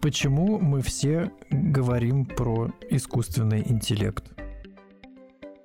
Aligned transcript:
Почему 0.00 0.58
мы 0.58 0.80
все 0.80 1.32
говорим 1.50 2.24
про 2.24 2.70
искусственный 2.90 3.62
интеллект? 3.68 4.24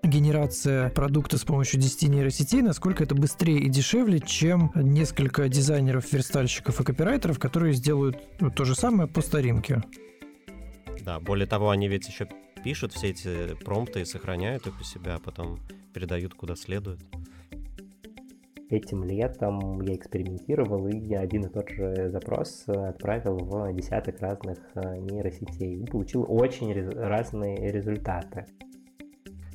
генерация 0.04 0.90
продукта 0.90 1.38
с 1.38 1.44
помощью 1.44 1.80
10 1.80 2.10
нейросетей, 2.10 2.62
насколько 2.62 3.04
это 3.04 3.16
быстрее 3.16 3.60
и 3.60 3.70
дешевле, 3.70 4.20
чем 4.20 4.72
несколько 4.76 5.48
дизайнеров, 5.48 6.12
верстальщиков 6.12 6.80
и 6.80 6.84
копирайтеров, 6.84 7.40
которые 7.40 7.74
сделают 7.74 8.18
то 8.56 8.66
же 8.66 8.76
самое 8.76 9.08
по 9.08 9.22
старинке. 9.22 9.82
Да, 11.02 11.20
более 11.20 11.48
того, 11.48 11.70
они 11.70 11.88
ведь 11.88 12.08
еще 12.08 12.28
пишут 12.64 12.94
все 12.94 13.10
эти 13.10 13.56
промпты 13.64 14.02
и 14.02 14.06
сохраняют 14.06 14.68
их 14.68 14.80
у 14.80 14.84
себя, 14.84 15.16
а 15.16 15.20
потом 15.20 15.60
передают 15.94 16.34
куда 16.34 16.56
следует. 16.56 17.00
Этим 18.70 19.04
летом 19.04 19.82
я 19.82 19.96
экспериментировал 19.96 20.88
и 20.88 21.14
один 21.14 21.46
и 21.46 21.50
тот 21.50 21.70
же 21.70 22.10
запрос 22.10 22.64
отправил 22.68 23.38
в 23.38 23.74
десяток 23.74 24.20
разных 24.20 24.58
э, 24.76 24.98
нейросетей 24.98 25.82
и 25.82 25.86
получил 25.86 26.26
очень 26.28 26.74
разные 26.90 27.72
результаты. 27.72 28.46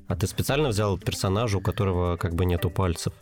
А 0.06 0.16
ты 0.16 0.26
специально 0.26 0.68
взял 0.68 0.98
персонажа, 0.98 1.58
у 1.58 1.60
которого 1.60 2.16
как 2.16 2.34
бы 2.34 2.44
нету 2.44 2.70
пальцев? 2.70 3.12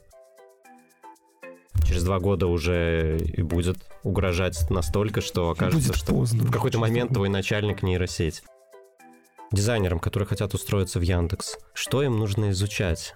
Через 1.85 2.05
два 2.05 2.19
года 2.19 2.47
уже 2.47 3.19
и 3.19 3.43
будет 3.43 3.79
угрожать 4.03 4.69
настолько, 4.71 5.21
что 5.21 5.51
окажется, 5.51 5.89
будет 5.89 5.97
что 5.97 6.13
поздно. 6.13 6.45
в 6.45 6.51
какой-то 6.51 6.79
момент 6.79 7.13
твой 7.13 7.29
начальник 7.29 7.83
нейросеть. 7.83 8.43
Дизайнерам, 9.53 10.01
которые 10.01 10.27
хотят 10.27 10.55
устроиться 10.55 10.99
в 10.99 11.03
Яндекс, 11.03 11.57
что 11.75 12.03
им 12.03 12.19
нужно 12.19 12.51
изучать? 12.51 13.15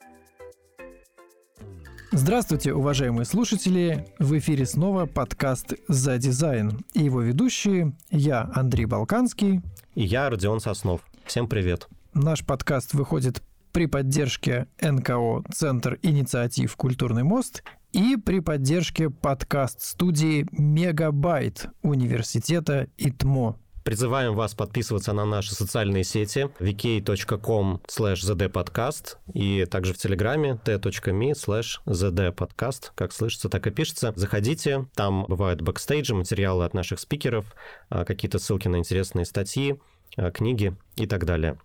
Здравствуйте, 2.12 2.74
уважаемые 2.74 3.24
слушатели! 3.24 4.04
В 4.18 4.36
эфире 4.36 4.66
снова 4.66 5.06
подкаст 5.06 5.74
«За 5.86 6.18
дизайн» 6.18 6.80
и 6.92 7.04
его 7.04 7.20
ведущие 7.20 7.92
я, 8.10 8.50
Андрей 8.52 8.86
Балканский. 8.86 9.60
И 9.94 10.02
я, 10.02 10.28
Родион 10.28 10.58
Соснов. 10.58 11.02
Всем 11.24 11.46
привет! 11.46 11.88
Наш 12.12 12.44
подкаст 12.44 12.94
выходит 12.94 13.44
при 13.70 13.86
поддержке 13.86 14.66
НКО 14.80 15.44
«Центр 15.54 16.00
инициатив 16.02 16.74
Культурный 16.74 17.22
мост» 17.22 17.62
и 17.92 18.16
при 18.16 18.40
поддержке 18.40 19.08
подкаст-студии 19.08 20.48
«Мегабайт» 20.50 21.68
Университета 21.82 22.88
ИТМО. 22.98 23.56
Призываем 23.90 24.36
вас 24.36 24.54
подписываться 24.54 25.12
на 25.12 25.24
наши 25.24 25.52
социальные 25.52 26.04
сети 26.04 26.48
vk.com 26.60 27.80
slash 27.88 28.22
zdpodcast 28.22 29.16
и 29.34 29.64
также 29.64 29.94
в 29.94 29.98
Телеграме 29.98 30.60
t.me 30.64 31.32
slash 31.32 31.80
zdpodcast. 31.86 32.92
Как 32.94 33.12
слышится, 33.12 33.48
так 33.48 33.66
и 33.66 33.72
пишется. 33.72 34.12
Заходите, 34.14 34.86
там 34.94 35.24
бывают 35.26 35.60
бэкстейджи, 35.62 36.14
материалы 36.14 36.66
от 36.66 36.72
наших 36.72 37.00
спикеров, 37.00 37.46
а, 37.88 38.04
какие-то 38.04 38.38
ссылки 38.38 38.68
на 38.68 38.76
интересные 38.76 39.24
статьи, 39.24 39.80
а, 40.16 40.30
книги 40.30 40.76
и 40.94 41.08
так 41.08 41.24
далее. 41.24 41.58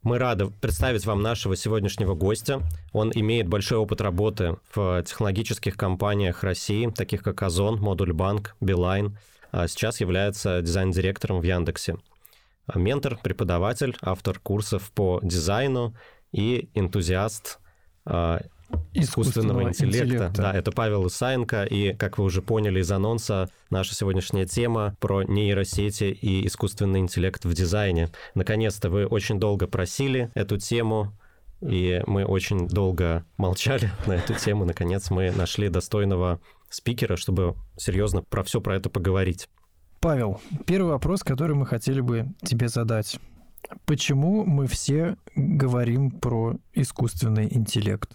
Мы 0.00 0.16
рады 0.16 0.46
представить 0.46 1.04
вам 1.04 1.20
нашего 1.20 1.54
сегодняшнего 1.54 2.14
гостя. 2.14 2.62
Он 2.94 3.12
имеет 3.14 3.46
большой 3.46 3.76
опыт 3.76 4.00
работы 4.00 4.56
в 4.74 5.02
технологических 5.02 5.76
компаниях 5.76 6.42
России, 6.44 6.88
таких 6.88 7.22
как 7.22 7.42
Озон, 7.42 7.78
Модульбанк, 7.78 8.56
Билайн. 8.58 9.18
А 9.50 9.68
сейчас 9.68 10.00
является 10.00 10.62
дизайн-директором 10.62 11.40
в 11.40 11.44
Яндексе. 11.44 11.96
Ментор, 12.74 13.18
преподаватель, 13.22 13.96
автор 14.02 14.38
курсов 14.38 14.90
по 14.92 15.20
дизайну 15.22 15.94
и 16.32 16.68
энтузиаст 16.74 17.58
а, 18.04 18.40
искусственного, 18.92 19.62
интеллекта. 19.62 20.04
интеллекта. 20.04 20.42
Да, 20.42 20.52
это 20.52 20.72
Павел 20.72 21.06
Исаенко, 21.06 21.64
и, 21.64 21.94
как 21.94 22.18
вы 22.18 22.24
уже 22.24 22.42
поняли 22.42 22.80
из 22.80 22.90
анонса, 22.90 23.48
наша 23.70 23.94
сегодняшняя 23.94 24.46
тема 24.46 24.96
про 25.00 25.22
нейросети 25.22 26.04
и 26.04 26.46
искусственный 26.46 27.00
интеллект 27.00 27.44
в 27.44 27.52
дизайне. 27.54 28.10
Наконец-то 28.34 28.90
вы 28.90 29.06
очень 29.06 29.40
долго 29.40 29.66
просили 29.66 30.30
эту 30.34 30.58
тему, 30.58 31.12
и 31.60 32.02
мы 32.06 32.24
очень 32.24 32.68
долго 32.68 33.24
молчали 33.36 33.90
на 34.06 34.12
эту 34.12 34.34
тему. 34.34 34.64
Наконец 34.64 35.10
мы 35.10 35.30
нашли 35.30 35.68
достойного 35.68 36.40
спикера, 36.68 37.16
чтобы 37.16 37.56
серьезно 37.76 38.22
про 38.22 38.42
все 38.42 38.60
про 38.60 38.76
это 38.76 38.90
поговорить. 38.90 39.48
Павел, 40.00 40.40
первый 40.66 40.92
вопрос, 40.92 41.22
который 41.22 41.56
мы 41.56 41.66
хотели 41.66 42.00
бы 42.00 42.26
тебе 42.42 42.68
задать. 42.68 43.18
Почему 43.84 44.44
мы 44.44 44.66
все 44.66 45.16
говорим 45.34 46.10
про 46.10 46.56
искусственный 46.72 47.48
интеллект? 47.52 48.14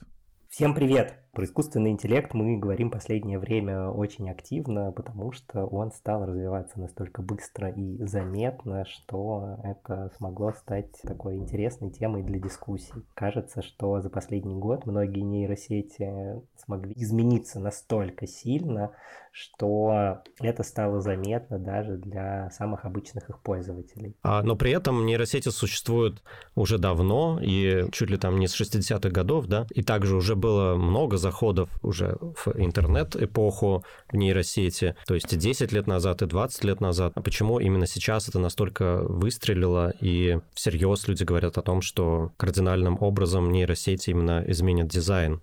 Всем 0.50 0.74
привет! 0.74 1.23
Про 1.34 1.46
искусственный 1.46 1.90
интеллект 1.90 2.36
мы 2.36 2.58
говорим 2.58 2.92
последнее 2.92 3.40
время 3.40 3.90
очень 3.90 4.30
активно, 4.30 4.92
потому 4.92 5.32
что 5.32 5.66
он 5.66 5.92
стал 5.92 6.28
развиваться 6.28 6.80
настолько 6.80 7.24
быстро 7.24 7.72
и 7.72 7.98
заметно, 8.06 8.86
что 8.86 9.58
это 9.64 10.12
смогло 10.16 10.52
стать 10.52 10.92
такой 11.02 11.38
интересной 11.38 11.90
темой 11.90 12.22
для 12.22 12.38
дискуссий. 12.38 13.04
Кажется, 13.16 13.64
что 13.64 14.00
за 14.00 14.12
последний 14.12 14.54
год 14.54 14.86
многие 14.86 15.22
нейросети 15.22 16.40
смогли 16.64 16.94
измениться 16.96 17.60
настолько 17.60 18.28
сильно, 18.28 18.92
что 19.32 20.22
это 20.40 20.62
стало 20.62 21.02
заметно 21.02 21.58
даже 21.58 21.98
для 21.98 22.52
самых 22.52 22.86
обычных 22.86 23.28
их 23.32 23.40
пользователей. 23.40 24.16
А, 24.22 24.44
но 24.44 24.56
при 24.56 24.72
этом 24.72 25.08
нейросети 25.08 25.50
существуют 25.50 26.22
уже 26.54 26.78
давно, 26.78 27.40
и 27.42 27.86
чуть 27.92 28.12
ли 28.12 28.18
там 28.18 28.40
не 28.40 28.48
с 28.48 28.60
60-х 28.60 29.10
годов, 29.10 29.48
да, 29.48 29.66
и 29.74 29.82
также 29.82 30.16
уже 30.16 30.36
было 30.36 30.76
много 30.76 31.18
заходов 31.24 31.70
уже 31.82 32.18
в 32.20 32.50
интернет-эпоху 32.56 33.84
в 34.12 34.16
нейросети, 34.16 34.96
то 35.08 35.16
есть 35.16 35.34
и 35.34 35.38
10 35.38 35.72
лет 35.72 35.88
назад, 35.88 36.22
и 36.22 36.28
20 36.28 36.64
лет 36.66 36.82
назад. 36.82 37.14
А 37.16 37.22
почему 37.22 37.60
именно 37.60 37.88
сейчас 37.88 38.30
это 38.30 38.38
настолько 38.38 39.02
выстрелило, 39.02 39.94
и 40.00 40.40
всерьез 40.54 41.08
люди 41.08 41.24
говорят 41.24 41.58
о 41.58 41.62
том, 41.62 41.82
что 41.82 42.32
кардинальным 42.38 42.98
образом 43.02 43.52
нейросети 43.52 44.12
именно 44.12 44.44
изменят 44.48 44.88
дизайн? 44.88 45.42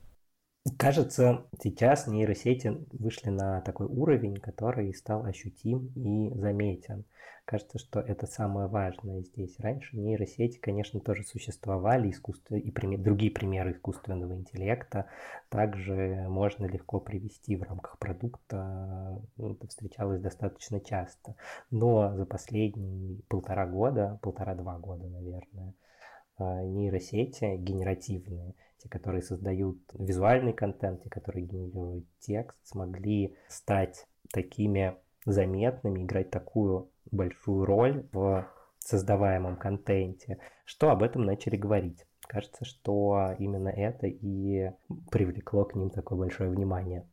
Кажется, 0.77 1.47
сейчас 1.63 2.07
нейросети 2.07 2.87
вышли 2.93 3.31
на 3.31 3.63
такой 3.63 3.87
уровень, 3.87 4.37
который 4.37 4.93
стал 4.93 5.25
ощутим 5.25 5.87
и 5.97 6.35
заметен. 6.39 7.07
Кажется, 7.47 7.79
что 7.79 7.99
это 7.99 8.27
самое 8.27 8.69
важное 8.69 9.23
здесь. 9.23 9.59
Раньше 9.59 9.97
нейросети, 9.97 10.59
конечно, 10.59 11.01
тоже 11.01 11.25
существовали, 11.25 12.11
искусство... 12.11 12.57
и 12.57 12.71
пример... 12.71 13.01
другие 13.01 13.33
примеры 13.33 13.73
искусственного 13.73 14.35
интеллекта 14.35 15.07
также 15.49 16.27
можно 16.29 16.67
легко 16.67 17.01
привести 17.01 17.57
в 17.57 17.63
рамках 17.63 17.99
продукта. 17.99 19.19
Ну, 19.39 19.55
это 19.55 19.67
встречалось 19.67 20.21
достаточно 20.21 20.79
часто. 20.79 21.37
Но 21.71 22.15
за 22.15 22.27
последние 22.27 23.23
полтора 23.29 23.67
года, 23.67 24.19
полтора-два 24.21 24.79
года, 24.79 25.07
наверное, 25.09 25.73
а, 26.37 26.63
нейросети 26.63 27.57
генеративные– 27.57 28.55
те, 28.83 28.89
которые 28.89 29.23
создают 29.23 29.79
визуальный 29.95 30.53
контент, 30.53 31.03
те, 31.03 31.11
которые 31.11 31.47
генерируют 31.47 32.07
текст, 32.19 32.59
смогли 32.65 33.37
стать 33.49 34.07
такими 34.33 34.97
заметными, 35.25 36.03
играть 36.03 36.31
такую 36.31 36.91
большую 37.11 37.65
роль 37.65 38.07
в 38.13 38.47
создаваемом 38.79 39.57
контенте, 39.57 40.39
что 40.65 40.91
об 40.91 41.03
этом 41.03 41.25
начали 41.25 41.57
говорить. 41.57 42.07
Кажется, 42.27 42.65
что 42.65 43.35
именно 43.39 43.69
это 43.69 44.07
и 44.07 44.71
привлекло 45.11 45.65
к 45.65 45.75
ним 45.75 45.91
такое 45.91 46.19
большое 46.19 46.49
внимание. 46.51 47.07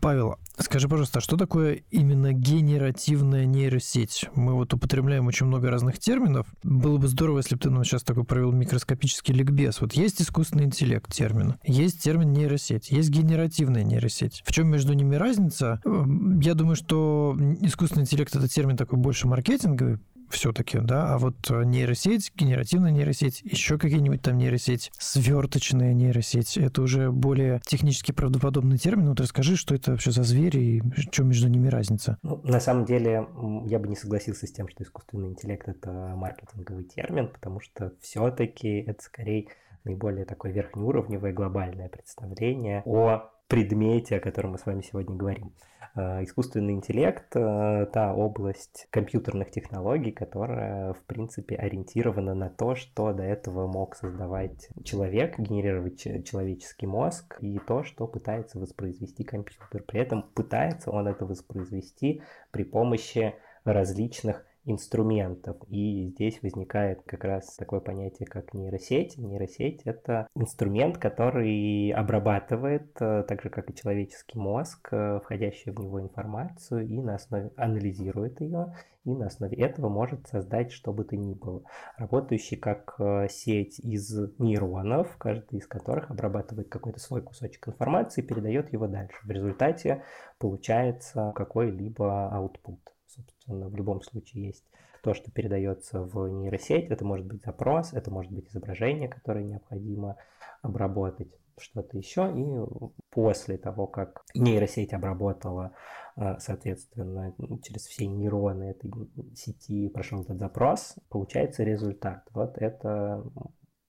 Павел, 0.00 0.36
скажи, 0.58 0.88
пожалуйста, 0.88 1.20
а 1.20 1.22
что 1.22 1.36
такое 1.36 1.82
именно 1.90 2.32
генеративная 2.32 3.46
нейросеть? 3.46 4.28
Мы 4.34 4.54
вот 4.54 4.74
употребляем 4.74 5.28
очень 5.28 5.46
много 5.46 5.70
разных 5.70 6.00
терминов. 6.00 6.48
Было 6.64 6.98
бы 6.98 7.06
здорово, 7.06 7.38
если 7.38 7.54
бы 7.54 7.60
ты 7.60 7.70
нам 7.70 7.84
сейчас 7.84 8.02
такой 8.02 8.24
провел 8.24 8.50
микроскопический 8.50 9.32
ликбез. 9.32 9.80
Вот 9.80 9.92
есть 9.92 10.20
искусственный 10.20 10.64
интеллект 10.64 11.12
термин, 11.12 11.54
есть 11.62 12.02
термин 12.02 12.32
нейросеть, 12.32 12.90
есть 12.90 13.10
генеративная 13.10 13.84
нейросеть. 13.84 14.42
В 14.44 14.52
чем 14.52 14.68
между 14.68 14.92
ними 14.92 15.14
разница? 15.14 15.80
Я 15.84 16.54
думаю, 16.54 16.74
что 16.74 17.36
искусственный 17.60 18.02
интеллект 18.02 18.34
это 18.34 18.48
термин 18.48 18.76
такой 18.76 18.98
больше 18.98 19.28
маркетинговый, 19.28 20.00
все-таки, 20.32 20.78
да, 20.78 21.14
а 21.14 21.18
вот 21.18 21.50
э, 21.50 21.64
нейросеть, 21.64 22.32
генеративная 22.34 22.90
нейросеть, 22.90 23.42
еще 23.42 23.78
какие-нибудь 23.78 24.22
там 24.22 24.38
нейросеть, 24.38 24.90
сверточная 24.98 25.92
нейросеть, 25.94 26.56
это 26.56 26.82
уже 26.82 27.10
более 27.10 27.60
технически 27.64 28.12
правдоподобный 28.12 28.78
термин. 28.78 29.08
Вот 29.10 29.20
расскажи, 29.20 29.56
что 29.56 29.74
это 29.74 29.92
вообще 29.92 30.10
за 30.10 30.22
звери 30.22 30.58
и 30.60 30.82
что 31.10 31.24
между 31.24 31.48
ними 31.48 31.68
разница? 31.68 32.18
Ну, 32.22 32.40
на 32.44 32.60
самом 32.60 32.84
деле, 32.84 33.26
я 33.66 33.78
бы 33.78 33.88
не 33.88 33.96
согласился 33.96 34.46
с 34.46 34.52
тем, 34.52 34.68
что 34.68 34.82
искусственный 34.82 35.28
интеллект 35.28 35.68
это 35.68 35.90
маркетинговый 35.90 36.84
термин, 36.84 37.28
потому 37.28 37.60
что 37.60 37.92
все-таки 38.00 38.68
это 38.80 39.02
скорее 39.02 39.48
наиболее 39.84 40.24
такое 40.24 40.52
верхнеуровневое 40.52 41.32
глобальное 41.32 41.88
представление 41.88 42.82
о 42.84 43.30
предмете, 43.52 44.16
о 44.16 44.20
котором 44.20 44.52
мы 44.52 44.58
с 44.58 44.64
вами 44.64 44.80
сегодня 44.80 45.14
говорим. 45.14 45.52
Э, 45.94 46.24
искусственный 46.24 46.72
интеллект 46.72 47.36
э,– 47.36 47.86
та 47.92 48.14
область 48.14 48.86
компьютерных 48.88 49.50
технологий, 49.50 50.10
которая, 50.10 50.94
в 50.94 51.02
принципе, 51.02 51.56
ориентирована 51.56 52.34
на 52.34 52.48
то, 52.48 52.74
что 52.74 53.12
до 53.12 53.24
этого 53.24 53.66
мог 53.66 53.94
создавать 53.94 54.70
человек, 54.84 55.38
генерировать 55.38 56.02
человеческий 56.24 56.86
мозг, 56.86 57.36
и 57.42 57.58
то, 57.58 57.82
что 57.82 58.06
пытается 58.06 58.58
воспроизвести 58.58 59.22
компьютер. 59.22 59.82
При 59.82 60.00
этом 60.00 60.22
пытается 60.34 60.90
он 60.90 61.06
это 61.06 61.26
воспроизвести 61.26 62.22
при 62.52 62.64
помощи 62.64 63.34
различных 63.64 64.46
инструментов. 64.64 65.56
И 65.68 66.08
здесь 66.08 66.40
возникает 66.42 67.02
как 67.04 67.24
раз 67.24 67.56
такое 67.56 67.80
понятие, 67.80 68.26
как 68.26 68.54
нейросеть. 68.54 69.18
Нейросеть— 69.18 69.82
это 69.84 70.28
инструмент, 70.34 70.98
который 70.98 71.90
обрабатывает, 71.90 72.96
э, 73.00 73.24
так 73.26 73.42
же 73.42 73.50
как 73.50 73.70
и 73.70 73.74
человеческий 73.74 74.38
мозг, 74.38 74.88
э, 74.92 75.20
входящую 75.24 75.74
в 75.74 75.80
него 75.80 76.00
информацию 76.00 76.86
и 76.86 77.00
на 77.00 77.16
основе 77.16 77.50
анализирует 77.56 78.40
ее 78.40 78.72
и 79.04 79.10
на 79.10 79.26
основе 79.26 79.56
этого 79.56 79.88
может 79.88 80.28
создать 80.28 80.70
что 80.70 80.92
бы 80.92 81.04
то 81.04 81.16
ни 81.16 81.34
было. 81.34 81.62
Работающий 81.96 82.56
как 82.56 82.94
э, 83.00 83.26
сеть 83.28 83.80
из 83.80 84.10
нейронов, 84.38 85.16
каждый 85.18 85.58
из 85.58 85.66
которых 85.66 86.10
обрабатывает 86.10 86.68
какой-то 86.68 87.00
свой 87.00 87.22
кусочек 87.22 87.68
информации 87.68 88.22
и 88.22 88.26
передает 88.26 88.72
его 88.72 88.86
дальше. 88.86 89.16
В 89.24 89.30
результате 89.30 90.04
получается 90.38 91.32
какой-либо 91.34 92.30
output. 92.32 92.91
Собственно, 93.14 93.68
в 93.68 93.76
любом 93.76 94.02
случае 94.02 94.46
есть 94.46 94.64
то, 95.02 95.14
что 95.14 95.30
передается 95.30 96.02
в 96.02 96.28
нейросеть. 96.28 96.90
Это 96.90 97.04
может 97.04 97.26
быть 97.26 97.42
запрос, 97.42 97.92
это 97.92 98.10
может 98.10 98.32
быть 98.32 98.48
изображение, 98.48 99.08
которое 99.08 99.44
необходимо 99.44 100.16
обработать, 100.62 101.32
что-то 101.58 101.98
еще. 101.98 102.32
И 102.34 103.02
после 103.10 103.58
того, 103.58 103.86
как 103.86 104.22
нейросеть 104.34 104.92
обработала, 104.92 105.72
э, 106.16 106.38
соответственно, 106.38 107.34
через 107.62 107.86
все 107.86 108.06
нейроны 108.06 108.64
этой 108.70 108.90
сети 109.34 109.88
прошел 109.88 110.22
этот 110.22 110.38
запрос, 110.38 110.96
получается 111.08 111.64
результат. 111.64 112.26
Вот 112.32 112.56
это, 112.58 113.24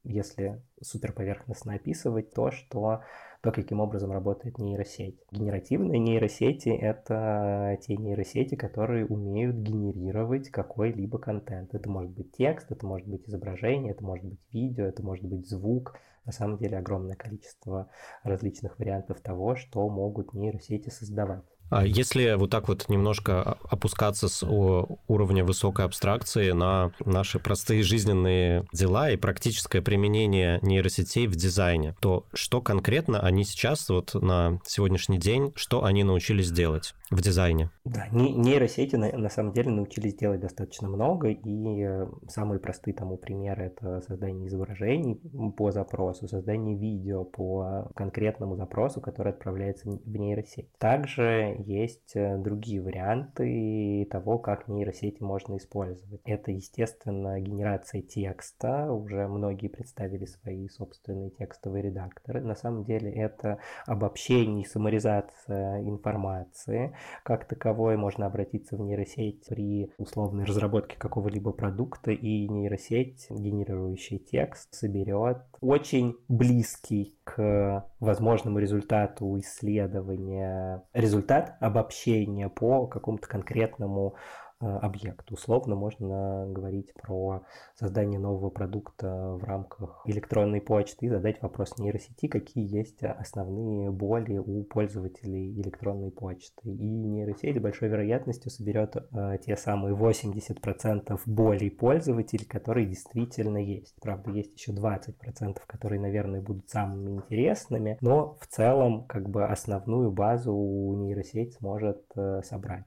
если 0.04 0.64
суперповерхностно 0.82 1.76
описывать, 1.76 2.34
то, 2.34 2.52
что 2.52 3.02
то, 3.44 3.52
каким 3.52 3.82
образом 3.82 4.14
работает 4.14 4.58
нейросеть. 4.58 5.20
Генеративные 5.30 6.00
нейросети— 6.00 6.70
это 6.70 7.78
те 7.82 7.98
нейросети, 7.98 8.56
которые 8.56 9.06
умеют 9.06 9.58
генерировать 9.58 10.50
какой-либо 10.50 11.20
контент. 11.20 11.76
Это 11.76 11.90
может 11.90 12.12
быть 12.12 12.32
текст, 12.32 12.72
это 12.72 12.88
может 12.88 13.06
быть 13.06 13.28
изображение, 13.28 13.92
это 13.92 14.04
может 14.06 14.26
быть 14.26 14.40
видео, 14.54 14.86
это 14.86 15.04
может 15.04 15.26
быть 15.26 15.46
звук. 15.46 16.00
На 16.24 16.32
самом 16.32 16.58
деле 16.58 16.78
огромное 16.78 17.18
количество 17.18 17.90
различных 18.24 18.80
вариантов 18.80 19.20
того, 19.20 19.58
что 19.58 19.90
могут 19.90 20.34
нейросети 20.34 20.90
создавать. 20.90 21.44
А 21.74 21.86
если 21.86 22.36
вот 22.36 22.52
так 22.52 22.68
вот 22.68 22.88
немножко 22.88 23.58
опускаться 23.70 24.28
с 24.28 24.46
уровня 24.46 25.44
высокой 25.44 25.86
абстракции 25.86 26.52
на 26.52 26.92
наши 27.04 27.40
простые 27.40 27.82
жизненные 27.82 28.66
дела 28.72 29.10
и 29.10 29.18
практическое 29.18 29.82
применение 29.82 30.60
нейросетей 30.62 31.26
в 31.26 31.36
дизайне, 31.36 31.96
то 32.00 32.26
что 32.34 32.62
конкретно 32.62 33.20
они 33.20 33.44
сейчас 33.44 33.90
вот 33.90 34.14
на 34.14 34.60
сегодняшний 34.66 35.18
день, 35.18 35.52
что 35.56 35.84
они 35.84 36.04
научились 36.04 36.52
делать? 36.52 36.94
в 37.14 37.22
дизайне. 37.22 37.70
Да, 37.86 38.08
нейросети 38.12 38.96
на, 38.96 39.12
на 39.18 39.30
самом 39.30 39.54
деле 39.54 39.72
научились 39.72 40.16
делать 40.16 40.40
достаточно 40.40 40.88
много, 40.90 41.30
и 41.30 41.84
э, 41.84 42.08
самые 42.28 42.60
простые 42.60 42.94
тому 42.94 43.18
примеры 43.18 43.66
это 43.66 44.02
создание 44.02 44.48
изображений 44.48 45.16
по 45.56 45.72
запросу, 45.72 46.28
создание 46.28 46.78
видео 46.78 47.24
по 47.24 47.92
конкретному 47.96 48.56
запросу, 48.56 49.02
который 49.02 49.34
отправляется 49.34 49.90
в 49.90 50.18
нейросеть. 50.18 50.72
Также 50.78 51.56
есть 51.64 52.16
э, 52.16 52.38
другие 52.38 52.82
варианты 52.82 54.08
того, 54.12 54.38
как 54.38 54.68
нейросети 54.68 55.22
можно 55.24 55.58
использовать. 55.58 56.22
Это, 56.26 56.52
естественно, 56.52 57.40
генерация 57.40 58.02
текста. 58.02 58.92
Уже 58.92 59.28
многие 59.28 59.68
представили 59.68 60.26
свои 60.26 60.68
собственные 60.70 61.32
текстовые 61.32 61.84
редакторы. 61.84 62.42
На 62.42 62.56
самом 62.56 62.84
деле 62.84 63.12
это 63.12 63.60
обобщение 63.86 64.64
и 64.64 64.68
саморизация 64.68 65.82
информации, 65.82 66.96
как 67.24 67.46
таковой. 67.46 67.98
Можно 67.98 68.26
обратиться 68.26 68.78
в 68.78 68.82
нейросеть 68.82 69.46
при 69.48 69.92
условной 69.98 70.46
разработке 70.46 70.98
какого-либо 70.98 71.52
продукта, 71.52 72.12
и 72.12 72.48
нейросеть, 72.48 73.28
генерирующий 73.30 74.20
текст, 74.20 74.74
соберет 74.74 75.44
очень 75.64 76.16
близкий 76.28 77.18
к 77.24 77.88
возможному 78.00 78.60
результату 78.60 79.40
исследования 79.40 80.84
результат 80.94 81.56
обобщения 81.62 82.50
по 82.50 82.88
какому-то 82.88 83.28
конкретному 83.28 84.16
объект. 84.64 85.32
Условно 85.32 85.76
можно 85.76 86.46
говорить 86.48 86.94
про 86.94 87.44
создание 87.76 88.20
нового 88.20 88.50
продукта 88.50 89.38
в 89.40 89.44
рамках 89.44 90.02
электронной 90.06 90.62
почты 90.62 91.06
и 91.06 91.10
задать 91.10 91.42
вопрос 91.42 91.78
нейросети, 91.78 92.28
какие 92.28 92.74
есть 92.74 93.04
основные 93.04 93.92
боли 93.92 94.38
у 94.38 94.64
пользователей 94.64 95.60
электронной 95.62 96.12
почты. 96.12 96.70
И 96.70 96.88
нейросеть 96.88 97.58
с 97.58 97.60
большой 97.60 97.90
вероятностью 97.90 98.52
соберет 98.52 98.96
э, 98.96 99.38
те 99.46 99.56
самые 99.56 99.96
80% 99.96 101.20
болей 101.26 101.72
пользователей, 101.72 102.46
которые 102.46 102.88
действительно 102.88 103.58
есть. 103.58 103.96
Правда, 104.02 104.32
есть 104.32 104.54
еще 104.56 104.72
20%, 104.72 105.58
которые, 105.68 106.00
наверное, 106.00 106.42
будут 106.42 106.70
самыми 106.70 107.18
интересными, 107.18 107.98
но 108.02 108.36
в 108.40 108.48
целом 108.48 109.06
как 109.06 109.30
бы 109.30 109.46
основную 109.46 110.12
базу 110.12 110.54
нейросеть 110.98 111.56
сможет 111.56 112.04
э, 112.16 112.42
собрать 112.44 112.86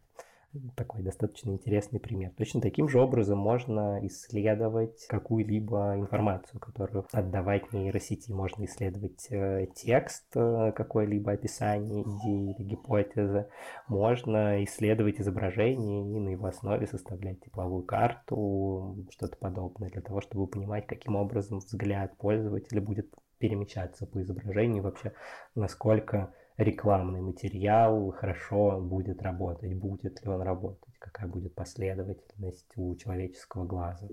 такой 0.75 1.03
достаточно 1.03 1.51
интересный 1.51 2.01
пример. 2.01 2.33
Точно 2.37 2.61
таким 2.61 2.89
же 2.89 3.01
образом 3.01 3.39
можно 3.39 4.05
исследовать 4.07 5.07
какую-либо 5.09 5.95
информацию, 5.97 6.61
которую 6.61 7.07
отдавать 7.13 7.73
нейросети. 7.73 8.31
Можно 8.33 8.65
исследовать 8.65 9.27
э, 9.31 9.67
текст, 9.75 10.27
э, 10.35 10.73
какое-либо 10.75 11.33
описание 11.33 12.03
идеи 12.03 12.55
или 12.55 12.69
гипотезы. 12.69 13.49
Можно 13.89 14.65
исследовать 14.65 15.21
изображение 15.21 16.17
и 16.17 16.21
на 16.21 16.31
его 16.31 16.47
основе 16.47 16.87
составлять 16.87 17.41
тепловую 17.41 17.85
карту, 17.85 19.07
что-то 19.11 19.37
подобное, 19.37 19.91
для 19.91 20.03
того, 20.03 20.21
чтобы 20.21 20.47
понимать, 20.47 20.87
каким 20.87 21.17
образом 21.17 21.59
взгляд 21.59 22.17
пользователя 22.17 22.81
будет 22.81 23.13
перемещаться 23.39 24.07
по 24.07 24.23
изображению, 24.23 24.83
вообще 24.83 25.13
насколько 25.55 26.33
рекламный 26.57 27.21
материал 27.21 28.11
хорошо 28.13 28.81
будет 28.81 29.23
работать, 29.23 29.75
будет 29.75 30.23
ли 30.23 30.31
он 30.31 30.43
работать, 30.43 30.95
какая 30.99 31.29
будет 31.29 31.55
последовательность 31.55 32.73
у 32.77 32.95
человеческого 32.97 33.65
глаза. 33.65 34.09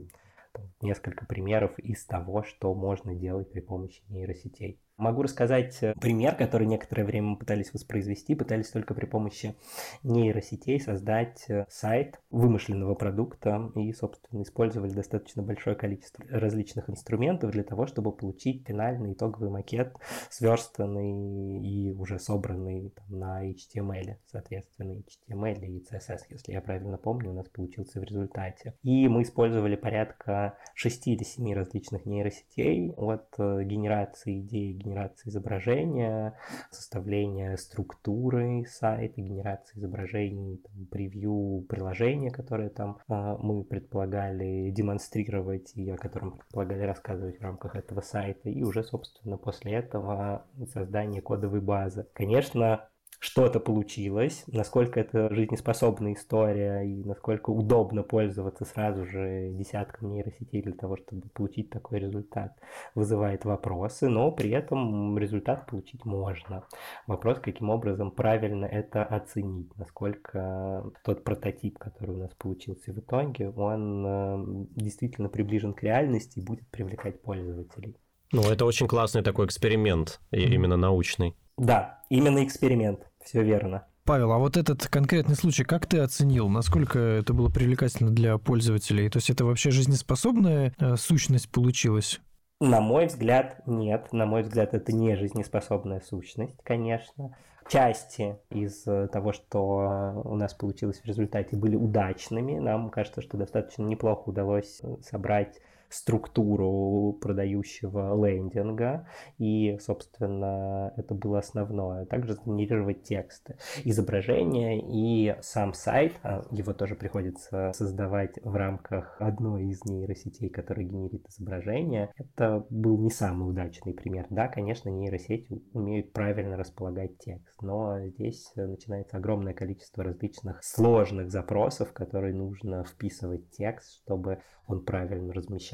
Несколько 0.82 1.26
примеров 1.26 1.78
из 1.80 2.06
того, 2.06 2.44
что 2.44 2.74
можно 2.76 3.16
делать 3.16 3.52
при 3.52 3.60
помощи 3.62 4.04
нейросетей. 4.10 4.80
Могу 4.98 5.24
рассказать 5.24 5.82
э, 5.82 5.96
пример, 6.00 6.36
который 6.36 6.68
некоторое 6.68 7.04
время 7.04 7.30
мы 7.30 7.38
пытались 7.38 7.74
воспроизвести, 7.74 8.36
пытались 8.36 8.70
только 8.70 8.94
при 8.94 9.08
помощи 9.08 9.56
нейросетей 10.04 10.80
создать 10.80 11.46
э, 11.50 11.66
сайт 11.68 12.22
вымышленного 12.30 12.94
продукта 12.94 13.72
и, 13.76 13.92
собственно, 13.92 14.44
использовали 14.44 14.92
достаточно 14.92 15.42
большое 15.42 15.76
количество 15.76 16.24
различных 16.30 16.92
инструментов 16.92 17.50
для 17.52 17.64
того, 17.64 17.88
чтобы 17.88 18.12
получить 18.12 18.68
финальный 18.68 19.14
итоговый 19.14 19.50
макет, 19.50 19.96
сверстанный 20.30 21.60
и 21.60 21.92
уже 21.94 22.20
собранный 22.20 22.92
там, 22.92 23.20
на 23.20 23.50
HTML, 23.50 24.18
соответственно, 24.28 24.92
HTML 24.92 25.66
и 25.66 25.84
CSS, 25.84 26.20
если 26.30 26.52
я 26.52 26.62
правильно 26.62 27.00
помню, 27.00 27.32
у 27.32 27.34
нас 27.34 27.50
получился 27.50 28.00
в 28.00 28.04
результате. 28.04 28.76
И 28.84 29.08
мы 29.08 29.24
использовали 29.24 29.76
порядка 29.76 30.56
6 30.76 31.08
или 31.08 31.24
7 31.24 31.52
различных 31.54 32.06
нейросетей 32.06 32.92
от 32.92 33.34
э, 33.40 33.64
генерации 33.64 34.42
идей 34.42 34.83
генерации 34.84 35.30
изображения, 35.30 36.38
составления 36.72 37.58
структуры 37.58 38.66
сайта, 38.68 39.22
генерации 39.22 39.80
изображений, 39.80 40.58
там, 40.58 40.86
превью 40.88 41.66
приложения, 41.70 42.30
которое 42.32 42.70
там 42.70 43.00
э, 43.08 43.36
мы 43.40 43.64
предполагали 43.64 44.70
демонстрировать 44.72 45.76
и 45.76 45.90
о 45.90 45.98
котором 45.98 46.38
предполагали 46.38 46.84
рассказывать 46.84 47.40
в 47.40 47.42
рамках 47.42 47.76
этого 47.76 48.02
сайта, 48.02 48.50
и 48.50 48.64
уже, 48.64 48.84
собственно, 48.84 49.38
после 49.38 49.74
этого 49.74 50.46
создание 50.74 51.22
кодовой 51.22 51.62
базы. 51.62 52.08
Конечно, 52.14 52.88
что-то 53.20 53.60
получилось, 53.60 54.44
насколько 54.48 55.00
это 55.00 55.34
жизнеспособная 55.34 56.14
история 56.14 56.82
и 56.82 57.04
насколько 57.04 57.50
удобно 57.50 58.04
пользоваться 58.04 58.66
сразу 58.66 59.06
же 59.06 59.50
десятком 59.52 60.12
нейросетей 60.12 60.62
для 60.62 60.74
того, 60.74 60.98
чтобы 60.98 61.30
получить 61.30 61.70
такой 61.70 62.00
результат, 62.00 62.54
вызывает 62.96 63.46
вопросы, 63.46 64.10
но 64.10 64.32
при 64.32 64.52
этом 64.52 65.18
результат 65.18 65.66
получить 65.66 66.06
можно. 66.06 66.66
Вопрос, 67.08 67.40
каким 67.40 67.70
образом 67.70 68.12
правильно 68.12 68.66
это 68.66 69.04
оценить, 69.04 69.76
насколько 69.78 70.92
тот 71.04 71.24
прототип, 71.24 71.78
который 71.78 72.16
у 72.16 72.20
нас 72.20 72.34
получился 72.36 72.94
в 72.94 73.00
итоге, 73.00 73.50
он 73.50 74.06
э, 74.06 74.68
действительно 74.76 75.30
приближен 75.30 75.74
к 75.74 75.84
реальности 75.84 76.40
и 76.40 76.46
будет 76.46 76.68
привлекать 76.70 77.22
пользователей. 77.22 77.96
Ну, 78.32 78.42
это 78.50 78.66
очень 78.66 78.88
классный 78.88 79.22
такой 79.22 79.46
эксперимент, 79.46 80.20
именно 80.32 80.76
научный. 80.76 81.36
Да, 81.58 82.02
именно 82.10 82.44
эксперимент. 82.44 83.00
Все 83.24 83.44
верно. 83.44 83.86
Павел, 84.06 84.34
а 84.34 84.38
вот 84.38 84.58
этот 84.58 84.88
конкретный 84.88 85.36
случай, 85.36 85.64
как 85.64 85.86
ты 85.86 86.00
оценил, 86.00 86.50
насколько 86.50 87.00
это 87.00 87.34
было 87.34 87.50
привлекательно 87.50 88.12
для 88.12 88.38
пользователей? 88.38 89.10
То 89.10 89.18
есть 89.18 89.30
это 89.30 89.46
вообще 89.46 89.72
жизнеспособная 89.72 90.74
э, 90.78 90.96
сущность 90.98 91.50
получилась? 91.50 92.20
На 92.60 92.82
мой 92.82 93.06
взгляд, 93.08 93.62
нет. 93.66 94.12
На 94.12 94.26
мой 94.26 94.44
взгляд, 94.44 94.74
это 94.74 94.94
не 94.94 95.16
жизнеспособная 95.16 96.02
сущность, 96.02 96.58
конечно. 96.64 97.36
части 97.70 98.38
из 98.50 98.84
того, 98.84 99.32
что 99.32 100.22
у 100.26 100.36
нас 100.36 100.54
получилось 100.54 101.00
в 101.00 101.06
результате, 101.06 101.56
были 101.56 101.76
удачными. 101.76 102.60
Нам 102.60 102.90
кажется, 102.90 103.22
что 103.22 103.38
достаточно 103.38 103.84
неплохо 103.84 104.30
удалось 104.30 104.82
собрать 105.02 105.60
структуру 105.94 107.18
продающего 107.22 108.16
лендинга, 108.26 109.08
и, 109.38 109.78
собственно, 109.80 110.94
это 110.98 111.14
было 111.14 111.40
основное. 111.40 112.06
Также 112.06 112.38
генерировать 112.46 113.04
тексты, 113.04 113.58
изображения 113.84 114.80
и 114.80 115.36
сам 115.42 115.74
сайт, 115.74 116.14
а 116.24 116.44
его 116.52 116.74
тоже 116.74 116.96
приходится 116.96 117.72
создавать 117.74 118.40
в 118.44 118.56
рамках 118.56 119.18
одной 119.20 119.68
из 119.70 119.84
нейросетей, 119.86 120.50
которая 120.50 120.86
генерит 120.86 121.28
изображение. 121.30 122.12
Это 122.16 122.66
был 122.70 122.98
не 122.98 123.10
самый 123.10 123.50
удачный 123.50 123.94
пример. 123.94 124.26
Да, 124.30 124.48
конечно, 124.48 124.90
нейросети 124.90 125.64
умеют 125.74 126.14
правильно 126.14 126.58
располагать 126.58 127.18
текст, 127.20 127.62
но 127.62 128.00
здесь 128.08 128.52
начинается 128.56 129.18
огромное 129.18 129.54
количество 129.54 130.04
различных 130.04 130.64
сложных 130.64 131.32
запросов, 131.32 131.94
которые 131.94 132.34
нужно 132.34 132.84
вписывать 132.84 133.46
в 133.48 133.52
текст, 133.52 134.02
чтобы 134.04 134.40
он 134.68 134.84
правильно 134.86 135.34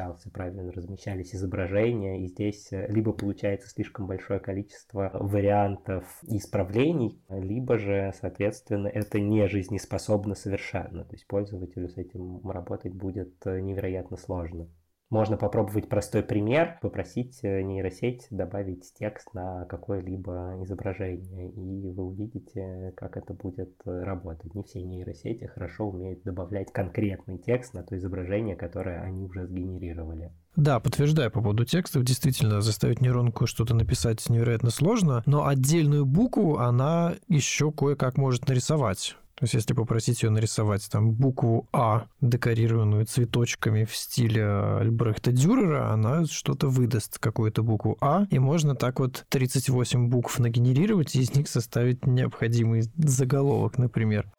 размещался, 0.10 0.30
правильно 0.30 0.72
размещались 0.72 1.36
изображения, 1.36 2.24
и 2.24 2.28
здесь 2.28 2.72
э, 2.72 2.88
либо 2.90 3.14
получается 3.14 3.70
слишком 3.70 4.08
большое 4.08 4.40
количество 4.40 5.12
вариантов 5.14 6.06
исправлений, 6.24 7.22
либо 7.30 7.78
же, 7.78 8.14
соответственно, 8.20 8.88
это 8.88 9.20
не 9.20 9.48
жизнеспособно 9.48 10.36
совершенно, 10.36 11.04
то 11.06 11.14
есть 11.14 11.28
пользователю 11.28 11.90
с 11.90 11.98
этим 11.98 12.48
работать 12.50 12.94
будет 12.94 13.36
э, 13.46 13.60
невероятно 13.60 14.18
сложно. 14.18 14.68
Можно 15.10 15.38
попробовать 15.38 15.90
простой 15.90 16.22
пример, 16.22 16.78
попросить 16.84 17.40
э, 17.42 17.64
нейросеть 17.64 18.28
добавить 18.30 18.94
текст 18.94 19.34
на 19.34 19.66
какое-либо 19.66 20.60
изображение, 20.62 21.50
и 21.50 21.90
вы 21.90 22.04
увидите, 22.04 22.94
как 22.96 23.18
это 23.18 23.34
будет 23.34 23.74
э, 23.86 24.04
работать. 24.04 24.54
Не 24.54 24.62
все 24.62 24.84
нейросети 24.84 25.46
хорошо 25.46 25.90
умеют 25.90 26.22
добавлять 26.24 26.72
конкретный 26.72 27.40
текст 27.40 27.74
на 27.74 27.82
то 27.82 27.98
изображение, 27.98 28.56
которое 28.56 29.02
они 29.02 29.24
уже 29.24 29.48
сгенерировали. 29.48 30.32
Да, 30.56 30.80
подтверждаю 30.80 31.32
по 31.32 31.42
поводу 31.42 31.66
текстов. 31.66 32.04
Действительно, 32.04 32.62
заставить 32.62 33.02
нейронку 33.02 33.48
что-то 33.48 33.74
написать 33.74 34.30
невероятно 34.30 34.70
сложно, 34.70 35.24
но 35.26 35.48
отдельную 35.48 36.06
букву 36.06 36.58
она 36.58 37.16
еще 37.28 37.72
кое-как 37.72 38.18
может 38.18 38.48
нарисовать. 38.48 39.16
То 39.40 39.46
есть, 39.46 39.54
если 39.54 39.74
попросить 39.74 40.22
ее 40.22 40.32
нарисовать 40.32 40.86
там 40.92 41.14
букву 41.14 41.70
А, 41.72 42.08
декорированную 42.20 43.06
цветочками 43.06 43.86
в 43.86 43.96
стиле 43.96 44.46
Альбрехта 44.46 45.32
Дюрера, 45.32 45.94
она 45.94 46.26
что-то 46.26 46.68
выдаст, 46.68 47.20
какую-то 47.20 47.64
букву 47.64 47.98
А, 48.02 48.28
и 48.32 48.38
можно 48.38 48.76
так 48.76 49.00
вот 49.00 49.26
38 49.30 50.10
букв 50.10 50.40
нагенерировать 50.40 51.16
и 51.16 51.22
из 51.22 51.34
них 51.34 51.48
составить 51.48 52.06
необходимый 52.06 52.84
заголовок, 52.98 53.78
например. 53.78 54.30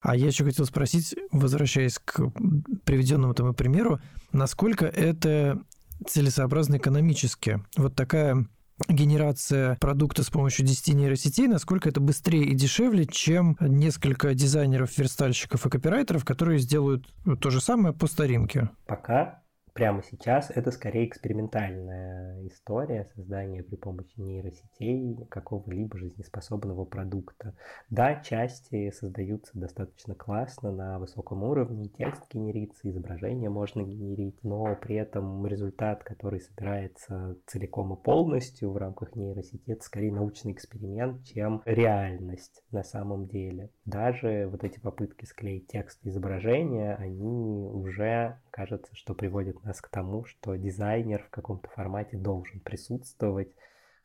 А 0.00 0.16
я 0.16 0.26
еще 0.26 0.44
хотел 0.44 0.66
спросить, 0.66 1.14
возвращаясь 1.30 2.00
к 2.00 2.32
приведенному 2.84 3.32
тому 3.32 3.54
примеру, 3.54 4.00
насколько 4.32 4.86
это 4.86 5.62
целесообразно 6.04 6.78
экономически? 6.78 7.62
Вот 7.76 7.94
такая 7.94 8.48
генерация 8.88 9.76
продукта 9.76 10.22
с 10.22 10.30
помощью 10.30 10.66
10 10.66 10.94
нейросетей, 10.94 11.46
насколько 11.46 11.88
это 11.88 12.00
быстрее 12.00 12.44
и 12.44 12.54
дешевле, 12.54 13.06
чем 13.06 13.56
несколько 13.60 14.34
дизайнеров, 14.34 14.96
верстальщиков 14.98 15.66
и 15.66 15.70
копирайтеров, 15.70 16.24
которые 16.24 16.58
сделают 16.58 17.06
то 17.40 17.50
же 17.50 17.60
самое 17.60 17.94
по 17.94 18.06
старинке? 18.06 18.70
Пока 18.86 19.42
прямо 19.76 20.02
сейчас 20.02 20.50
это 20.50 20.70
скорее 20.70 21.06
экспериментальная 21.06 22.46
история 22.48 23.04
создания 23.14 23.62
при 23.62 23.76
помощи 23.76 24.18
нейросетей 24.18 25.26
какого-либо 25.28 25.98
жизнеспособного 25.98 26.86
продукта. 26.86 27.54
Да, 27.90 28.16
части 28.22 28.90
создаются 28.90 29.52
достаточно 29.58 30.14
классно 30.14 30.72
на 30.72 30.98
высоком 30.98 31.42
уровне, 31.42 31.90
текст 31.90 32.22
генерится, 32.32 32.88
изображение 32.88 33.50
можно 33.50 33.82
генерить, 33.82 34.42
но 34.42 34.74
при 34.76 34.96
этом 34.96 35.46
результат, 35.46 36.02
который 36.04 36.40
собирается 36.40 37.36
целиком 37.46 37.92
и 37.92 38.02
полностью 38.02 38.70
в 38.70 38.78
рамках 38.78 39.14
нейросети, 39.14 39.70
это 39.70 39.84
скорее 39.84 40.10
научный 40.10 40.52
эксперимент, 40.52 41.22
чем 41.24 41.60
реальность 41.66 42.62
на 42.70 42.82
самом 42.82 43.26
деле. 43.26 43.70
Даже 43.84 44.48
вот 44.50 44.64
эти 44.64 44.78
попытки 44.78 45.26
склеить 45.26 45.68
текст 45.68 45.98
и 46.02 46.08
изображение, 46.08 46.94
они 46.94 47.68
уже 47.68 48.38
кажется, 48.56 48.96
что 48.96 49.14
приводит 49.14 49.62
нас 49.66 49.80
к 49.80 49.88
тому, 49.88 50.24
что 50.24 50.56
дизайнер 50.56 51.22
в 51.22 51.30
каком-то 51.30 51.68
формате 51.68 52.16
должен 52.16 52.60
присутствовать 52.60 53.52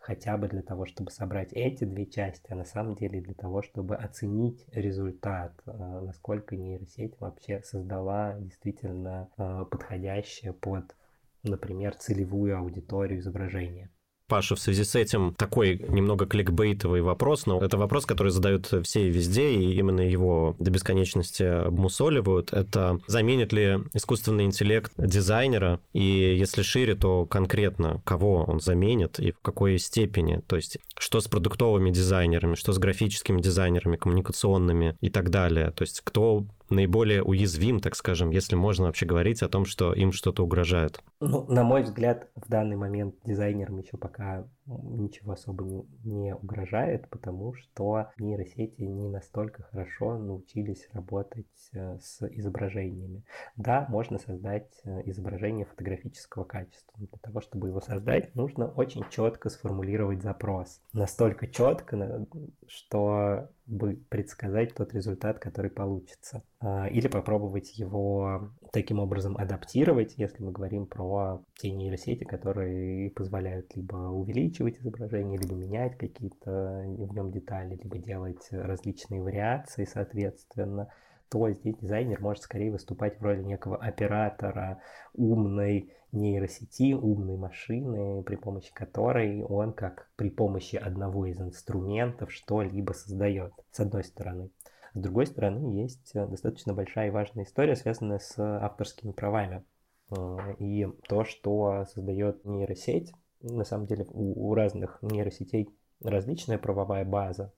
хотя 0.01 0.36
бы 0.36 0.48
для 0.48 0.63
того, 0.63 0.86
чтобы 0.86 1.12
собрать 1.12 1.53
эти 1.53 1.84
две 1.84 2.08
части, 2.08 2.51
а 2.51 2.56
на 2.56 2.65
самом 2.65 2.96
деле 2.96 3.22
для 3.22 3.36
того, 3.36 3.62
чтобы 3.62 3.96
оценить 3.96 4.65
результат, 4.72 5.53
а, 5.65 6.01
насколько 6.01 6.56
нейросеть 6.56 7.20
вообще 7.20 7.62
создала 7.63 8.36
действительно 8.39 9.30
а, 9.38 9.65
подходящее 9.65 10.53
под, 10.53 10.96
например, 11.44 11.96
целевую 11.96 12.58
аудиторию 12.58 13.20
изображения. 13.20 13.91
Паша, 14.31 14.55
в 14.55 14.61
связи 14.61 14.85
с 14.85 14.95
этим 14.95 15.33
такой 15.33 15.83
немного 15.89 16.25
кликбейтовый 16.25 17.01
вопрос, 17.01 17.47
но 17.47 17.59
это 17.59 17.77
вопрос, 17.77 18.05
который 18.05 18.31
задают 18.31 18.71
все 18.83 19.07
и 19.07 19.09
везде, 19.09 19.51
и 19.51 19.73
именно 19.73 20.00
его 20.00 20.55
до 20.57 20.71
бесконечности 20.71 21.43
обмусоливают. 21.43 22.53
Это 22.53 23.01
заменит 23.07 23.51
ли 23.51 23.79
искусственный 23.93 24.45
интеллект 24.45 24.93
дизайнера, 24.97 25.81
и 25.91 26.01
если 26.01 26.61
шире, 26.61 26.95
то 26.95 27.25
конкретно 27.25 28.01
кого 28.05 28.45
он 28.45 28.61
заменит 28.61 29.19
и 29.19 29.33
в 29.33 29.39
какой 29.41 29.77
степени? 29.79 30.41
То 30.47 30.55
есть 30.55 30.77
что 30.97 31.19
с 31.19 31.27
продуктовыми 31.27 31.89
дизайнерами, 31.89 32.55
что 32.55 32.71
с 32.71 32.77
графическими 32.77 33.41
дизайнерами, 33.41 33.97
коммуникационными 33.97 34.95
и 35.01 35.09
так 35.09 35.29
далее? 35.29 35.71
То 35.71 35.81
есть 35.81 36.00
кто 36.05 36.45
наиболее 36.72 37.24
уязвим, 37.24 37.80
так 37.80 37.96
скажем, 37.96 38.30
если 38.30 38.56
можно 38.56 38.86
вообще 38.86 39.06
говорить 39.06 39.42
о 39.42 39.50
том, 39.50 39.66
что 39.66 39.94
им 39.94 40.12
что-то 40.12 40.44
угрожает? 40.44 41.01
Ну, 41.20 41.46
на 41.48 41.63
мой 41.63 41.84
взгляд, 41.84 42.30
в 42.36 42.50
данный 42.50 42.75
момент 42.75 43.16
дизайнерам 43.24 43.80
еще 43.80 43.98
пока 43.98 44.48
ничего 44.66 45.34
особо 45.34 45.63
не, 45.63 45.86
не 46.04 46.36
угрожает, 46.36 47.10
потому 47.10 47.54
что 47.54 48.08
нейросети 48.18 48.82
не 48.82 49.10
настолько 49.10 49.63
хорошо 49.63 50.18
научились 50.18 50.88
работать 50.94 51.46
э, 51.74 51.98
с 52.00 52.22
изображениями. 52.28 53.24
Да, 53.56 53.86
можно 53.90 54.18
создать 54.18 54.72
э, 54.84 55.01
изображение 55.06 55.66
фотографического 55.66 56.44
качества. 56.44 56.94
Для 56.98 57.20
того, 57.22 57.42
чтобы 57.42 57.68
его 57.68 57.82
создать, 57.82 58.34
нужно 58.36 58.68
очень 58.68 59.04
четко 59.10 59.50
сформулировать 59.50 60.22
запрос. 60.22 60.82
Настолько 60.94 61.48
четко, 61.48 62.25
что 62.68 63.50
бы 63.66 64.00
предсказать 64.10 64.74
тот 64.75 64.94
результат, 64.94 65.40
который 65.40 65.72
получится. 65.72 66.44
А, 66.63 66.88
или 66.88 67.08
попробовать 67.08 67.77
его 67.80 68.51
таким 68.72 69.00
образом 69.00 69.36
адаптировать, 69.36 70.13
если 70.18 70.44
мы 70.44 70.51
говорим 70.51 70.86
про 70.86 71.44
те 71.60 71.72
нейросети, 71.72 72.24
которые 72.24 73.10
позволяют 73.12 73.75
либо 73.75 73.96
увеличивать 73.96 74.80
изображение, 74.80 75.39
либо 75.39 75.56
менять 75.56 75.98
какие-то 75.98 76.84
в 76.86 77.13
нем 77.15 77.32
детали, 77.32 77.80
либо 77.82 77.98
делать 77.98 78.48
различные 78.51 79.24
вариации, 79.24 79.86
соответственно 79.86 80.88
то 81.32 81.50
здесь 81.50 81.77
дизайнер 81.77 82.20
может 82.20 82.44
скорее 82.44 82.72
выступать 82.72 83.18
в 83.18 83.24
роли 83.24 83.41
некого 83.41 83.77
оператора 83.77 84.82
умной 85.13 85.94
нейросети, 86.12 86.94
умной 86.94 87.38
машины, 87.38 88.22
при 88.24 88.36
помощи 88.36 88.74
которой 88.74 89.41
он 89.41 89.72
как 89.72 90.12
при 90.18 90.30
помощи 90.30 90.75
одного 90.75 91.25
из 91.25 91.39
инструментов 91.39 92.34
что-либо 92.34 92.91
создает, 92.91 93.53
с 93.72 93.80
одной 93.80 94.03
стороны. 94.03 94.50
С 94.93 95.00
другой 95.00 95.25
стороны, 95.25 95.79
есть 95.81 96.13
достаточно 96.13 96.74
большая 96.74 97.07
и 97.07 97.12
важная 97.12 97.45
история, 97.45 97.75
связанная 97.75 98.19
с 98.19 98.38
авторскими 98.38 99.12
правами. 99.12 99.63
Э, 100.12 100.55
и 100.60 100.88
то, 101.07 101.24
что 101.24 101.86
создает 101.86 102.43
нейросеть, 102.45 103.13
на 103.41 103.63
самом 103.63 103.88
деле 103.88 104.05
у, 104.10 104.50
у 104.50 104.53
разных 104.53 105.00
нейросетей 105.01 105.69
различная 106.01 106.57
правовая 106.57 107.05
база, 107.05 107.53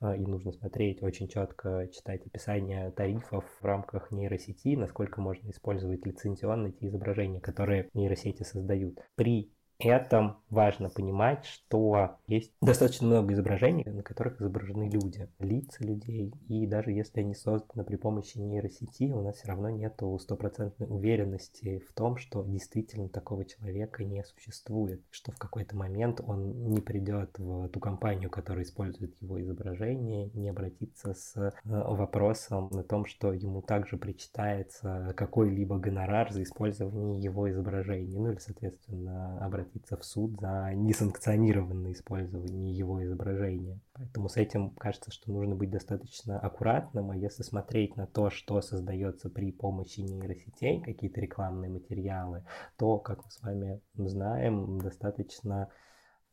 а, 0.00 0.14
и 0.14 0.26
нужно 0.26 0.52
смотреть 0.52 1.02
очень 1.02 1.28
четко, 1.28 1.88
читать 1.88 2.26
описание 2.26 2.90
тарифов 2.90 3.44
в 3.60 3.64
рамках 3.64 4.10
нейросети, 4.10 4.76
насколько 4.76 5.20
можно 5.20 5.50
использовать 5.50 6.04
лицензионные 6.04 6.72
те 6.72 6.88
изображения, 6.88 7.40
которые 7.40 7.88
нейросети 7.94 8.42
создают. 8.42 8.98
При 9.14 9.50
этом 9.78 10.38
важно 10.48 10.88
понимать, 10.88 11.44
что 11.44 12.16
есть 12.26 12.52
достаточно 12.62 13.06
много 13.06 13.34
изображений, 13.34 13.84
на 13.84 14.02
которых 14.02 14.40
изображены 14.40 14.88
люди, 14.88 15.28
лица 15.38 15.84
людей. 15.84 16.32
И 16.48 16.66
даже 16.66 16.92
если 16.92 17.20
они 17.20 17.34
созданы 17.34 17.84
при 17.84 17.96
помощи 17.96 18.38
нейросети, 18.38 19.12
у 19.12 19.22
нас 19.22 19.36
все 19.36 19.48
равно 19.48 19.68
нет 19.68 20.00
стопроцентной 20.20 20.86
уверенности 20.88 21.82
в 21.88 21.92
том, 21.92 22.16
что 22.16 22.44
действительно 22.44 23.08
такого 23.08 23.44
человека 23.44 24.04
не 24.04 24.22
существует, 24.24 25.02
что 25.10 25.32
в 25.32 25.38
какой-то 25.38 25.76
момент 25.76 26.20
он 26.26 26.70
не 26.70 26.80
придет 26.80 27.38
в 27.38 27.68
ту 27.68 27.80
компанию, 27.80 28.30
которая 28.30 28.64
использует 28.64 29.20
его 29.20 29.40
изображение, 29.40 30.30
не 30.34 30.48
обратится 30.48 31.14
с 31.14 31.36
э, 31.36 31.52
вопросом 31.64 32.68
на 32.72 32.82
том, 32.82 33.04
что 33.04 33.32
ему 33.32 33.62
также 33.62 33.96
причитается 33.96 35.12
какой-либо 35.16 35.78
гонорар 35.78 36.32
за 36.32 36.42
использование 36.42 37.20
его 37.20 37.50
изображения, 37.50 38.18
ну 38.18 38.30
или, 38.30 38.38
соответственно, 38.38 39.38
обратиться 39.44 39.65
обратиться 39.66 39.96
в 39.96 40.04
суд 40.04 40.38
за 40.40 40.72
несанкционированное 40.74 41.92
использование 41.92 42.72
его 42.72 43.04
изображения. 43.04 43.80
Поэтому 43.92 44.28
с 44.28 44.36
этим 44.36 44.70
кажется, 44.70 45.10
что 45.10 45.32
нужно 45.32 45.54
быть 45.54 45.70
достаточно 45.70 46.38
аккуратным, 46.38 47.10
а 47.10 47.16
если 47.16 47.42
смотреть 47.42 47.96
на 47.96 48.06
то, 48.06 48.30
что 48.30 48.60
создается 48.60 49.28
при 49.28 49.52
помощи 49.52 50.00
нейросетей, 50.00 50.82
какие-то 50.82 51.20
рекламные 51.20 51.70
материалы, 51.70 52.44
то, 52.76 52.98
как 52.98 53.24
мы 53.24 53.30
с 53.30 53.42
вами 53.42 53.80
знаем, 53.94 54.78
достаточно 54.78 55.68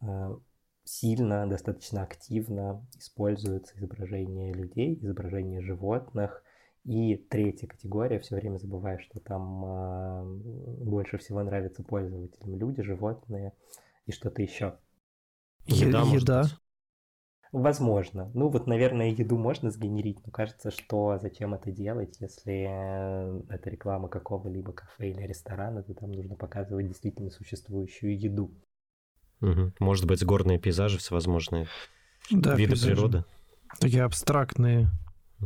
э, 0.01 0.35
сильно, 0.83 1.47
достаточно 1.47 2.03
активно 2.03 2.85
используются 2.97 3.77
изображения 3.77 4.53
людей, 4.53 4.99
изображения 5.01 5.61
животных. 5.61 6.43
И 6.85 7.15
третья 7.15 7.67
категория, 7.67 8.19
все 8.19 8.35
время 8.35 8.57
забываю, 8.57 8.99
что 8.99 9.19
там 9.21 9.65
э, 9.65 10.83
больше 10.83 11.17
всего 11.17 11.41
нравится 11.41 11.81
пользователям 11.81 12.57
люди, 12.57 12.81
животные 12.81 13.53
и 14.05 14.11
что-то 14.11 14.41
еще. 14.41 14.77
Еда, 15.65 16.01
еда. 16.01 16.43
Возможно. 17.53 18.31
Ну 18.33 18.49
вот, 18.49 18.67
наверное, 18.67 19.11
еду 19.11 19.37
можно 19.37 19.69
сгенерить, 19.69 20.25
но 20.25 20.31
кажется, 20.31 20.71
что 20.71 21.19
зачем 21.21 21.53
это 21.53 21.71
делать, 21.71 22.17
если 22.19 22.63
это 23.47 23.69
реклама 23.69 24.09
какого-либо 24.09 24.73
кафе 24.73 25.11
или 25.11 25.21
ресторана, 25.21 25.83
то 25.83 25.93
там 25.93 26.11
нужно 26.11 26.35
показывать 26.35 26.87
действительно 26.87 27.29
существующую 27.29 28.19
еду. 28.19 28.51
Угу. 29.39 29.73
Может 29.79 30.05
быть, 30.05 30.25
горные 30.25 30.57
пейзажи 30.57 30.97
всевозможные, 30.97 31.67
да, 32.31 32.55
виды 32.55 32.71
пейзажи. 32.71 32.91
природы. 32.95 33.25
Такие 33.79 34.03
абстрактные 34.03 34.87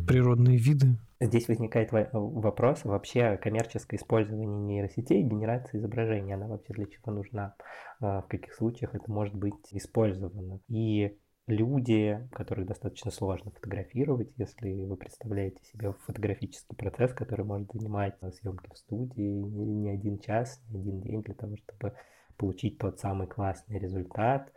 природные 0.06 0.58
виды. 0.58 0.98
Здесь 1.20 1.48
возникает 1.48 1.90
вопрос 1.92 2.86
вообще 2.86 3.38
коммерческое 3.38 4.00
использование 4.00 4.48
нейросетей, 4.48 5.24
генерация 5.24 5.80
изображения, 5.80 6.36
она 6.36 6.48
вообще 6.48 6.74
для 6.74 6.86
чего 6.86 7.12
нужна, 7.12 7.56
а, 8.00 8.22
в 8.22 8.28
каких 8.28 8.54
случаях 8.54 8.94
это 8.94 9.12
может 9.12 9.34
быть 9.34 9.56
использовано. 9.72 10.60
И 10.68 11.18
люди, 11.48 12.28
которых 12.34 12.68
достаточно 12.68 13.10
сложно 13.10 13.50
фотографировать, 13.52 14.32
если 14.38 14.84
вы 14.84 14.96
представляете 14.96 15.64
себе 15.64 15.94
фотографический 16.06 16.76
процесс, 16.76 17.14
который 17.14 17.46
может 17.46 17.72
занимать 17.74 18.16
съемки 18.40 18.70
в 18.72 18.78
студии 18.78 19.42
не 19.42 19.90
один 19.90 20.20
час, 20.20 20.62
не 20.70 20.82
один 20.82 21.02
день 21.02 21.24
для 21.24 21.34
того, 21.34 21.56
чтобы 21.58 21.94
получить 22.38 22.78
тот 22.78 23.00
самый 23.00 23.26
классный 23.26 23.80
результат, 23.80 24.52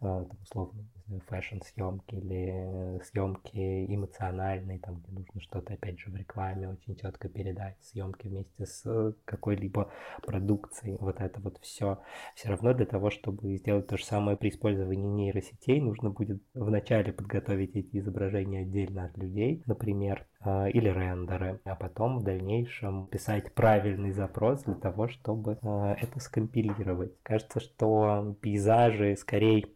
а, 0.00 0.24
там, 0.24 0.38
условно, 0.42 0.84
фэшн-съемки 1.28 2.14
или 2.14 3.00
съемки 3.04 3.86
эмоциональные, 3.94 4.78
там, 4.78 4.96
где 4.96 5.12
нужно 5.12 5.40
что-то, 5.40 5.74
опять 5.74 5.98
же, 5.98 6.10
в 6.10 6.16
рекламе 6.16 6.68
очень 6.68 6.96
четко 6.96 7.28
передать, 7.28 7.76
съемки 7.82 8.28
вместе 8.28 8.66
с 8.66 9.14
какой-либо 9.24 9.90
продукцией, 10.22 10.96
вот 11.00 11.20
это 11.20 11.40
вот 11.40 11.58
все. 11.60 12.00
Все 12.34 12.48
равно 12.48 12.74
для 12.74 12.86
того, 12.86 13.10
чтобы 13.10 13.56
сделать 13.56 13.86
то 13.86 13.96
же 13.96 14.04
самое 14.04 14.36
при 14.36 14.48
использовании 14.48 15.24
нейросетей, 15.24 15.80
нужно 15.80 16.10
будет 16.10 16.42
вначале 16.54 17.12
подготовить 17.12 17.76
эти 17.76 17.98
изображения 17.98 18.60
отдельно 18.60 19.04
от 19.04 19.16
людей, 19.16 19.62
например, 19.66 20.26
а, 20.40 20.68
или 20.68 20.88
рендеры, 20.88 21.60
а 21.64 21.74
потом 21.74 22.18
в 22.18 22.22
дальнейшем 22.22 23.06
писать 23.06 23.54
правильный 23.54 24.12
запрос 24.12 24.62
для 24.64 24.74
того, 24.74 25.08
чтобы 25.08 25.58
это 25.62 26.20
скомпилировать. 26.20 27.12
Кажется, 27.22 27.60
что 27.60 28.36
пейзажи 28.40 29.16
скорее 29.16 29.66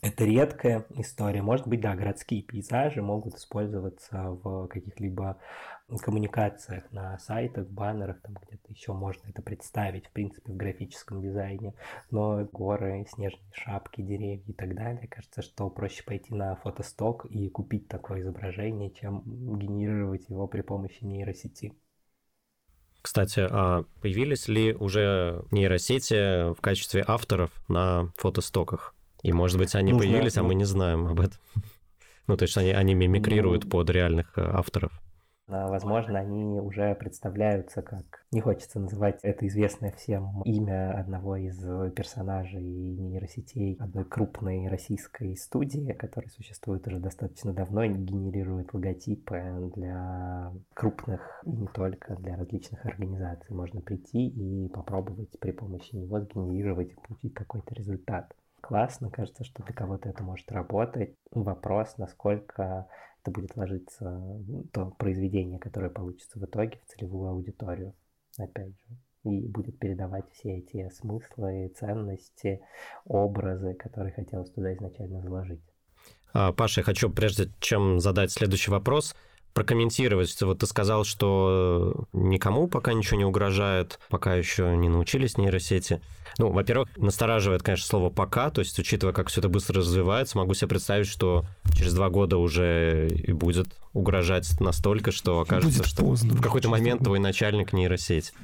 это 0.00 0.24
редкая 0.24 0.86
история. 0.90 1.42
Может 1.42 1.66
быть, 1.66 1.80
да, 1.80 1.94
городские 1.94 2.42
пейзажи 2.42 3.02
могут 3.02 3.34
использоваться 3.34 4.30
в 4.42 4.68
каких-либо 4.68 5.38
коммуникациях 6.02 6.90
на 6.90 7.16
сайтах, 7.18 7.68
баннерах, 7.68 8.20
там 8.20 8.34
где-то 8.34 8.72
еще 8.72 8.92
можно 8.92 9.28
это 9.28 9.40
представить, 9.42 10.06
в 10.06 10.12
принципе, 10.12 10.52
в 10.52 10.56
графическом 10.56 11.22
дизайне. 11.22 11.74
Но 12.10 12.44
горы, 12.44 13.06
снежные 13.08 13.52
шапки, 13.52 14.02
деревья 14.02 14.42
и 14.46 14.52
так 14.52 14.74
далее, 14.74 15.06
кажется, 15.06 15.42
что 15.42 15.70
проще 15.70 16.02
пойти 16.02 16.34
на 16.34 16.56
фотосток 16.56 17.26
и 17.26 17.48
купить 17.48 17.88
такое 17.88 18.22
изображение, 18.22 18.90
чем 18.90 19.22
генерировать 19.58 20.28
его 20.28 20.48
при 20.48 20.62
помощи 20.62 21.04
нейросети. 21.04 21.72
Кстати, 23.00 23.46
а 23.48 23.84
появились 24.02 24.48
ли 24.48 24.74
уже 24.74 25.44
нейросети 25.52 26.52
в 26.52 26.60
качестве 26.60 27.04
авторов 27.06 27.52
на 27.68 28.10
фотостоках? 28.16 28.95
И, 29.22 29.32
может 29.32 29.58
быть, 29.58 29.74
они 29.74 29.92
Нужно, 29.92 30.08
появились, 30.08 30.36
а 30.36 30.42
мы 30.42 30.54
не 30.54 30.64
знаем 30.64 31.06
об 31.06 31.20
этом. 31.20 31.38
Ну, 32.28 32.36
то 32.36 32.42
есть 32.42 32.56
они, 32.58 32.72
они 32.72 32.94
мимикрируют 32.94 33.66
ну, 33.66 33.70
под 33.70 33.88
реальных 33.88 34.36
э, 34.36 34.42
авторов. 34.42 34.90
Возможно, 35.48 36.18
они 36.18 36.60
уже 36.60 36.96
представляются 36.96 37.80
как... 37.80 38.26
Не 38.32 38.40
хочется 38.40 38.80
называть 38.80 39.20
это 39.22 39.46
известное 39.46 39.92
всем 39.92 40.42
имя 40.42 40.98
одного 40.98 41.36
из 41.36 41.56
персонажей 41.92 42.64
нейросетей 42.64 43.76
одной 43.78 44.04
крупной 44.04 44.66
российской 44.66 45.36
студии, 45.36 45.92
которая 45.92 46.30
существует 46.30 46.84
уже 46.88 46.98
достаточно 46.98 47.52
давно 47.52 47.84
и 47.84 47.94
генерирует 47.94 48.74
логотипы 48.74 49.70
для 49.76 50.52
крупных 50.74 51.40
и 51.44 51.52
не 51.52 51.68
только 51.68 52.16
для 52.16 52.36
различных 52.36 52.84
организаций. 52.84 53.54
Можно 53.54 53.80
прийти 53.80 54.26
и 54.26 54.68
попробовать 54.70 55.38
при 55.38 55.52
помощи 55.52 55.94
него 55.94 56.20
сгенерировать 56.22 56.90
и 56.90 56.96
получить 57.06 57.34
какой-то 57.34 57.72
результат 57.72 58.34
классно, 58.66 59.10
кажется, 59.10 59.44
что 59.44 59.62
для 59.62 59.72
кого-то 59.72 60.08
это 60.08 60.24
может 60.24 60.50
работать. 60.50 61.14
Вопрос, 61.30 61.98
насколько 61.98 62.88
это 63.22 63.30
будет 63.30 63.56
ложиться, 63.56 64.22
то 64.72 64.90
произведение, 64.98 65.60
которое 65.60 65.88
получится 65.88 66.38
в 66.38 66.44
итоге 66.44 66.80
в 66.84 66.90
целевую 66.90 67.30
аудиторию, 67.30 67.94
опять 68.38 68.76
же 68.78 68.96
и 69.24 69.46
будет 69.48 69.78
передавать 69.78 70.24
все 70.32 70.58
эти 70.58 70.88
смыслы, 70.90 71.72
ценности, 71.76 72.60
образы, 73.04 73.74
которые 73.74 74.12
хотелось 74.12 74.50
туда 74.50 74.72
изначально 74.74 75.20
заложить. 75.20 75.62
А, 76.32 76.52
Паша, 76.52 76.80
я 76.80 76.84
хочу, 76.84 77.10
прежде 77.10 77.50
чем 77.58 77.98
задать 77.98 78.30
следующий 78.30 78.70
вопрос, 78.70 79.16
прокомментировать. 79.56 80.36
Вот 80.42 80.58
ты 80.58 80.66
сказал, 80.66 81.04
что 81.04 82.04
никому 82.12 82.68
пока 82.68 82.92
ничего 82.92 83.16
не 83.16 83.24
угрожает, 83.24 83.98
пока 84.10 84.34
еще 84.34 84.76
не 84.76 84.90
научились 84.90 85.38
нейросети. 85.38 86.02
Ну, 86.36 86.52
во-первых, 86.52 86.90
настораживает, 86.98 87.62
конечно, 87.62 87.86
слово 87.86 88.10
«пока», 88.10 88.50
то 88.50 88.60
есть, 88.60 88.78
учитывая, 88.78 89.14
как 89.14 89.28
все 89.28 89.40
это 89.40 89.48
быстро 89.48 89.80
развивается, 89.80 90.36
могу 90.36 90.52
себе 90.52 90.68
представить, 90.68 91.06
что 91.06 91.46
через 91.74 91.94
два 91.94 92.10
года 92.10 92.36
уже 92.36 93.08
и 93.08 93.32
будет 93.32 93.68
угрожать 93.94 94.60
настолько, 94.60 95.10
что 95.10 95.40
окажется, 95.40 95.78
будет 95.78 95.88
что 95.88 96.04
поздно, 96.04 96.34
в 96.34 96.42
какой-то 96.42 96.68
момент 96.68 97.02
твой 97.02 97.18
начальник 97.18 97.72
нейросеть, 97.72 98.34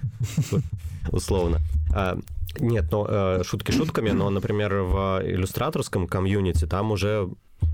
условно. 1.11 1.61
А, 1.94 2.18
нет, 2.59 2.87
но 2.90 3.07
э, 3.07 3.42
шутки 3.44 3.70
шутками, 3.70 4.12
но, 4.12 4.31
например, 4.31 4.77
в 4.77 5.20
иллюстраторском 5.22 6.07
комьюнити 6.07 6.66
там 6.66 6.90
уже 6.90 7.29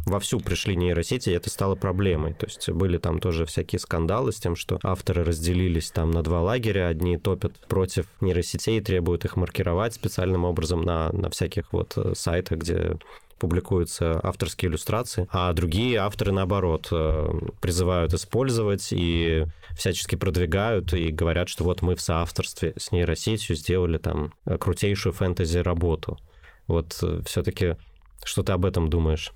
вовсю 0.07 0.41
пришли 0.41 0.77
нейросети, 0.77 1.31
и 1.31 1.35
это 1.35 1.51
стало 1.51 1.75
проблемой. 1.75 2.35
То 2.35 2.47
есть 2.47 2.69
были 2.71 2.99
там 2.99 3.21
тоже 3.21 3.47
всякие 3.47 3.79
скандалы 3.79 4.33
с 4.33 4.37
тем, 4.37 4.57
что 4.57 4.79
авторы 4.83 5.25
разделились 5.25 5.91
там 5.91 6.11
на 6.11 6.23
два 6.23 6.41
лагеря. 6.41 6.89
Одни 6.89 7.17
топят 7.19 7.53
против 7.69 8.07
нейросетей, 8.21 8.81
требуют 8.81 9.25
их 9.25 9.37
маркировать 9.37 9.95
специальным 9.95 10.45
образом 10.45 10.83
на, 10.83 11.11
на 11.13 11.31
всяких 11.31 11.73
вот 11.73 11.95
э, 11.97 12.13
сайтах, 12.15 12.59
где 12.59 12.99
публикуются 13.39 14.19
авторские 14.21 14.69
иллюстрации, 14.69 15.29
а 15.31 15.53
другие 15.53 15.99
авторы, 15.99 16.33
наоборот, 16.33 16.89
э, 16.91 17.29
призывают 17.61 18.13
использовать 18.13 18.89
и 18.93 19.45
всячески 19.77 20.17
продвигают 20.17 20.93
и 20.93 21.11
говорят, 21.11 21.49
что 21.49 21.65
вот 21.65 21.83
мы 21.83 21.95
в 21.95 22.01
соавторстве 22.01 22.75
с 22.77 22.91
нейросетью 22.91 23.55
сделали 23.55 23.99
там 23.99 24.33
крутейшую 24.45 25.13
фэнтези-работу. 25.13 26.19
Вот 26.67 26.99
э, 27.03 27.21
все-таки 27.25 27.77
что 28.25 28.43
ты 28.43 28.53
об 28.53 28.65
этом 28.65 28.91
думаешь? 28.91 29.33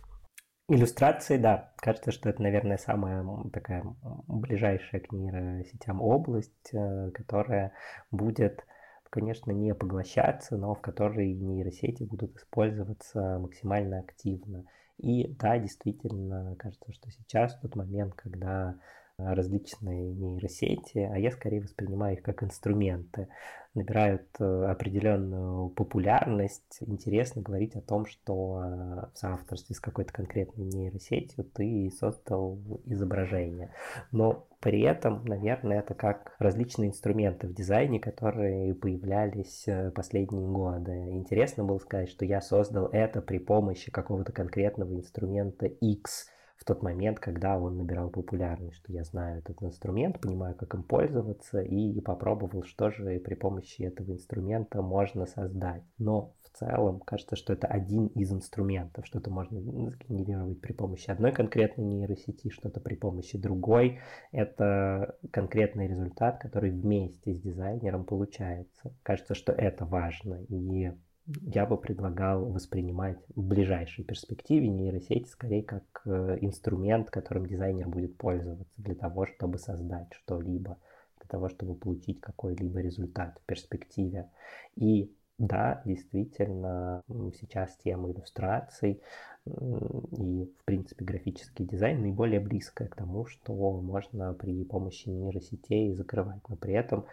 Иллюстрации, 0.73 1.37
да. 1.37 1.71
Кажется, 1.77 2.13
что 2.13 2.31
это, 2.31 2.41
наверное, 2.41 2.79
самая 2.79 3.23
такая 3.53 3.85
ближайшая 4.27 5.03
к 5.03 5.13
нейросетям 5.13 6.01
область, 6.01 6.73
э, 6.73 7.11
которая 7.11 7.75
будет, 8.11 8.65
конечно, 9.11 9.51
не 9.51 9.75
поглощаться, 9.75 10.57
но 10.57 10.75
в 10.75 10.81
которой 10.81 11.35
нейросети 11.35 12.05
будут 12.05 12.39
использоваться 12.39 13.39
максимально 13.39 13.99
активно. 13.99 14.65
И 14.97 15.29
да, 15.35 15.59
действительно, 15.59 16.57
кажется, 16.59 16.91
что 16.91 17.11
сейчас 17.11 17.55
тот 17.59 17.77
момент, 17.77 18.15
когда 18.15 18.77
различные 19.19 20.13
нейросети, 20.15 20.99
а 20.99 21.19
я 21.19 21.31
скорее 21.31 21.61
воспринимаю 21.61 22.17
их 22.17 22.23
как 22.23 22.43
инструменты, 22.43 23.29
набирают 23.75 24.27
э, 24.39 24.65
определенную 24.65 25.71
популярность. 25.71 26.79
Интересно 26.81 27.41
говорить 27.41 27.75
о 27.75 27.81
том, 27.81 28.05
что 28.05 28.63
э, 28.63 29.07
в 29.15 29.19
соавторстве 29.19 29.75
с 29.75 29.81
какой-то 29.81 30.13
конкретной 30.13 30.67
нейросетью 30.67 31.45
ты 31.45 31.91
создал 31.99 32.59
изображение. 32.85 33.71
Но 34.11 34.47
при 34.61 34.83
этом, 34.83 35.25
наверное, 35.25 35.79
это 35.81 35.95
как 35.95 36.35
различные 36.39 36.91
инструменты 36.91 37.49
в 37.49 37.55
дизайне, 37.55 37.99
которые 37.99 38.75
появлялись 38.75 39.65
э, 39.67 39.91
последние 39.91 40.49
годы. 40.49 40.93
Интересно 41.13 41.65
было 41.65 41.79
сказать, 41.79 42.11
что 42.11 42.27
я 42.27 42.43
создал 42.43 42.87
это 42.87 43.23
при 43.23 43.39
помощи 43.39 43.91
какого-то 43.91 44.33
конкретного 44.33 44.95
инструмента 44.95 45.67
X– 45.67 46.29
в 46.63 46.65
тот 46.65 46.81
момент, 46.81 47.19
когда 47.19 47.59
он 47.59 47.77
набирал 47.77 48.09
популярность, 48.09 48.77
что 48.77 48.93
я 48.93 49.03
знаю 49.03 49.41
этот 49.41 49.61
инструмент, 49.65 50.21
понимаю, 50.21 50.55
как 50.55 50.75
им 50.75 50.85
пользоваться, 50.85 51.61
и 51.61 52.01
попробовал, 52.01 52.63
что 52.63 52.91
же 52.91 53.19
при 53.19 53.35
помощи 53.35 53.83
этого 53.83 54.13
инструмента 54.13 54.81
можно 54.81 55.27
создать. 55.27 55.83
Но 55.99 56.35
в 56.45 56.57
целом. 56.57 57.01
Кажется, 57.01 57.35
что 57.35 57.53
это 57.53 57.67
один 57.67 58.07
из 58.07 58.33
инструментов. 58.33 59.07
Что-то 59.07 59.31
можно 59.31 59.61
сгенерировать 59.61 60.61
при 60.61 60.73
помощи 60.73 61.11
одной 61.11 61.33
конкретной 61.33 61.85
нейросети, 61.85 62.51
что-то 62.51 62.81
при 62.81 62.95
помощи 62.95 63.37
другой. 63.37 63.99
Это 64.31 65.17
конкретный 65.33 65.89
результат, 65.89 66.39
который 66.39 66.71
вместе 66.71 67.35
с 67.35 67.41
дизайнером 67.41 68.05
получается. 68.05 68.95
Кажется, 69.03 69.35
что 69.35 69.53
это 69.53 69.85
важно. 69.85 70.45
И 70.49 70.93
я 71.27 71.67
бы 71.67 71.77
предлагал 71.77 72.45
воспринимать 72.47 73.19
в 73.35 73.43
ближайшей 73.43 74.05
перспективе 74.05 74.69
нейросети 74.69 75.29
скорее 75.29 75.63
как 75.63 76.03
э, 76.05 76.39
инструмент, 76.41 77.11
которым 77.11 77.47
дизайнер 77.47 77.89
будет 77.89 78.17
пользоваться 78.17 78.75
для 78.77 78.95
того, 78.95 79.27
чтобы 79.27 79.59
создать 79.59 80.13
что-либо, 80.13 80.79
для 81.21 81.29
того, 81.29 81.49
чтобы 81.49 81.75
получить 81.75 82.21
какой-либо 82.21 82.81
результат 82.81 83.39
в 83.39 83.47
перспективе. 83.47 84.31
И 84.75 85.15
да, 85.39 85.83
действительно, 85.85 87.03
сейчас 87.41 87.77
тема 87.77 88.11
иллюстраций 88.11 89.03
и, 89.47 90.45
в 90.45 90.65
принципе, 90.65 91.05
графический 91.05 91.65
дизайн 91.65 92.01
наиболее 92.01 92.39
близкая 92.39 92.89
к 92.89 92.95
тому, 92.95 93.27
что 93.27 93.53
можно 93.81 94.35
при 94.35 94.65
помощи 94.65 95.09
нейросетей 95.09 95.95
закрывать. 95.95 96.49
Но 96.49 96.57
при 96.57 96.75
этом 96.75 97.07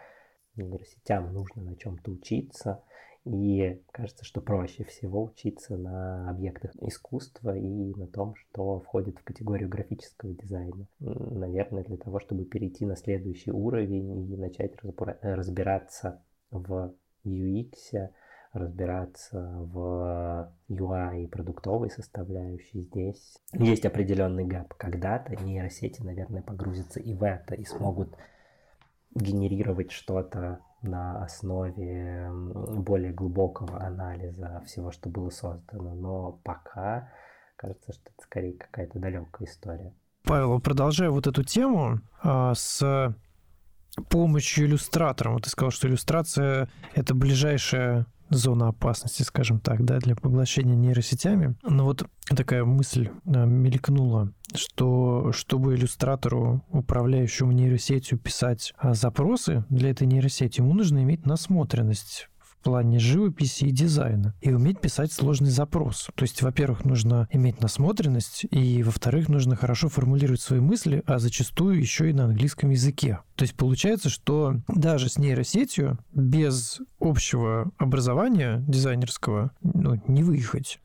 нейросетям 0.54 1.32
нужно 1.32 1.62
на 1.62 1.76
чем-то 1.76 2.12
учиться, 2.12 2.82
и 3.24 3.82
кажется, 3.92 4.24
что 4.24 4.40
проще 4.40 4.84
всего 4.84 5.24
учиться 5.24 5.76
на 5.76 6.30
объектах 6.30 6.74
искусства 6.80 7.56
и 7.56 7.94
на 7.94 8.06
том, 8.06 8.34
что 8.34 8.80
входит 8.80 9.18
в 9.18 9.24
категорию 9.24 9.68
графического 9.68 10.32
дизайна. 10.32 10.86
Наверное, 11.00 11.84
для 11.84 11.98
того, 11.98 12.18
чтобы 12.18 12.44
перейти 12.44 12.86
на 12.86 12.96
следующий 12.96 13.50
уровень 13.50 14.32
и 14.32 14.36
начать 14.36 14.72
разбираться 15.20 16.22
в 16.50 16.94
UX, 17.24 18.10
разбираться 18.52 19.38
в 19.60 20.52
UI 20.70 21.28
продуктовой 21.28 21.90
составляющей 21.90 22.80
здесь. 22.80 23.36
Есть 23.52 23.84
определенный 23.84 24.44
гэп. 24.44 24.74
Когда-то 24.74 25.36
нейросети, 25.36 26.02
наверное, 26.02 26.42
погрузятся 26.42 27.00
и 27.00 27.14
в 27.14 27.22
это, 27.22 27.54
и 27.54 27.64
смогут 27.64 28.16
генерировать 29.14 29.90
что-то 29.90 30.60
на 30.82 31.22
основе 31.22 32.30
более 32.32 33.12
глубокого 33.12 33.80
анализа 33.80 34.62
всего, 34.66 34.90
что 34.90 35.08
было 35.08 35.30
создано. 35.30 35.94
Но 35.94 36.32
пока 36.44 37.10
кажется, 37.56 37.92
что 37.92 38.02
это 38.04 38.22
скорее 38.22 38.54
какая-то 38.54 38.98
далекая 38.98 39.46
история. 39.46 39.92
Павел, 40.24 40.60
продолжая 40.60 41.10
вот 41.10 41.26
эту 41.26 41.44
тему 41.44 42.00
а, 42.22 42.54
с 42.54 43.14
помощью 44.08 44.66
иллюстратора. 44.66 45.30
Вот 45.30 45.44
ты 45.44 45.50
сказал, 45.50 45.70
что 45.70 45.88
иллюстрация— 45.88 46.68
это 46.94 47.14
ближайшая 47.14 48.06
зона 48.30 48.68
опасности, 48.68 49.22
скажем 49.22 49.60
так, 49.60 49.84
да, 49.84 49.98
для 49.98 50.16
поглощения 50.16 50.74
нейросетями. 50.74 51.56
Но 51.62 51.84
вот 51.84 52.04
такая 52.28 52.64
мысль 52.64 53.10
да, 53.24 53.44
мелькнула, 53.44 54.32
что 54.54 55.32
чтобы 55.32 55.74
иллюстратору, 55.74 56.64
управляющему 56.70 57.52
нейросетью, 57.52 58.18
писать 58.18 58.72
а, 58.78 58.94
запросы 58.94 59.64
для 59.68 59.90
этой 59.90 60.06
нейросети, 60.06 60.60
ему 60.60 60.72
нужно 60.74 61.02
иметь 61.02 61.26
насмотренность 61.26 62.29
в 62.60 62.62
плане 62.62 62.98
живописи 62.98 63.64
и 63.64 63.70
дизайна 63.70 64.34
и 64.42 64.52
уметь 64.52 64.80
писать 64.80 65.12
сложный 65.12 65.50
запрос. 65.50 66.08
То 66.14 66.22
есть, 66.24 66.42
во-первых, 66.42 66.84
нужно 66.84 67.26
иметь 67.32 67.60
насмотренность, 67.62 68.44
и, 68.50 68.82
во-вторых, 68.82 69.28
нужно 69.28 69.56
хорошо 69.56 69.88
формулировать 69.88 70.42
свои 70.42 70.60
мысли, 70.60 71.02
а 71.06 71.18
зачастую 71.18 71.80
еще 71.80 72.10
и 72.10 72.12
на 72.12 72.24
английском 72.24 72.70
языке. 72.70 73.20
То 73.36 73.44
есть 73.44 73.54
получается, 73.54 74.10
что 74.10 74.56
даже 74.68 75.08
с 75.08 75.16
нейросетью 75.16 75.98
без 76.12 76.80
общего 77.00 77.70
образования 77.78 78.62
дизайнерского 78.68 79.52
ну, 79.62 80.00
не 80.06 80.22
выехать. 80.22 80.80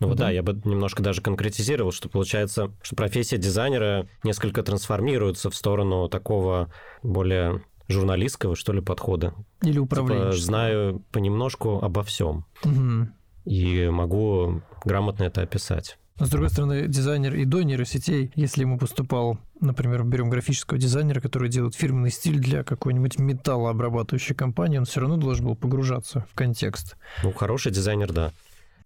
Ну 0.00 0.08
вот 0.08 0.18
да. 0.18 0.24
да, 0.24 0.30
я 0.32 0.42
бы 0.42 0.60
немножко 0.64 1.02
даже 1.02 1.22
конкретизировал, 1.22 1.92
что 1.92 2.08
получается, 2.08 2.72
что 2.82 2.96
профессия 2.96 3.38
дизайнера 3.38 4.08
несколько 4.24 4.64
трансформируется 4.64 5.50
в 5.50 5.54
сторону 5.54 6.08
такого 6.08 6.72
более 7.04 7.62
журналистского, 7.88 8.56
что 8.56 8.72
ли, 8.72 8.80
подхода. 8.80 9.34
Или 9.62 9.78
управленческого. 9.78 10.32
Типа, 10.32 10.44
знаю 10.44 11.02
понемножку 11.12 11.78
обо 11.82 12.02
всем. 12.02 12.44
Угу. 12.64 13.08
И 13.44 13.88
могу 13.88 14.62
грамотно 14.84 15.24
это 15.24 15.42
описать. 15.42 15.98
Но, 16.18 16.26
с 16.26 16.30
другой 16.30 16.48
стороны, 16.50 16.86
дизайнер 16.86 17.34
и 17.34 17.44
до 17.44 17.62
нейросетей, 17.62 18.30
если 18.36 18.60
ему 18.60 18.78
поступал, 18.78 19.38
например, 19.60 20.04
берем 20.04 20.30
графического 20.30 20.78
дизайнера, 20.78 21.20
который 21.20 21.48
делает 21.48 21.74
фирменный 21.74 22.10
стиль 22.10 22.38
для 22.38 22.62
какой-нибудь 22.62 23.18
металлообрабатывающей 23.18 24.34
компании, 24.34 24.78
он 24.78 24.84
все 24.84 25.00
равно 25.00 25.16
должен 25.16 25.46
был 25.46 25.56
погружаться 25.56 26.24
в 26.30 26.34
контекст. 26.34 26.96
Ну, 27.24 27.32
хороший 27.32 27.72
дизайнер, 27.72 28.12
да. 28.12 28.32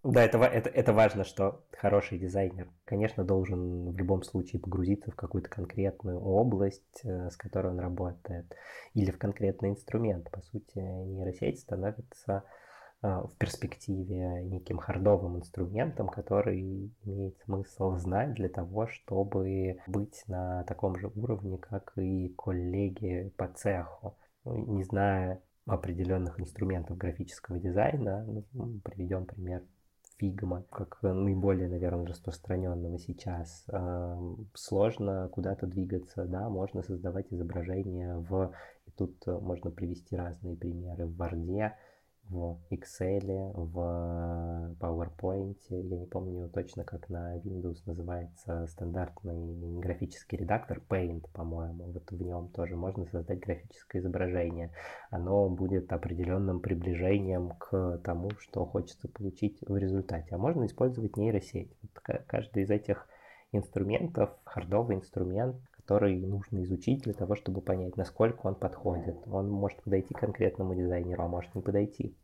Да, 0.05 0.23
это, 0.23 0.39
это, 0.39 0.71
это 0.71 0.93
важно, 0.93 1.25
что 1.25 1.65
хороший 1.73 2.19
дизайнер, 2.19 2.69
конечно, 2.85 3.25
должен 3.25 3.91
в 3.91 3.97
любом 3.97 4.23
случае 4.23 4.61
погрузиться 4.61 5.11
в 5.11 5.17
какую-то 5.17 5.51
конкретную 5.51 6.21
область, 6.21 7.01
э, 7.05 7.31
с 7.31 7.37
которой 7.37 7.73
он 7.73 7.81
работает, 7.81 8.47
или 8.95 9.11
в 9.11 9.19
конкретный 9.19 9.71
инструмент. 9.71 10.31
По 10.31 10.41
сути, 10.41 10.79
нейросеть 10.79 11.59
становится 11.61 12.45
э, 13.03 13.09
в 13.09 13.33
перспективе 13.39 14.45
неким 14.45 14.79
хардовым 14.79 15.39
инструментом, 15.39 16.09
который 16.09 16.93
имеет 17.05 17.37
смысл 17.41 17.97
знать 17.97 18.35
для 18.35 18.49
того, 18.49 18.87
чтобы 18.87 19.79
быть 19.89 20.23
на 20.29 20.63
таком 20.65 20.97
же 20.97 21.11
уровне, 21.17 21.59
как 21.59 21.93
и 21.97 22.33
коллеги 22.39 23.33
по 23.37 23.49
цеху. 23.49 24.17
Ну, 24.45 24.77
не 24.77 24.85
зная 24.85 25.43
определенных 25.67 26.41
инструментов 26.41 26.97
графического 26.97 27.59
дизайна, 27.59 28.25
ну, 28.53 28.81
приведем 28.85 29.27
пример 29.27 29.65
Figma, 30.21 30.65
как 30.71 30.99
наиболее, 31.03 31.69
наверное, 31.69 32.07
распространенного 32.07 32.99
сейчас. 32.99 33.67
Сложно 34.55 35.29
куда-то 35.31 35.67
двигаться, 35.67 36.25
да, 36.25 36.49
можно 36.49 36.83
создавать 36.83 37.33
изображения 37.33 38.17
в... 38.17 38.53
И 38.87 38.91
тут 38.91 39.27
можно 39.27 39.71
привести 39.71 40.17
разные 40.17 40.57
примеры 40.57 41.07
в 41.07 41.21
Word, 41.21 41.73
в 42.29 42.59
Excel, 42.71 43.53
в 43.55 44.77
PowerPoint. 44.81 45.57
Я 45.71 45.99
не 45.99 46.07
помню 46.07 46.49
точно, 46.49 46.85
как 46.85 47.09
на 47.09 47.37
Windows 47.39 47.79
называется 47.87 48.67
стандартный 48.67 49.81
графический 49.81 50.39
редактор 50.39 50.83
Paint, 50.89 51.27
по-моему. 51.33 51.93
Вот 51.93 52.11
в 52.11 52.23
нем 52.23 52.49
тоже 52.49 52.77
можно 52.77 53.07
создать 53.07 53.41
графическое 53.41 54.01
изображение. 54.01 54.73
Оно 55.11 55.49
будет 55.49 55.93
определенным 55.93 56.61
приближением 56.61 57.51
к 57.59 57.99
тому, 58.05 58.31
что 58.39 58.65
хочется 58.67 59.09
получить 59.09 59.63
в 59.67 59.77
результате. 59.77 60.35
А 60.35 60.39
можно 60.39 60.67
использовать 60.67 61.17
нейросеть. 61.17 61.77
Вот 61.83 62.25
каждый 62.27 62.65
из 62.65 62.71
этих 62.71 63.07
инструментов, 63.53 64.31
хардовый 64.45 64.97
инструмент, 64.97 65.57
который 65.89 66.21
нужно 66.21 66.65
изучить 66.65 67.05
для 67.05 67.15
того, 67.15 67.35
чтобы 67.35 67.63
понять, 67.63 67.97
насколько 67.97 68.47
он 68.47 68.55
подходит. 68.55 69.17
Он 69.27 69.49
может 69.49 69.83
подойти 69.83 70.13
конкретному 70.13 70.75
дизайнеру, 70.75 71.23
а 71.23 71.29
может 71.29 71.55
не 71.55 71.63
подойти. 71.63 72.15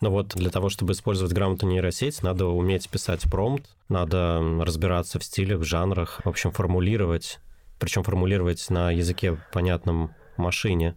Но 0.00 0.10
вот 0.10 0.34
для 0.34 0.50
того, 0.50 0.70
чтобы 0.70 0.92
использовать 0.92 1.32
грамотную 1.32 1.72
нейросеть, 1.72 2.20
надо 2.24 2.46
уметь 2.46 2.90
писать 2.90 3.30
промпт, 3.30 3.76
надо 3.88 4.40
разбираться 4.60 5.20
в 5.20 5.24
стилях, 5.24 5.60
в 5.60 5.64
жанрах, 5.64 6.20
в 6.24 6.28
общем, 6.28 6.50
формулировать, 6.50 7.38
причем 7.78 8.02
формулировать 8.02 8.68
на 8.70 8.90
языке 8.90 9.38
понятном 9.52 10.12
машине, 10.36 10.96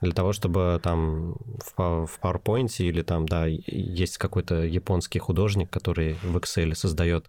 для 0.00 0.12
того, 0.12 0.32
чтобы 0.32 0.80
там 0.82 1.34
в, 1.76 2.06
в 2.06 2.18
PowerPoint 2.22 2.72
или 2.78 3.02
там, 3.02 3.26
да, 3.26 3.44
есть 3.46 4.16
какой-то 4.16 4.62
японский 4.62 5.18
художник, 5.18 5.68
который 5.68 6.14
в 6.22 6.34
Excel 6.38 6.74
создает 6.74 7.26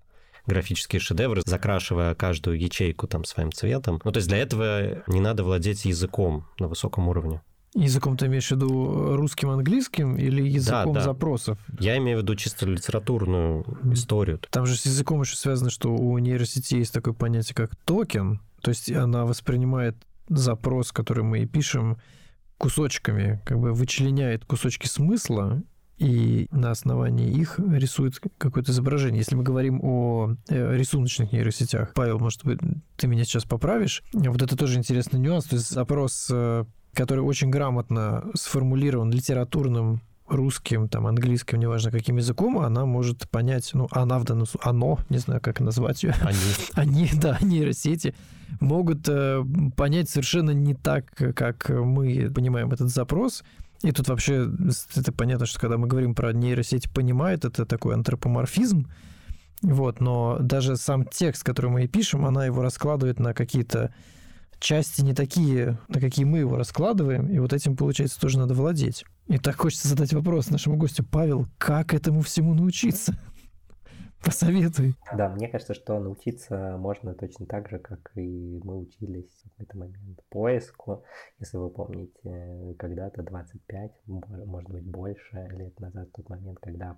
графические 0.47 0.99
шедевры, 0.99 1.41
закрашивая 1.45 2.15
каждую 2.15 2.59
ячейку 2.59 3.07
там 3.07 3.25
своим 3.25 3.51
цветом. 3.51 4.01
Ну, 4.03 4.11
то 4.11 4.17
есть 4.17 4.29
для 4.29 4.37
этого 4.37 5.03
не 5.07 5.19
надо 5.19 5.43
владеть 5.43 5.85
языком 5.85 6.47
на 6.59 6.67
высоком 6.67 7.07
уровне. 7.09 7.41
Языком 7.75 8.17
ты 8.17 8.25
имеешь 8.25 8.47
в 8.47 8.51
виду 8.51 9.15
русским, 9.15 9.49
английским 9.49 10.15
или 10.15 10.41
языком 10.41 10.93
да, 10.93 10.99
да. 11.01 11.05
запросов? 11.05 11.59
Я 11.79 11.97
имею 11.97 12.19
в 12.19 12.21
виду 12.21 12.35
чисто 12.35 12.65
литературную 12.65 13.65
историю. 13.93 14.39
Там 14.49 14.65
же 14.65 14.75
с 14.75 14.85
языком 14.85 15.21
еще 15.21 15.35
связано, 15.35 15.69
что 15.69 15.93
у 15.93 16.17
нейросети 16.17 16.75
есть 16.75 16.93
такое 16.93 17.13
понятие, 17.13 17.55
как 17.55 17.75
токен. 17.75 18.39
То 18.61 18.69
есть 18.69 18.89
она 18.91 19.25
воспринимает 19.25 19.95
запрос, 20.29 20.91
который 20.91 21.23
мы 21.23 21.45
пишем, 21.45 21.97
кусочками, 22.57 23.41
как 23.45 23.59
бы 23.59 23.73
вычленяет 23.73 24.45
кусочки 24.45 24.87
смысла 24.87 25.61
и 25.97 26.47
на 26.51 26.71
основании 26.71 27.29
их 27.29 27.59
рисует 27.59 28.19
какое-то 28.37 28.71
изображение. 28.71 29.19
Если 29.19 29.35
мы 29.35 29.43
говорим 29.43 29.79
о 29.83 30.35
э, 30.47 30.75
рисуночных 30.75 31.31
нейросетях, 31.31 31.93
Павел, 31.93 32.19
может 32.19 32.45
быть, 32.45 32.59
ты 32.97 33.07
меня 33.07 33.23
сейчас 33.23 33.45
поправишь. 33.45 34.03
Вот 34.13 34.41
это 34.41 34.55
тоже 34.55 34.77
интересный 34.77 35.19
нюанс. 35.19 35.45
То 35.45 35.55
есть 35.55 35.69
запрос, 35.69 36.27
э, 36.31 36.65
который 36.93 37.21
очень 37.21 37.49
грамотно 37.49 38.25
сформулирован 38.35 39.11
литературным 39.11 40.01
русским, 40.27 40.89
там, 40.89 41.07
английским, 41.07 41.57
неважно 41.57 41.89
каким 41.89 42.17
языком, 42.17 42.59
она 42.59 42.85
может 42.85 43.29
понять, 43.29 43.71
ну, 43.73 43.87
она 43.91 44.19
в 44.19 44.25
данном 44.25 44.45
случае, 44.45 44.69
оно, 44.69 44.99
не 45.09 45.19
знаю, 45.19 45.41
как 45.41 45.61
назвать 45.61 46.03
ее. 46.03 46.13
Они. 46.21 46.37
Они, 46.73 47.09
да, 47.13 47.37
нейросети 47.41 48.13
могут 48.59 49.07
э, 49.07 49.43
понять 49.75 50.09
совершенно 50.09 50.51
не 50.51 50.73
так, 50.73 51.05
как 51.35 51.69
мы 51.69 52.29
понимаем 52.33 52.71
этот 52.71 52.89
запрос, 52.89 53.43
И 53.83 53.91
тут 53.91 54.07
вообще 54.07 54.49
это 54.95 55.11
понятно, 55.11 55.45
что 55.45 55.59
когда 55.59 55.77
мы 55.77 55.87
говорим 55.87 56.15
про 56.15 56.33
нейросеть 56.33 56.91
понимает, 56.91 57.45
это 57.45 57.65
такой 57.65 57.93
антропоморфизм, 57.93 58.87
вот, 59.61 60.01
но 60.01 60.37
даже 60.39 60.77
сам 60.77 61.05
текст, 61.05 61.43
который 61.43 61.71
мы 61.71 61.83
и 61.83 61.87
пишем, 61.87 62.25
она 62.25 62.45
его 62.45 62.61
раскладывает 62.61 63.19
на 63.19 63.33
какие-то 63.33 63.93
части 64.59 65.01
не 65.01 65.13
такие, 65.13 65.79
на 65.87 65.99
какие 65.99 66.25
мы 66.25 66.39
его 66.39 66.57
раскладываем, 66.57 67.27
и 67.27 67.39
вот 67.39 67.53
этим, 67.53 67.75
получается, 67.75 68.19
тоже 68.19 68.39
надо 68.39 68.53
владеть. 68.53 69.05
И 69.27 69.37
так 69.37 69.57
хочется 69.57 69.87
задать 69.87 70.13
вопрос 70.13 70.49
нашему 70.49 70.77
гостю, 70.77 71.03
Павел, 71.03 71.47
как 71.57 71.93
этому 71.93 72.21
всему 72.21 72.53
научиться? 72.53 73.17
Посоветуй. 74.27 74.93
Да, 75.15 75.29
мне 75.29 75.47
кажется, 75.47 75.73
что 75.73 75.97
научиться 75.99 76.75
можно 76.77 77.13
точно 77.13 77.45
так 77.45 77.69
же, 77.69 77.79
как 77.79 78.11
и 78.15 78.59
мы 78.61 78.79
учились 78.79 79.31
в 79.45 79.51
какой-то 79.51 79.77
момент 79.77 80.21
поиску. 80.29 81.05
Если 81.39 81.55
вы 81.55 81.69
помните, 81.69 82.75
когда-то 82.77 83.23
25, 83.23 83.91
может 84.05 84.69
быть 84.69 84.83
больше 84.83 85.47
лет 85.51 85.79
назад, 85.79 86.09
в 86.09 86.11
тот 86.11 86.27
момент, 86.27 86.59
когда 86.59 86.97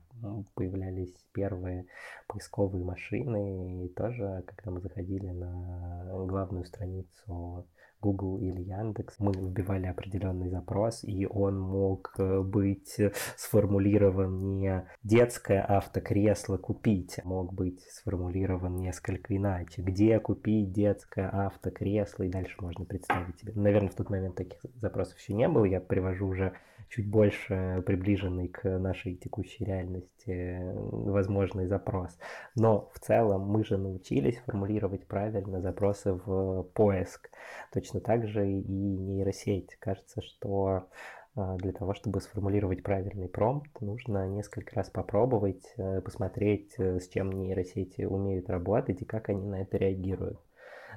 появлялись 0.56 1.14
первые 1.32 1.86
поисковые 2.28 2.84
машины, 2.84 3.86
и 3.86 3.90
тоже, 3.90 4.44
когда 4.48 4.72
мы 4.72 4.82
заходили 4.82 5.30
на 5.30 6.26
главную 6.26 6.66
страницу 6.66 7.68
Google 8.02 8.40
или 8.40 8.62
Яндекс, 8.62 9.16
мы 9.20 9.34
вбивали 9.34 9.88
определенный 9.88 10.50
запрос, 10.50 11.04
и 11.04 11.26
он 11.26 11.60
мог 11.60 12.14
э, 12.18 12.42
быть 12.42 12.98
сформулирован 13.36 14.58
не 14.58 14.86
детское 15.04 15.62
автокресло 15.62 16.58
купить, 16.58 17.20
а 17.24 17.28
мог 17.28 17.54
быть 17.54 17.82
сформулирован 17.92 18.78
несколько 18.78 19.36
иначе. 19.36 19.82
Где 19.82 20.20
купить 20.20 20.72
детское 20.72 21.30
автокресло, 21.30 22.24
и 22.24 22.30
дальше 22.30 22.56
можно 22.60 22.86
представить 22.86 23.40
себе. 23.40 23.54
Наверное, 23.56 23.90
в 23.90 23.96
тот 23.96 24.10
момент 24.10 24.36
таких 24.36 24.60
запросов 24.76 25.20
еще 25.20 25.34
не 25.34 25.48
было, 25.48 25.66
я 25.66 25.82
привожу 25.82 26.28
уже 26.28 26.54
чуть 26.90 27.08
больше 27.08 27.84
приближенный 27.86 28.48
к 28.48 28.68
нашей 28.80 29.16
текущей 29.16 29.66
реальности 29.66 30.60
возможный 30.74 31.68
запрос. 31.68 32.18
Но 32.56 32.90
в 32.94 33.00
целом 33.00 33.42
мы 33.42 33.64
же 33.64 33.78
научились 33.78 34.38
формулировать 34.40 35.08
правильно 35.08 35.62
запросы 35.62 36.14
в 36.14 36.64
поиск. 36.74 37.30
Точно 37.72 38.00
так 38.00 38.28
же 38.28 38.50
и 38.50 38.98
нейросеть. 38.98 39.76
Кажется, 39.80 40.22
что 40.22 40.88
а, 41.36 41.56
для 41.58 41.72
того, 41.72 41.94
чтобы 41.94 42.22
сформулировать 42.22 42.84
правильный 42.84 43.30
промпт, 43.30 43.82
нужно 43.82 44.28
несколько 44.28 44.76
раз 44.76 44.90
попробовать, 44.90 45.74
э, 45.78 46.02
посмотреть, 46.02 46.74
э, 46.78 47.00
с 47.00 47.08
чем 47.08 47.32
нейросети 47.32 48.02
умеют 48.02 48.50
работать 48.50 49.02
и 49.02 49.06
как 49.06 49.30
они 49.30 49.46
на 49.46 49.62
это 49.62 49.78
реагируют 49.78 50.40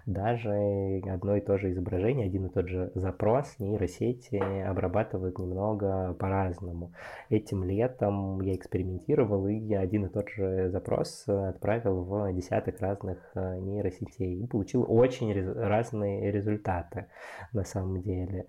даже 0.07 1.01
одно 1.07 1.37
и 1.37 1.41
то 1.41 1.59
же 1.59 1.71
изображение, 1.71 2.27
один 2.27 2.47
и 2.47 2.53
тот 2.53 2.69
же 2.69 2.91
запрос 2.95 3.59
нейросети 3.59 4.37
обрабатывают 4.37 5.39
немного 5.39 6.15
по-разному. 6.15 6.93
Этим 7.29 7.65
летом 7.65 8.41
я 8.41 8.55
экспериментировал 8.55 9.47
и 9.49 9.75
один 9.75 10.07
и 10.07 10.09
тот 10.09 10.29
же 10.31 10.71
запрос 10.71 11.25
отправил 11.27 12.05
в 12.05 12.33
десяток 12.33 12.81
разных 12.81 13.19
э, 13.35 13.59
нейросетей 13.59 14.43
и 14.43 14.47
получил 14.47 14.85
очень 14.89 15.33
разные 15.53 16.31
результаты 16.31 17.07
на 17.53 17.65
самом 17.65 18.03
деле 18.03 18.47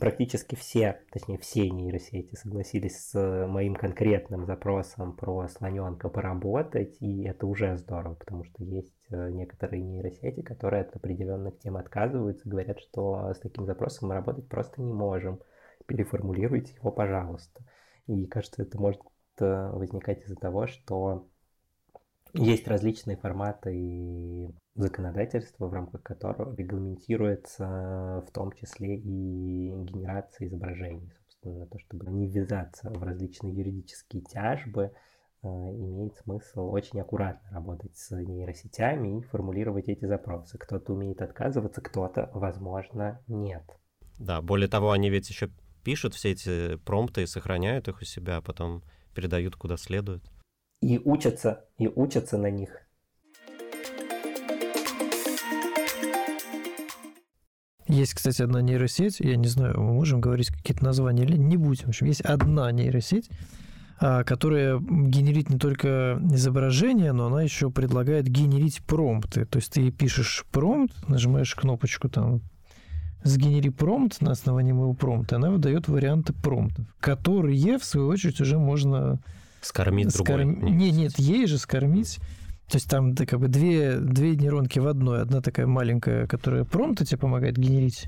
практически 0.00 0.54
все, 0.54 1.00
точнее 1.12 1.38
все 1.38 1.68
нейросети 1.68 2.34
согласились 2.36 3.10
с 3.10 3.46
моим 3.46 3.74
конкретным 3.74 4.46
запросом 4.46 5.16
про 5.16 5.48
слоненка 5.48 6.08
поработать, 6.08 6.96
и 7.00 7.24
это 7.24 7.46
уже 7.46 7.76
здорово, 7.76 8.14
потому 8.14 8.44
что 8.44 8.64
есть 8.64 8.94
некоторые 9.30 9.82
нейросети, 9.82 10.42
которые 10.42 10.82
от 10.82 10.94
определенных 10.96 11.58
тем 11.58 11.76
отказываются, 11.76 12.48
говорят, 12.48 12.80
что 12.80 13.32
с 13.34 13.38
таким 13.38 13.66
запросом 13.66 14.08
мы 14.08 14.14
работать 14.14 14.48
просто 14.48 14.80
не 14.82 14.92
можем, 14.92 15.40
переформулируйте 15.86 16.74
его, 16.74 16.90
пожалуйста. 16.90 17.64
И 18.06 18.26
кажется, 18.26 18.62
это 18.62 18.78
может 18.78 19.02
э, 19.38 19.70
возникать 19.72 20.22
из-за 20.22 20.36
того, 20.36 20.66
что 20.66 21.28
есть 22.34 22.66
различные 22.66 23.16
форматы 23.16 23.74
и 23.74 24.48
законодательства, 24.74 25.68
в 25.68 25.72
рамках 25.72 26.02
которого 26.02 26.54
регламентируется 26.56 28.24
в 28.26 28.32
том 28.32 28.52
числе 28.52 28.96
и 28.96 29.70
генерация 29.70 30.48
изображений, 30.48 31.12
собственно, 31.16 31.66
то, 31.66 31.78
чтобы 31.78 32.06
не 32.10 32.26
ввязаться 32.28 32.90
в 32.90 33.02
различные 33.02 33.54
юридические 33.54 34.22
тяжбы, 34.22 34.82
э, 34.82 35.13
имеет 35.44 36.16
смысл 36.16 36.68
очень 36.70 37.00
аккуратно 37.00 37.50
работать 37.50 37.96
с 37.96 38.10
нейросетями 38.16 39.18
и 39.18 39.22
формулировать 39.22 39.88
эти 39.88 40.04
запросы. 40.04 40.58
Кто-то 40.58 40.92
умеет 40.92 41.22
отказываться, 41.22 41.80
кто-то, 41.80 42.30
возможно, 42.34 43.20
нет. 43.28 43.64
Да, 44.18 44.42
более 44.42 44.68
того, 44.68 44.92
они 44.92 45.10
ведь 45.10 45.28
еще 45.28 45.50
пишут 45.82 46.14
все 46.14 46.32
эти 46.32 46.76
промпты 46.76 47.22
и 47.22 47.26
сохраняют 47.26 47.88
их 47.88 48.00
у 48.00 48.04
себя, 48.04 48.38
а 48.38 48.42
потом 48.42 48.82
передают 49.14 49.56
куда 49.56 49.76
следует 49.76 50.22
и 50.84 51.00
учатся, 51.02 51.64
и 51.78 51.88
учатся 51.88 52.36
на 52.36 52.50
них. 52.50 52.68
Есть, 57.86 58.14
кстати, 58.14 58.42
одна 58.42 58.60
нейросеть, 58.60 59.20
я 59.20 59.36
не 59.36 59.48
знаю, 59.48 59.80
мы 59.80 59.94
можем 59.94 60.20
говорить 60.20 60.48
какие-то 60.48 60.84
названия 60.84 61.24
или 61.24 61.36
не 61.36 61.56
будем. 61.56 61.86
В 61.86 61.88
общем, 61.88 62.06
есть 62.06 62.20
одна 62.20 62.70
нейросеть, 62.70 63.30
а, 63.30 63.34
которая 63.98 64.78
генерит 64.80 65.50
не 65.50 65.58
только 65.58 66.20
изображение, 66.32 67.12
но 67.12 67.26
она 67.26 67.42
еще 67.42 67.70
предлагает 67.70 68.26
генерить 68.26 68.82
промпты. 68.82 69.46
То 69.46 69.58
есть 69.58 69.72
ты 69.72 69.90
пишешь 69.90 70.44
промпт, 70.50 71.08
нажимаешь 71.08 71.54
кнопочку 71.54 72.08
там 72.08 72.40
сгенери 73.22 73.70
промпт 73.70 74.20
на 74.20 74.32
основании 74.32 74.72
моего 74.72 74.92
промпта, 74.92 75.36
она 75.36 75.50
выдает 75.50 75.88
варианты 75.88 76.32
промптов, 76.34 76.86
которые, 77.00 77.78
в 77.78 77.84
свою 77.84 78.08
очередь, 78.08 78.40
уже 78.40 78.58
можно 78.58 79.20
Скормить 79.62 80.12
другой. 80.12 80.44
Скорм... 80.44 80.76
Нет, 80.76 80.94
нет, 80.94 81.18
ей 81.18 81.46
же 81.46 81.56
скормить. 81.56 82.18
То 82.68 82.76
есть 82.76 82.88
там 82.88 83.14
да, 83.14 83.24
как 83.26 83.40
бы 83.40 83.48
две, 83.48 83.98
две 83.98 84.36
нейронки 84.36 84.78
в 84.78 84.86
одной. 84.86 85.22
Одна 85.22 85.40
такая 85.40 85.66
маленькая, 85.66 86.26
которая 86.26 86.64
промпты 86.64 87.04
тебе 87.04 87.18
помогает 87.18 87.56
генерить 87.56 88.06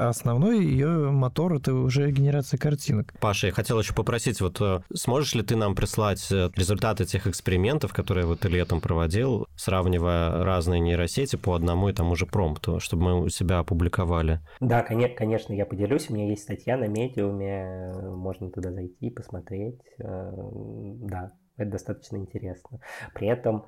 а 0.00 0.08
основной 0.08 0.64
ее 0.64 1.10
мотор 1.10 1.54
это 1.54 1.74
уже 1.74 2.10
генерация 2.10 2.56
картинок. 2.56 3.12
Паша, 3.20 3.48
я 3.48 3.52
хотел 3.52 3.78
еще 3.78 3.94
попросить, 3.94 4.40
вот 4.40 4.58
э, 4.60 4.80
сможешь 4.94 5.34
ли 5.34 5.42
ты 5.42 5.56
нам 5.56 5.74
прислать 5.74 6.26
э, 6.32 6.48
результаты 6.56 7.04
тех 7.04 7.26
экспериментов, 7.26 7.92
которые 7.92 8.24
вот 8.24 8.40
ты 8.40 8.48
летом 8.48 8.80
проводил, 8.80 9.46
сравнивая 9.56 10.42
разные 10.42 10.80
нейросети 10.80 11.36
по 11.36 11.54
одному 11.54 11.90
и 11.90 11.92
тому 11.92 12.16
же 12.16 12.24
промпту, 12.24 12.80
чтобы 12.80 13.02
мы 13.02 13.20
у 13.24 13.28
себя 13.28 13.58
опубликовали? 13.58 14.40
Да, 14.60 14.82
конечно, 14.82 15.52
я 15.52 15.66
поделюсь. 15.66 16.08
У 16.08 16.14
меня 16.14 16.28
есть 16.28 16.44
статья 16.44 16.78
на 16.78 16.86
медиуме, 16.86 17.92
можно 18.02 18.50
туда 18.50 18.72
зайти, 18.72 19.08
и 19.08 19.10
посмотреть. 19.10 19.80
Э, 19.98 20.30
да, 20.32 21.32
это 21.58 21.72
достаточно 21.72 22.16
интересно. 22.16 22.80
При 23.12 23.28
этом 23.28 23.66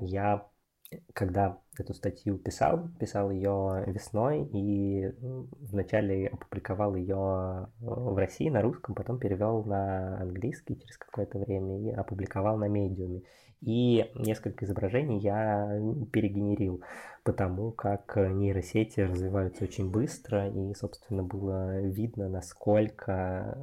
я 0.00 0.46
когда 1.14 1.58
эту 1.78 1.94
статью 1.94 2.38
писал, 2.38 2.88
писал 2.98 3.30
ее 3.30 3.84
весной 3.86 4.44
и 4.52 5.12
вначале 5.20 6.28
опубликовал 6.28 6.94
ее 6.94 7.68
в 7.80 8.16
России 8.16 8.48
на 8.48 8.62
русском, 8.62 8.94
потом 8.94 9.18
перевел 9.18 9.64
на 9.64 10.20
английский 10.20 10.78
через 10.78 10.96
какое-то 10.96 11.38
время 11.38 11.80
и 11.80 11.90
опубликовал 11.90 12.56
на 12.56 12.68
медиуме. 12.68 13.22
И 13.62 14.10
несколько 14.14 14.64
изображений 14.64 15.18
я 15.18 15.80
перегенерил, 16.12 16.82
потому 17.24 17.72
как 17.72 18.16
нейросети 18.16 19.00
развиваются 19.00 19.64
очень 19.64 19.90
быстро, 19.90 20.48
и, 20.48 20.74
собственно, 20.74 21.22
было 21.22 21.80
видно, 21.80 22.28
насколько 22.28 23.58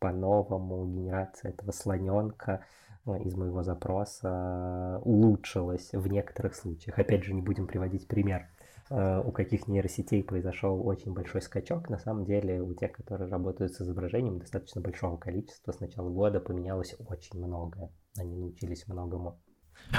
по-новому 0.00 0.84
генерация 0.86 1.52
этого 1.52 1.70
слоненка 1.70 2.64
из 3.14 3.34
моего 3.34 3.62
запроса 3.62 5.00
улучшилось 5.04 5.90
в 5.92 6.06
некоторых 6.08 6.54
случаях. 6.54 6.98
Опять 6.98 7.24
же, 7.24 7.34
не 7.34 7.42
будем 7.42 7.66
приводить 7.66 8.08
пример, 8.08 8.48
э, 8.90 9.22
у 9.24 9.30
каких 9.30 9.68
нейросетей 9.68 10.24
произошел 10.24 10.86
очень 10.86 11.12
большой 11.12 11.42
скачок. 11.42 11.88
На 11.88 11.98
самом 11.98 12.24
деле, 12.24 12.60
у 12.60 12.74
тех, 12.74 12.92
которые 12.92 13.30
работают 13.30 13.74
с 13.74 13.80
изображением, 13.80 14.38
достаточно 14.38 14.80
большого 14.80 15.16
количества 15.16 15.72
с 15.72 15.80
начала 15.80 16.08
года 16.10 16.40
поменялось 16.40 16.96
очень 17.06 17.38
многое. 17.38 17.90
Они 18.18 18.34
научились 18.36 18.88
многому. 18.88 19.40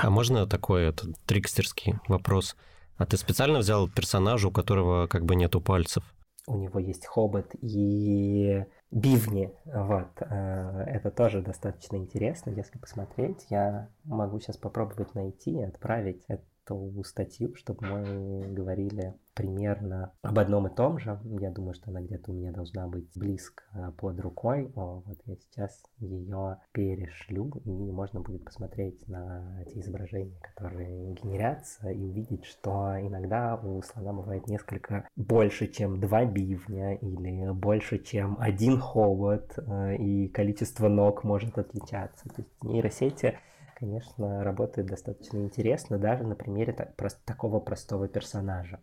А 0.02 0.10
можно 0.10 0.46
такой 0.46 0.84
это, 0.90 1.08
трикстерский 1.26 1.96
вопрос? 2.08 2.56
А 2.98 3.06
ты 3.06 3.16
специально 3.16 3.60
взял 3.60 3.88
персонажа, 3.88 4.48
у 4.48 4.52
которого 4.52 5.08
как 5.08 5.24
бы 5.24 5.36
нету 5.36 5.62
пальцев? 5.62 6.04
У 6.48 6.58
него 6.58 6.80
есть 6.80 7.06
хобот 7.06 7.54
и 7.62 8.66
бивни. 8.92 9.54
Вот. 9.66 10.10
Э, 10.22 10.84
это 10.88 11.12
тоже 11.12 11.42
достаточно 11.42 11.98
интересно, 11.98 12.52
если 12.52 12.78
посмотреть. 12.78 13.46
Я 13.50 13.90
могу 14.04 14.40
сейчас 14.40 14.58
попробовать 14.58 15.14
найти 15.16 15.52
и 15.52 15.64
отправить. 15.64 16.24
Это 16.28 16.44
эту 16.68 17.04
статью, 17.04 17.56
чтобы 17.56 17.86
мы 17.86 18.54
говорили 18.54 19.16
примерно 19.34 20.14
об 20.24 20.40
одном 20.40 20.68
и 20.68 20.76
том 20.76 20.98
же. 20.98 21.20
Я 21.40 21.52
думаю, 21.52 21.76
что 21.76 21.92
она 21.92 22.02
где-то 22.02 22.32
у 22.32 22.34
меня 22.34 22.52
должна 22.52 22.88
быть 22.88 23.08
близко 23.16 23.94
под 23.98 24.20
рукой. 24.20 24.72
О, 24.76 25.04
вот 25.06 25.20
я 25.26 25.36
сейчас 25.36 25.84
ее 26.00 26.58
перешлю, 26.72 27.52
и 27.66 27.70
можно 27.70 28.22
будет 28.22 28.44
посмотреть 28.46 29.08
на 29.08 29.62
эти 29.62 29.80
изображения, 29.80 30.40
которые 30.42 31.14
генерятся, 31.14 31.90
и 31.90 32.04
увидеть, 32.04 32.46
что 32.46 32.96
иногда 33.00 33.56
у 33.58 33.82
слона 33.84 34.12
бывает 34.14 34.48
несколько 34.48 35.08
больше, 35.16 35.68
чем 35.68 36.00
два 36.00 36.26
бивня, 36.26 36.96
или 36.96 37.52
больше, 37.52 38.00
чем 38.00 38.38
один 38.40 38.80
хобот, 38.80 39.54
э, 39.58 39.98
и 39.98 40.28
количество 40.30 40.88
ног 40.88 41.24
может 41.24 41.58
отличаться. 41.60 42.28
То 42.30 42.42
есть 42.42 42.64
нейросети 42.64 43.38
конечно, 43.78 44.44
работают 44.44 44.90
достаточно 44.90 45.38
интересно, 45.38 45.98
даже 45.98 46.24
на 46.24 46.36
примере 46.36 46.74
так, 46.74 46.96
просто 46.96 47.20
такого 47.26 47.60
простого 47.60 48.08
персонажа. 48.08 48.80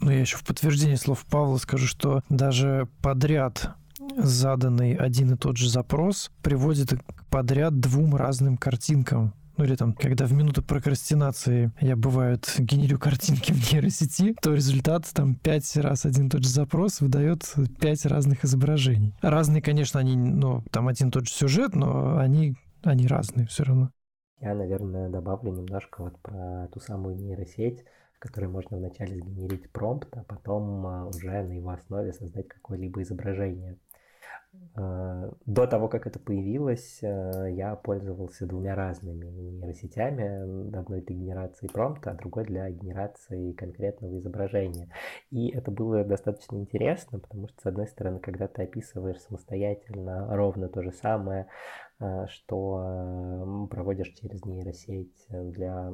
Ну, 0.00 0.10
я 0.10 0.20
еще 0.20 0.36
в 0.36 0.44
подтверждение 0.44 0.96
слов 0.96 1.24
Павла 1.26 1.56
скажу, 1.58 1.86
что 1.86 2.22
даже 2.28 2.88
подряд 3.02 3.74
заданный 4.16 4.94
один 4.94 5.34
и 5.34 5.36
тот 5.36 5.56
же 5.56 5.68
запрос 5.68 6.30
приводит 6.42 6.92
подряд 7.30 7.78
двум 7.80 8.14
разным 8.16 8.56
картинкам. 8.56 9.34
Ну 9.56 9.64
или 9.64 9.74
там, 9.74 9.92
когда 9.92 10.24
в 10.26 10.32
минуту 10.32 10.62
прокрастинации 10.62 11.72
я, 11.80 11.96
бывает, 11.96 12.54
генерю 12.58 12.96
картинки 13.00 13.52
в 13.52 13.72
нейросети, 13.72 14.36
то 14.40 14.54
результат 14.54 15.04
там 15.12 15.34
пять 15.34 15.76
раз 15.76 16.06
один 16.06 16.28
и 16.28 16.30
тот 16.30 16.44
же 16.44 16.48
запрос 16.48 17.00
выдает 17.00 17.52
пять 17.80 18.06
разных 18.06 18.44
изображений. 18.44 19.16
Разные, 19.20 19.60
конечно, 19.60 19.98
они, 19.98 20.16
ну, 20.16 20.62
там 20.70 20.86
один 20.86 21.08
и 21.08 21.10
тот 21.10 21.26
же 21.26 21.34
сюжет, 21.34 21.74
но 21.74 22.18
они, 22.18 22.54
они 22.84 23.08
разные 23.08 23.48
все 23.48 23.64
равно. 23.64 23.90
Я, 24.40 24.54
наверное, 24.54 25.08
добавлю 25.08 25.52
немножко 25.52 26.04
вот 26.04 26.18
про 26.20 26.68
ту 26.72 26.78
самую 26.78 27.16
нейросеть, 27.16 27.84
в 28.14 28.20
которой 28.20 28.46
можно 28.46 28.76
вначале 28.76 29.16
сгенерить 29.16 29.70
промпт, 29.70 30.16
а 30.16 30.22
потом 30.22 30.86
а, 30.86 31.06
уже 31.06 31.42
на 31.42 31.52
его 31.52 31.70
основе 31.70 32.12
создать 32.12 32.46
какое-либо 32.46 33.02
изображение. 33.02 33.78
А, 34.76 35.30
до 35.44 35.66
того, 35.66 35.88
как 35.88 36.06
это 36.06 36.20
появилось, 36.20 37.00
а, 37.02 37.46
я 37.46 37.74
пользовался 37.74 38.46
двумя 38.46 38.76
разными 38.76 39.26
нейросетями. 39.26 40.76
Одной 40.76 41.00
для 41.02 41.16
генерации 41.16 41.66
промпта, 41.66 42.12
а 42.12 42.14
другой 42.14 42.44
для 42.44 42.70
генерации 42.70 43.52
конкретного 43.52 44.18
изображения. 44.18 44.88
И 45.30 45.48
это 45.48 45.70
было 45.70 46.04
достаточно 46.04 46.56
интересно, 46.56 47.18
потому 47.18 47.48
что, 47.48 47.60
с 47.60 47.66
одной 47.66 47.88
стороны, 47.88 48.20
когда 48.20 48.46
ты 48.46 48.62
описываешь 48.62 49.20
самостоятельно 49.20 50.34
ровно 50.36 50.68
то 50.68 50.82
же 50.82 50.92
самое, 50.92 51.48
что 52.28 53.66
проводишь 53.70 54.14
через 54.14 54.44
нейросеть 54.44 55.26
для 55.30 55.90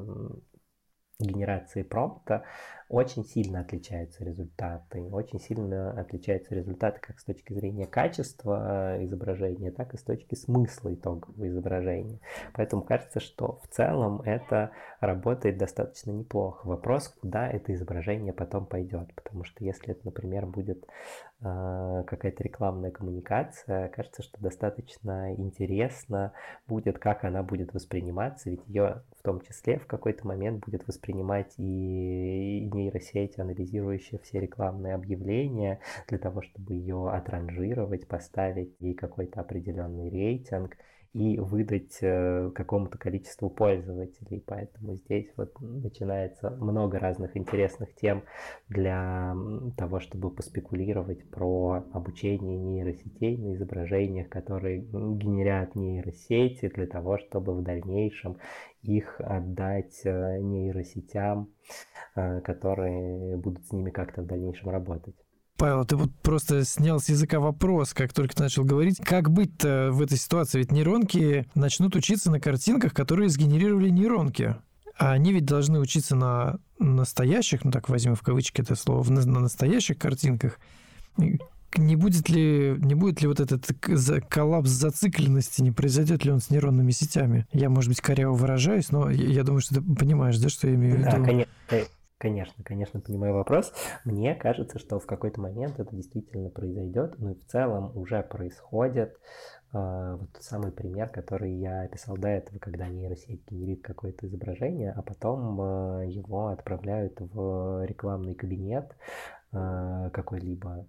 генерации 1.19 1.83
промпта, 1.83 2.45
очень 2.89 3.25
сильно 3.25 3.61
отличаются 3.61 4.25
результаты. 4.25 5.03
Очень 5.11 5.41
сильно 5.41 5.93
отличаются 5.99 6.55
результаты 6.55 7.01
как 7.01 7.19
с 7.19 7.25
точки 7.25 7.53
зрения 7.53 7.87
качества 7.87 8.97
э, 8.97 9.05
изображения, 9.05 9.71
так 9.71 9.95
и 9.95 9.97
с 9.97 10.03
точки 10.03 10.35
смысла 10.35 10.95
итогового 10.95 11.49
изображения. 11.49 12.21
Поэтому 12.53 12.83
кажется, 12.83 13.21
что 13.21 13.61
в 13.63 13.69
целом 13.69 14.21
это 14.23 14.71
работает 15.01 15.59
достаточно 15.59 16.11
неплохо. 16.11 16.67
Вопрос, 16.67 17.09
куда 17.09 17.49
это 17.49 17.73
изображение 17.73 18.33
потом 18.33 18.67
пойдет. 18.67 19.15
Потому 19.15 19.45
что 19.45 19.65
если 19.65 19.93
это, 19.93 20.01
например, 20.05 20.47
будет 20.47 20.85
э, 21.41 22.05
какая-то 22.07 22.43
рекламная 22.43 22.91
коммуникация, 22.91 23.89
кажется, 23.89 24.23
что 24.23 24.41
достаточно 24.41 25.35
интересно 25.35 26.33
будет, 26.67 26.99
как 26.99 27.25
она 27.25 27.43
будет 27.43 27.73
восприниматься, 27.73 28.51
ведь 28.51 28.67
ее 28.67 29.03
в 29.19 29.23
том 29.23 29.41
числе 29.41 29.79
в 29.79 29.87
какой-то 29.87 30.27
момент 30.27 30.65
будет 30.65 30.87
воспринимать 30.87 31.55
и 31.59 32.69
нейросеть, 32.75 33.39
анализирующая 33.39 34.19
все 34.19 34.41
рекламные 34.41 34.95
объявления, 34.95 35.81
для 36.09 36.19
того, 36.19 36.43
чтобы 36.43 36.75
ее 36.75 37.11
отранжировать, 37.11 38.07
поставить 38.07 38.77
ей 38.81 38.95
какой-то 38.95 39.41
определенный 39.41 40.11
рейтинг 40.11 40.77
и 41.15 41.39
выдать 41.39 41.99
э, 42.01 42.51
какому-то 42.55 42.99
количеству 42.99 43.49
пользователей. 43.49 44.43
Поэтому 44.45 44.97
здесь 44.97 45.33
вот 45.37 45.53
начинается 45.61 46.51
много 46.51 46.99
разных 46.99 47.37
интересных 47.37 47.95
тем 47.95 48.25
для 48.69 49.35
того, 49.77 50.01
чтобы 50.01 50.31
поспекулировать 50.31 51.31
про 51.31 51.85
обучение 51.93 52.59
нейросетей 52.59 53.37
на 53.37 53.55
изображениях, 53.55 54.29
которые 54.29 54.81
генерят 54.81 55.77
нейросети 55.77 56.69
для 56.69 56.89
того, 56.89 57.19
чтобы 57.19 57.55
в 57.55 57.63
дальнейшем 57.63 58.39
их 58.83 59.21
отдать 59.21 60.01
э, 60.05 60.41
нейросетям, 60.41 61.49
э, 62.17 62.41
которые 62.41 63.37
будут 63.37 63.65
с 63.67 63.73
ними 63.73 63.91
как-то 63.91 64.23
в 64.23 64.27
дальнейшем 64.27 64.71
работать. 64.71 65.24
Павел, 65.57 65.85
ты 65.85 65.97
вот 65.97 66.11
просто 66.23 66.65
снял 66.65 67.01
с 67.01 67.09
языка 67.09 67.39
вопрос, 67.39 67.95
как 67.95 68.13
только 68.13 68.41
начал 68.43 68.65
говорить. 68.65 68.99
Как 68.99 69.31
быть-то 69.31 69.91
в 69.93 70.03
этой 70.03 70.19
ситуации? 70.19 70.59
Ведь 70.59 70.73
нейронки 70.73 71.47
начнут 71.55 71.95
учиться 71.95 72.31
на 72.31 72.41
картинках, 72.41 72.93
которые 72.93 73.29
сгенерировали 73.29 73.89
нейронки. 73.89 74.57
А 74.97 75.13
они 75.13 75.33
ведь 75.33 75.45
должны 75.45 75.79
учиться 75.81 76.17
на 76.17 76.59
настоящих, 76.79 77.65
ну 77.65 77.71
так 77.71 77.89
возьмем 77.89 78.15
в 78.15 78.23
кавычки 78.23 78.61
это 78.61 78.75
слово, 78.75 79.09
на 79.11 79.41
настоящих 79.41 79.99
картинках. 79.99 80.59
Не 81.77 81.97
будет 81.97 82.29
ли, 82.29 82.77
не 82.79 82.95
будет 82.95 83.21
ли 83.21 83.27
вот 83.27 83.41
этот 83.41 83.67
коллапс 84.29 84.69
зацикленности, 84.69 85.63
не 85.63 85.73
произойдет 85.73 86.25
ли 86.25 86.31
он 86.31 86.41
с 86.41 86.51
нейронными 86.51 86.93
сетями? 86.93 87.47
Я, 87.53 87.69
может 87.69 87.89
быть, 87.89 88.01
коряво 88.01 88.35
выражаюсь, 88.35 88.91
но 88.91 89.11
я 89.11 89.43
думаю, 89.43 89.61
что 89.61 89.77
ты 89.77 89.83
понимаешь, 89.83 90.39
да, 90.39 90.49
что 90.49 90.69
я 90.69 90.75
имею 90.75 90.97
в 90.97 90.99
виду? 90.99 91.11
Да, 91.11 91.25
конечно. 91.25 91.53
Конечно, 92.19 92.63
конечно, 92.65 93.01
понимаю 93.01 93.35
вопрос. 93.35 93.73
Мне 94.05 94.35
кажется, 94.35 94.79
что 94.79 94.99
в 94.99 95.07
какой-то 95.07 95.41
момент 95.41 95.79
это 95.79 95.95
действительно 95.95 96.49
произойдет, 96.49 97.19
ну 97.19 97.33
и 97.33 97.35
в 97.35 97.45
целом 97.47 97.95
уже 97.97 98.23
происходит. 98.23 99.19
Э, 99.75 100.17
вот 100.19 100.33
тот 100.33 100.43
самый 100.43 100.71
пример, 100.71 101.09
который 101.09 101.53
я 101.53 101.83
описал 101.83 102.17
до 102.17 102.29
этого, 102.29 102.59
когда 102.59 102.89
нейросеть 102.89 103.43
генерит 103.51 103.83
какое-то 103.83 104.27
изображение, 104.27 104.93
а 104.93 105.03
потом 105.03 105.61
э, 105.61 106.07
его 106.09 106.49
отправляют 106.49 107.19
в 107.19 107.85
рекламный 107.85 108.35
кабинет 108.35 108.97
э, 109.53 110.11
какой-либо 110.13 110.87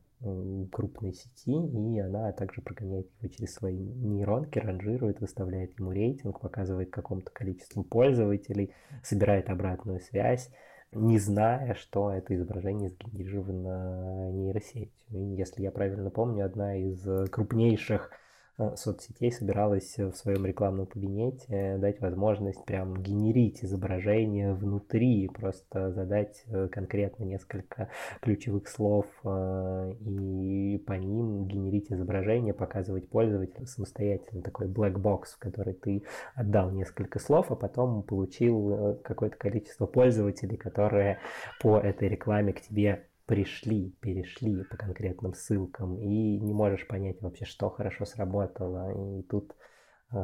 крупной 0.71 1.13
сети, 1.13 1.51
и 1.51 1.99
она 1.99 2.31
также 2.31 2.61
прогоняет 2.61 3.07
его 3.19 3.31
через 3.31 3.53
свои 3.53 3.77
нейронки, 3.77 4.57
ранжирует, 4.57 5.19
выставляет 5.19 5.77
ему 5.77 5.91
рейтинг, 5.91 6.39
показывает 6.39 6.89
какому-то 6.89 7.29
количеству 7.31 7.83
пользователей, 7.83 8.73
собирает 9.03 9.49
обратную 9.49 9.99
связь 9.99 10.49
не 10.91 11.19
зная, 11.19 11.75
что 11.75 12.11
это 12.11 12.35
изображение 12.35 12.89
сгенерировано 12.89 14.31
нейросетью. 14.31 14.91
И 15.09 15.35
если 15.35 15.61
я 15.61 15.71
правильно 15.71 16.09
помню, 16.09 16.45
одна 16.45 16.75
из 16.77 17.03
крупнейших 17.29 18.11
Э, 18.11 18.24
соцсетей 18.75 19.31
собиралась 19.31 19.97
в 19.97 20.13
своем 20.13 20.45
рекламном 20.45 20.85
кабинете 20.85 21.77
дать 21.77 21.99
возможность 21.99 22.63
прям 22.65 23.01
генерить 23.01 23.63
изображение 23.63 24.53
внутри, 24.53 25.27
просто 25.27 25.91
задать 25.91 26.43
э, 26.47 26.67
конкретно 26.69 27.23
несколько 27.23 27.89
ключевых 28.21 28.67
слов 28.67 29.05
э, 29.23 29.93
и 29.99 30.77
по 30.85 30.93
ним 30.93 31.47
генерить 31.47 31.91
изображение, 31.91 32.53
показывать 32.53 33.09
пользователю 33.09 33.65
самостоятельно 33.65 34.41
такой 34.41 34.67
black 34.67 34.95
box, 34.95 35.35
в 35.35 35.39
который 35.39 35.73
ты 35.73 36.03
отдал 36.35 36.71
несколько 36.71 37.19
слов, 37.19 37.51
а 37.51 37.55
потом 37.55 38.03
получил 38.03 38.99
какое-то 39.03 39.37
количество 39.37 39.85
пользователей, 39.85 40.57
которые 40.57 41.19
по 41.61 41.77
этой 41.77 42.07
рекламе 42.07 42.53
к 42.53 42.61
тебе 42.61 43.07
пришли, 43.25 43.91
перешли 44.01 44.63
по 44.63 44.77
конкретным 44.77 45.33
ссылкам, 45.33 45.97
и 45.99 46.39
не 46.39 46.53
можешь 46.53 46.87
понять 46.87 47.21
вообще, 47.21 47.45
что 47.45 47.69
хорошо 47.69 48.05
сработало. 48.05 48.91
И 48.91 49.23
тут 49.23 49.55
э, 50.11 50.15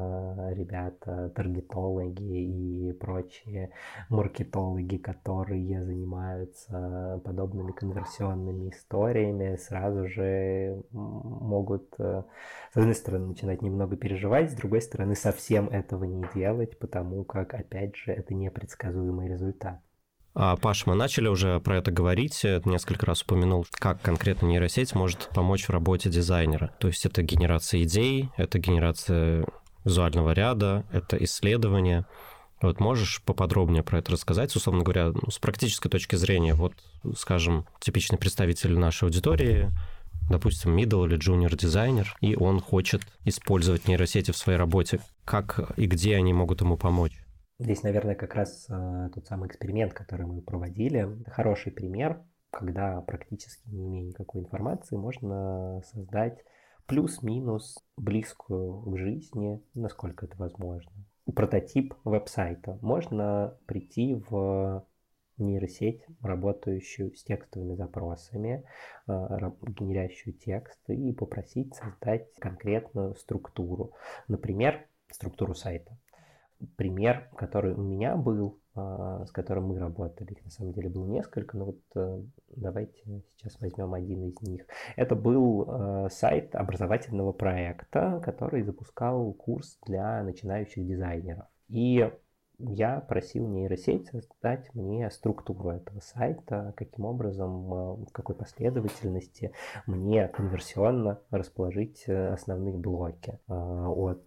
ребята, 0.53 1.31
таргетологи 1.35 2.89
и 2.89 2.93
прочие 2.93 3.71
маркетологи, 4.09 4.97
которые 4.97 5.83
занимаются 5.83 7.21
подобными 7.25 7.71
конверсионными 7.71 8.69
историями, 8.69 9.55
сразу 9.55 10.07
же 10.07 10.83
могут, 10.91 11.93
э, 11.99 12.23
с 12.73 12.77
одной 12.77 12.95
стороны, 12.95 13.27
начинать 13.27 13.61
немного 13.61 13.97
переживать, 13.97 14.51
с 14.51 14.55
другой 14.55 14.81
стороны, 14.81 15.15
совсем 15.15 15.69
этого 15.69 16.03
не 16.03 16.23
делать, 16.35 16.77
потому 16.77 17.23
как, 17.23 17.53
опять 17.53 17.95
же, 17.95 18.11
это 18.11 18.33
непредсказуемый 18.35 19.27
результат. 19.27 19.81
А, 20.33 20.55
Паш, 20.55 20.85
мы 20.85 20.95
начали 20.95 21.27
уже 21.27 21.59
про 21.59 21.77
это 21.77 21.91
говорить, 21.91 22.43
несколько 22.65 23.05
раз 23.05 23.21
упомянул, 23.21 23.65
как 23.71 24.01
конкретно 24.01 24.47
нейросеть 24.47 24.95
может 24.95 25.29
помочь 25.33 25.65
в 25.65 25.69
работе 25.71 26.09
дизайнера. 26.09 26.71
То 26.79 26.87
есть 26.87 27.05
это 27.05 27.21
генерация 27.21 27.83
идей, 27.83 28.29
это 28.37 28.57
генерация 28.59 29.45
визуального 29.83 30.31
ряда, 30.31 30.85
это 30.91 31.21
исследование. 31.23 32.05
Вот 32.61 32.79
можешь 32.79 33.21
поподробнее 33.23 33.83
про 33.83 33.99
это 33.99 34.11
рассказать, 34.11 34.55
условно 34.55 34.83
говоря, 34.83 35.07
ну, 35.09 35.31
с 35.31 35.39
практической 35.39 35.89
точки 35.89 36.15
зрения, 36.15 36.53
вот, 36.53 36.73
скажем, 37.17 37.65
типичный 37.79 38.19
представитель 38.19 38.77
нашей 38.77 39.05
аудитории, 39.05 39.71
допустим, 40.29 40.77
middle 40.77 41.07
или 41.07 41.17
junior 41.17 41.55
дизайнер, 41.55 42.15
и 42.21 42.35
он 42.35 42.61
хочет 42.61 43.01
использовать 43.25 43.87
нейросети 43.87 44.31
в 44.31 44.37
своей 44.37 44.59
работе. 44.59 45.01
Как 45.25 45.71
и 45.75 45.87
где 45.87 46.15
они 46.15 46.33
могут 46.33 46.61
ему 46.61 46.77
помочь? 46.77 47.20
Здесь, 47.61 47.83
наверное, 47.83 48.15
как 48.15 48.33
раз 48.33 48.65
э, 48.71 49.09
тот 49.13 49.27
самый 49.27 49.47
эксперимент, 49.47 49.93
который 49.93 50.25
мы 50.25 50.41
проводили, 50.41 51.07
хороший 51.27 51.71
пример, 51.71 52.19
когда 52.49 52.99
практически 53.01 53.69
не 53.69 53.87
имея 53.87 54.07
никакой 54.07 54.41
информации, 54.41 54.95
можно 54.95 55.79
создать 55.85 56.43
плюс-минус 56.87 57.77
близкую 57.97 58.81
к 58.81 58.97
жизни, 58.97 59.61
насколько 59.75 60.25
это 60.25 60.35
возможно, 60.37 60.91
прототип 61.35 61.93
веб-сайта. 62.03 62.79
Можно 62.81 63.55
прийти 63.67 64.15
в 64.15 64.83
нейросеть, 65.37 66.03
работающую 66.23 67.15
с 67.15 67.23
текстовыми 67.23 67.75
запросами, 67.75 68.65
а, 69.05 69.53
генерящую 69.67 70.33
тексты 70.33 70.95
и 70.95 71.13
попросить 71.13 71.75
создать 71.75 72.33
конкретную 72.39 73.13
структуру. 73.13 73.93
Например, 74.27 74.87
структуру 75.11 75.53
сайта. 75.53 75.95
Пример, 76.75 77.29
который 77.35 77.73
у 77.73 77.81
меня 77.81 78.15
был, 78.15 78.59
а, 78.73 79.25
с 79.25 79.31
которым 79.31 79.65
мы 79.65 79.79
работали, 79.79 80.31
их 80.31 80.43
на 80.45 80.49
самом 80.49 80.71
деле 80.71 80.89
было 80.89 81.05
несколько, 81.05 81.57
но 81.57 81.65
вот 81.65 81.79
э, 81.95 82.21
давайте 82.55 83.23
сейчас 83.35 83.59
возьмем 83.59 83.93
один 83.93 84.23
из 84.29 84.41
них. 84.41 84.65
Это 84.95 85.15
был 85.15 85.65
э, 85.67 86.09
сайт 86.09 86.55
образовательного 86.55 87.33
проекта, 87.33 88.21
который 88.23 88.61
запускал 88.61 89.33
курс 89.33 89.77
для 89.85 90.23
начинающих 90.23 90.87
дизайнеров. 90.87 91.47
И 91.67 92.09
я 92.59 93.01
просил 93.01 93.47
нейросеть 93.47 94.07
создать 94.07 94.73
мне 94.73 95.09
структуру 95.09 95.71
этого 95.71 95.99
сайта, 95.99 96.73
каким 96.77 97.03
образом, 97.03 97.73
э, 97.73 98.05
в 98.05 98.11
какой 98.13 98.35
последовательности 98.35 99.51
мне 99.85 100.29
конверсионно 100.29 101.19
расположить 101.29 102.07
основные 102.07 102.77
блоки 102.77 103.37
от 103.47 104.23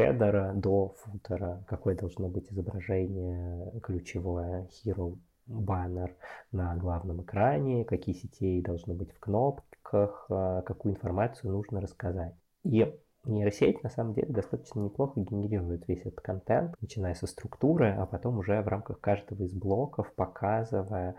хедера 0.00 0.52
до 0.54 0.94
футера, 0.98 1.62
какое 1.66 1.94
должно 1.94 2.28
быть 2.28 2.50
изображение 2.50 3.72
ключевое, 3.82 4.68
hero 4.84 5.18
баннер 5.46 6.14
на 6.52 6.76
главном 6.76 7.22
экране, 7.22 7.84
какие 7.84 8.14
сетей 8.14 8.62
должно 8.62 8.94
быть 8.94 9.12
в 9.12 9.18
кнопках, 9.18 10.26
какую 10.28 10.94
информацию 10.94 11.52
нужно 11.52 11.80
рассказать. 11.80 12.34
И 12.64 12.94
Нейросеть 13.26 13.82
на 13.82 13.90
самом 13.90 14.14
деле 14.14 14.28
достаточно 14.32 14.80
неплохо 14.80 15.20
генерирует 15.20 15.86
весь 15.86 16.06
этот 16.06 16.22
контент, 16.22 16.74
начиная 16.80 17.12
со 17.12 17.26
структуры, 17.26 17.94
а 17.98 18.06
потом 18.06 18.38
уже 18.38 18.62
в 18.62 18.68
рамках 18.68 18.98
каждого 19.00 19.42
из 19.42 19.52
блоков 19.52 20.10
показывая, 20.14 21.16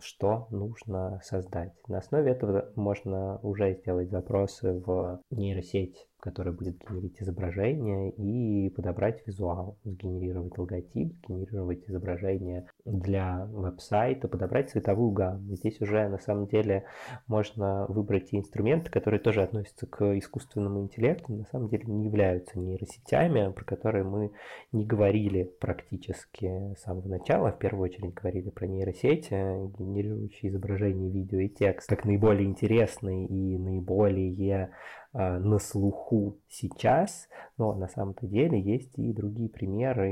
что 0.00 0.48
нужно 0.50 1.20
создать. 1.22 1.72
На 1.86 1.98
основе 1.98 2.32
этого 2.32 2.72
можно 2.74 3.38
уже 3.42 3.74
сделать 3.74 4.10
запросы 4.10 4.72
в 4.72 5.20
нейросеть 5.30 6.08
который 6.26 6.52
будет 6.52 6.76
генерить 6.80 7.22
изображение 7.22 8.10
и 8.10 8.68
подобрать 8.70 9.24
визуал, 9.28 9.78
сгенерировать 9.84 10.58
логотип, 10.58 11.14
сгенерировать 11.24 11.88
изображение 11.88 12.66
для 12.84 13.46
веб-сайта, 13.52 14.26
подобрать 14.26 14.70
цветовую 14.70 15.12
гамму. 15.12 15.54
Здесь 15.54 15.80
уже 15.80 16.08
на 16.08 16.18
самом 16.18 16.48
деле 16.48 16.84
можно 17.28 17.86
выбрать 17.88 18.30
те 18.30 18.38
инструменты, 18.38 18.90
которые 18.90 19.20
тоже 19.20 19.40
относятся 19.42 19.86
к 19.86 20.18
искусственному 20.18 20.80
интеллекту, 20.80 21.32
на 21.32 21.44
самом 21.44 21.68
деле 21.68 21.84
не 21.86 22.06
являются 22.06 22.58
нейросетями, 22.58 23.52
про 23.52 23.64
которые 23.64 24.02
мы 24.02 24.32
не 24.72 24.84
говорили 24.84 25.44
практически 25.60 26.74
с 26.74 26.82
самого 26.82 27.06
начала. 27.06 27.52
В 27.52 27.58
первую 27.58 27.84
очередь 27.84 28.14
говорили 28.14 28.50
про 28.50 28.66
нейросети, 28.66 29.30
генерирующие 29.78 30.50
изображение, 30.50 31.08
видео 31.08 31.38
и 31.38 31.48
текст, 31.48 31.88
как 31.88 32.04
наиболее 32.04 32.48
интересные 32.48 33.28
и 33.28 33.58
наиболее 33.58 34.68
на 35.16 35.58
слуху 35.58 36.38
сейчас, 36.48 37.28
но 37.56 37.74
на 37.74 37.88
самом-то 37.88 38.26
деле 38.26 38.60
есть 38.60 38.98
и 38.98 39.12
другие 39.12 39.48
примеры 39.48 40.10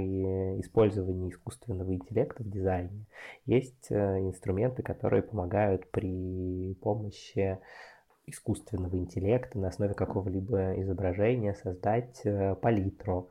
использования 0.61 1.29
искусственного 1.29 1.95
интеллекта 1.95 2.43
в 2.43 2.49
дизайне. 2.49 3.05
Есть 3.45 3.91
э, 3.91 4.21
инструменты, 4.21 4.83
которые 4.83 5.23
помогают 5.23 5.91
при 5.91 6.75
помощи 6.81 7.59
искусственного 8.27 8.97
интеллекта 8.97 9.59
на 9.59 9.69
основе 9.69 9.95
какого-либо 9.95 10.81
изображения 10.81 11.55
создать 11.55 12.23
э, 12.25 12.55
палитру 12.55 13.31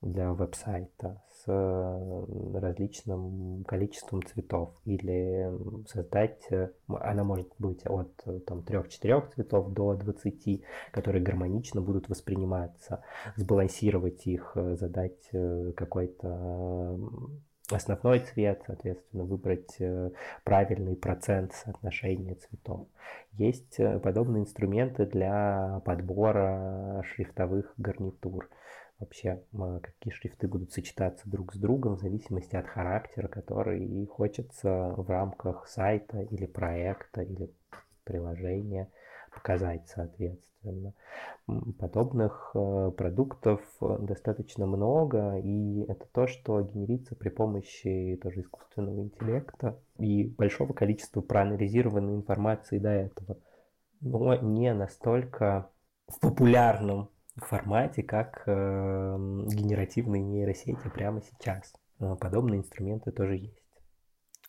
для 0.00 0.32
веб-сайта 0.32 1.22
э, 1.46 2.24
различным 2.54 3.64
количеством 3.64 4.22
цветов 4.24 4.74
или 4.84 5.50
создать, 5.86 6.40
э, 6.50 6.70
она 6.88 7.24
может 7.24 7.48
быть 7.58 7.86
от 7.86 8.12
э, 8.26 8.40
там 8.40 8.60
3-4 8.60 9.32
цветов 9.34 9.72
до 9.72 9.94
20, 9.94 10.62
которые 10.90 11.22
гармонично 11.22 11.80
будут 11.80 12.08
восприниматься, 12.08 13.02
сбалансировать 13.36 14.26
их, 14.26 14.52
задать 14.54 15.30
какой-то 15.76 16.98
основной 17.70 18.20
цвет, 18.20 18.62
соответственно, 18.66 19.24
выбрать 19.24 19.78
правильный 20.44 20.96
процент 20.96 21.52
соотношения 21.52 22.34
цветов. 22.34 22.88
Есть 23.32 23.78
подобные 24.02 24.42
инструменты 24.42 25.06
для 25.06 25.80
подбора 25.84 27.02
шрифтовых 27.06 27.72
гарнитур 27.76 28.48
вообще 29.02 29.42
какие 29.82 30.12
шрифты 30.12 30.48
будут 30.48 30.72
сочетаться 30.72 31.28
друг 31.28 31.54
с 31.54 31.58
другом 31.58 31.96
в 31.96 32.00
зависимости 32.00 32.56
от 32.56 32.66
характера, 32.66 33.28
который 33.28 33.84
и 33.84 34.06
хочется 34.06 34.94
в 34.96 35.08
рамках 35.10 35.66
сайта 35.66 36.20
или 36.20 36.46
проекта 36.46 37.22
или 37.22 37.52
приложения 38.04 38.88
показать 39.34 39.88
соответственно. 39.88 40.94
Подобных 41.78 42.52
э, 42.54 42.92
продуктов 42.96 43.60
достаточно 43.80 44.64
много, 44.64 45.36
и 45.38 45.82
это 45.88 46.06
то, 46.12 46.28
что 46.28 46.60
генерится 46.62 47.16
при 47.16 47.30
помощи 47.30 48.18
тоже 48.22 48.42
искусственного 48.42 49.00
интеллекта 49.00 49.76
и 49.98 50.24
большого 50.24 50.72
количества 50.72 51.20
проанализированной 51.20 52.14
информации 52.14 52.78
до 52.78 52.90
этого, 52.90 53.38
но 54.00 54.36
не 54.36 54.72
настолько 54.72 55.68
в 56.06 56.20
популярном 56.20 57.10
формате, 57.46 58.02
как 58.02 58.42
э, 58.46 58.50
генеративные 58.52 60.22
нейросети 60.22 60.88
прямо 60.94 61.22
сейчас. 61.22 61.72
Э, 62.00 62.16
подобные 62.20 62.60
инструменты 62.60 63.12
тоже 63.12 63.36
есть. 63.36 63.62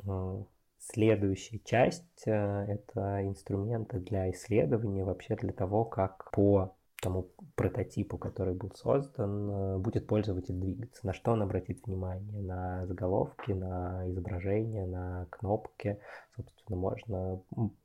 Э, 0.06 0.44
следующая 0.80 1.60
часть 1.60 2.28
э, 2.28 2.32
это 2.32 3.26
инструменты 3.26 4.00
для 4.00 4.32
исследования, 4.32 5.04
вообще 5.06 5.36
для 5.36 5.54
того, 5.54 5.86
как 5.86 6.32
по 6.32 6.76
тому 7.04 7.30
прототипу, 7.56 8.18
который 8.18 8.56
был 8.56 8.72
создан, 8.76 9.50
э, 9.50 9.78
будет 9.78 10.08
пользователь 10.08 10.56
двигаться, 10.56 11.06
на 11.06 11.14
что 11.14 11.34
он 11.34 11.42
обратит 11.42 11.86
внимание, 11.86 12.42
на 12.42 12.86
заголовки, 12.88 13.52
на 13.52 14.10
изображения, 14.10 14.86
на 14.86 15.28
кнопки. 15.30 16.00
Собственно, 16.36 16.80
можно 16.80 17.42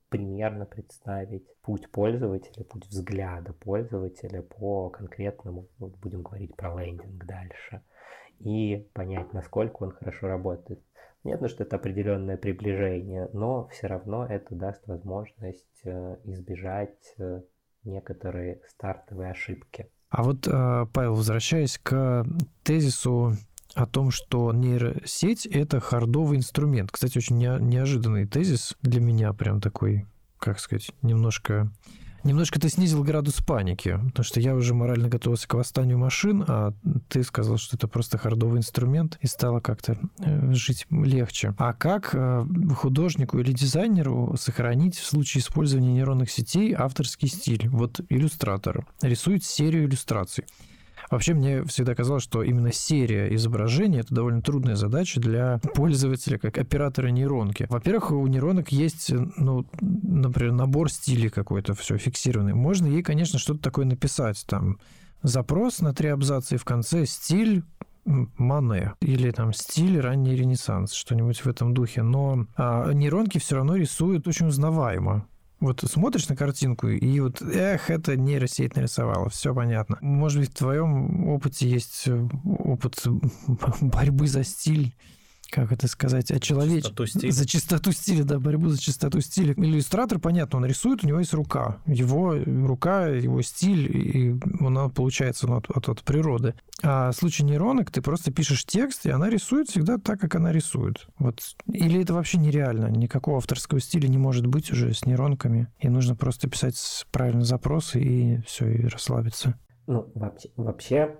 примерно 0.08 0.64
представить 0.64 1.44
путь 1.62 1.90
пользователя, 1.90 2.64
путь 2.64 2.86
взгляда 2.86 3.52
пользователя 3.52 4.42
по 4.42 4.88
конкретному, 4.88 5.66
вот 5.78 5.96
будем 5.96 6.22
говорить 6.22 6.56
про 6.56 6.74
лендинг 6.80 7.24
дальше, 7.26 7.82
и 8.38 8.88
понять, 8.94 9.32
насколько 9.32 9.82
он 9.82 9.90
хорошо 9.90 10.28
работает. 10.28 10.80
Понятно, 11.24 11.48
что 11.48 11.64
это 11.64 11.76
определенное 11.76 12.36
приближение, 12.36 13.28
но 13.32 13.66
все 13.66 13.88
равно 13.88 14.24
это 14.24 14.54
даст 14.54 14.86
возможность 14.86 15.80
э, 15.84 16.16
избежать 16.24 17.14
э, 17.18 17.42
некоторые 17.88 18.60
стартовые 18.68 19.32
ошибки. 19.32 19.88
А 20.10 20.22
вот, 20.22 20.46
э, 20.46 20.86
Павел, 20.92 21.14
возвращаясь 21.14 21.78
к 21.82 22.24
тезису 22.62 23.36
о 23.74 23.86
том, 23.86 24.10
что 24.10 24.52
нейросеть– 24.52 25.46
это 25.46 25.80
хардовый 25.80 26.38
инструмент. 26.38 26.90
Кстати, 26.90 27.18
очень 27.18 27.38
неожиданный 27.38 28.26
тезис 28.26 28.76
для 28.82 29.00
меня, 29.00 29.32
прям 29.32 29.60
такой, 29.60 30.06
как 30.38 30.58
сказать, 30.58 30.90
немножко 31.02 31.70
Немножко 32.24 32.60
ты 32.60 32.68
снизил 32.68 33.02
градус 33.04 33.40
паники, 33.40 33.98
потому 34.08 34.24
что 34.24 34.40
я 34.40 34.54
уже 34.54 34.74
морально 34.74 35.08
готовился 35.08 35.46
к 35.46 35.54
восстанию 35.54 35.98
машин, 35.98 36.44
а 36.46 36.74
ты 37.08 37.22
сказал, 37.22 37.58
что 37.58 37.76
это 37.76 37.88
просто 37.88 38.18
хардовый 38.18 38.58
инструмент, 38.58 39.18
и 39.20 39.26
стало 39.26 39.60
как-то 39.60 39.98
э, 40.18 40.52
жить 40.52 40.86
легче. 40.90 41.54
А 41.58 41.72
как 41.72 42.10
э, 42.12 42.44
художнику 42.76 43.38
или 43.38 43.52
дизайнеру 43.52 44.36
сохранить 44.38 44.96
в 44.98 45.06
случае 45.06 45.42
использования 45.42 45.92
нейронных 45.92 46.30
сетей 46.30 46.74
авторский 46.74 47.28
стиль? 47.28 47.68
Вот 47.68 48.00
иллюстратор 48.08 48.86
рисует 49.02 49.44
серию 49.44 49.86
иллюстраций. 49.86 50.44
Вообще, 51.10 51.34
мне 51.34 51.64
всегда 51.64 51.94
казалось, 51.94 52.22
что 52.22 52.42
именно 52.42 52.72
серия 52.72 53.34
изображений– 53.34 54.00
это 54.00 54.14
довольно 54.14 54.42
трудная 54.42 54.76
задача 54.76 55.20
для 55.20 55.58
пользователя, 55.74 56.38
как 56.38 56.58
оператора 56.58 57.08
нейронки. 57.08 57.66
Во-первых, 57.68 58.10
у 58.10 58.26
нейронок 58.26 58.70
есть, 58.72 59.12
ну, 59.36 59.66
например, 59.80 60.52
набор 60.52 60.90
стилей 60.90 61.30
какой-то, 61.30 61.74
все 61.74 61.96
фиксированный. 61.96 62.54
Можно 62.54 62.86
ей, 62.86 63.02
конечно, 63.02 63.38
что-то 63.38 63.60
такое 63.60 63.86
написать, 63.86 64.44
там, 64.46 64.78
запрос 65.22 65.80
на 65.80 65.94
три 65.94 66.08
абзаца 66.08 66.54
и 66.54 66.58
в 66.58 66.64
конце 66.64 67.06
стиль 67.06 67.64
Мане 68.38 68.94
или 69.00 69.30
там 69.30 69.52
стиль 69.52 70.00
ранний 70.00 70.34
ренессанс, 70.34 70.92
что-нибудь 70.94 71.40
в 71.40 71.46
этом 71.46 71.74
духе. 71.74 72.02
Но 72.02 72.46
а, 72.56 72.90
нейронки 72.92 73.38
все 73.38 73.56
равно 73.56 73.76
рисуют 73.76 74.26
очень 74.26 74.46
узнаваемо. 74.46 75.26
Вот 75.60 75.80
смотришь 75.80 76.28
на 76.28 76.36
картинку, 76.36 76.86
и 76.86 77.20
вот, 77.20 77.42
эх, 77.42 77.90
это 77.90 78.16
нейросеть 78.16 78.76
нарисовала, 78.76 79.28
все 79.28 79.52
понятно. 79.52 79.98
Может 80.00 80.38
быть, 80.40 80.50
в 80.50 80.54
твоем 80.54 81.28
опыте 81.28 81.68
есть 81.68 82.04
э, 82.06 82.28
опыт 82.44 83.02
борьбы 83.80 84.28
за 84.28 84.44
стиль, 84.44 84.94
как 85.50 85.72
это 85.72 85.88
сказать, 85.88 86.30
о 86.30 86.38
стиля. 87.06 87.32
За 87.32 87.46
чистоту 87.46 87.92
стиля, 87.92 88.24
да, 88.24 88.38
борьбу 88.38 88.68
за 88.68 88.80
чистоту 88.80 89.20
стиля. 89.20 89.54
Иллюстратор, 89.54 90.18
понятно, 90.18 90.58
он 90.58 90.66
рисует, 90.66 91.04
у 91.04 91.06
него 91.06 91.18
есть 91.18 91.32
рука. 91.34 91.78
Его 91.86 92.34
рука, 92.34 93.06
его 93.08 93.42
стиль, 93.42 93.96
и 93.96 94.40
она 94.60 94.88
получается 94.88 95.46
ну, 95.46 95.56
от, 95.56 95.70
от, 95.70 95.88
от 95.88 96.02
природы. 96.02 96.54
А 96.82 97.10
в 97.10 97.16
случае 97.16 97.46
нейронок 97.46 97.90
ты 97.90 98.02
просто 98.02 98.32
пишешь 98.32 98.64
текст, 98.64 99.06
и 99.06 99.10
она 99.10 99.30
рисует 99.30 99.68
всегда 99.68 99.98
так, 99.98 100.20
как 100.20 100.34
она 100.34 100.52
рисует. 100.52 101.06
Вот. 101.18 101.40
Или 101.66 102.02
это 102.02 102.14
вообще 102.14 102.38
нереально? 102.38 102.86
Никакого 102.86 103.38
авторского 103.38 103.80
стиля 103.80 104.08
не 104.08 104.18
может 104.18 104.46
быть 104.46 104.70
уже 104.70 104.94
с 104.94 105.04
нейронками. 105.04 105.68
И 105.78 105.88
нужно 105.88 106.14
просто 106.14 106.48
писать 106.48 106.76
правильно 107.10 107.44
запросы, 107.44 108.00
и 108.00 108.40
все, 108.42 108.68
и 108.68 108.86
расслабиться. 108.86 109.58
Ну, 109.86 110.10
вообще, 110.14 110.50
вообще 110.56 111.16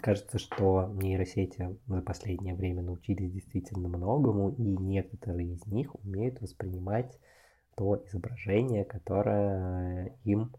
Кажется, 0.00 0.38
что 0.38 0.92
нейросети 0.94 1.78
за 1.86 2.02
последнее 2.02 2.54
время 2.54 2.82
научились 2.82 3.32
действительно 3.32 3.88
многому, 3.88 4.50
и 4.50 4.62
некоторые 4.62 5.54
из 5.54 5.66
них 5.66 5.94
умеют 6.04 6.40
воспринимать 6.40 7.18
то 7.74 8.02
изображение, 8.06 8.84
которое 8.84 10.14
им 10.24 10.52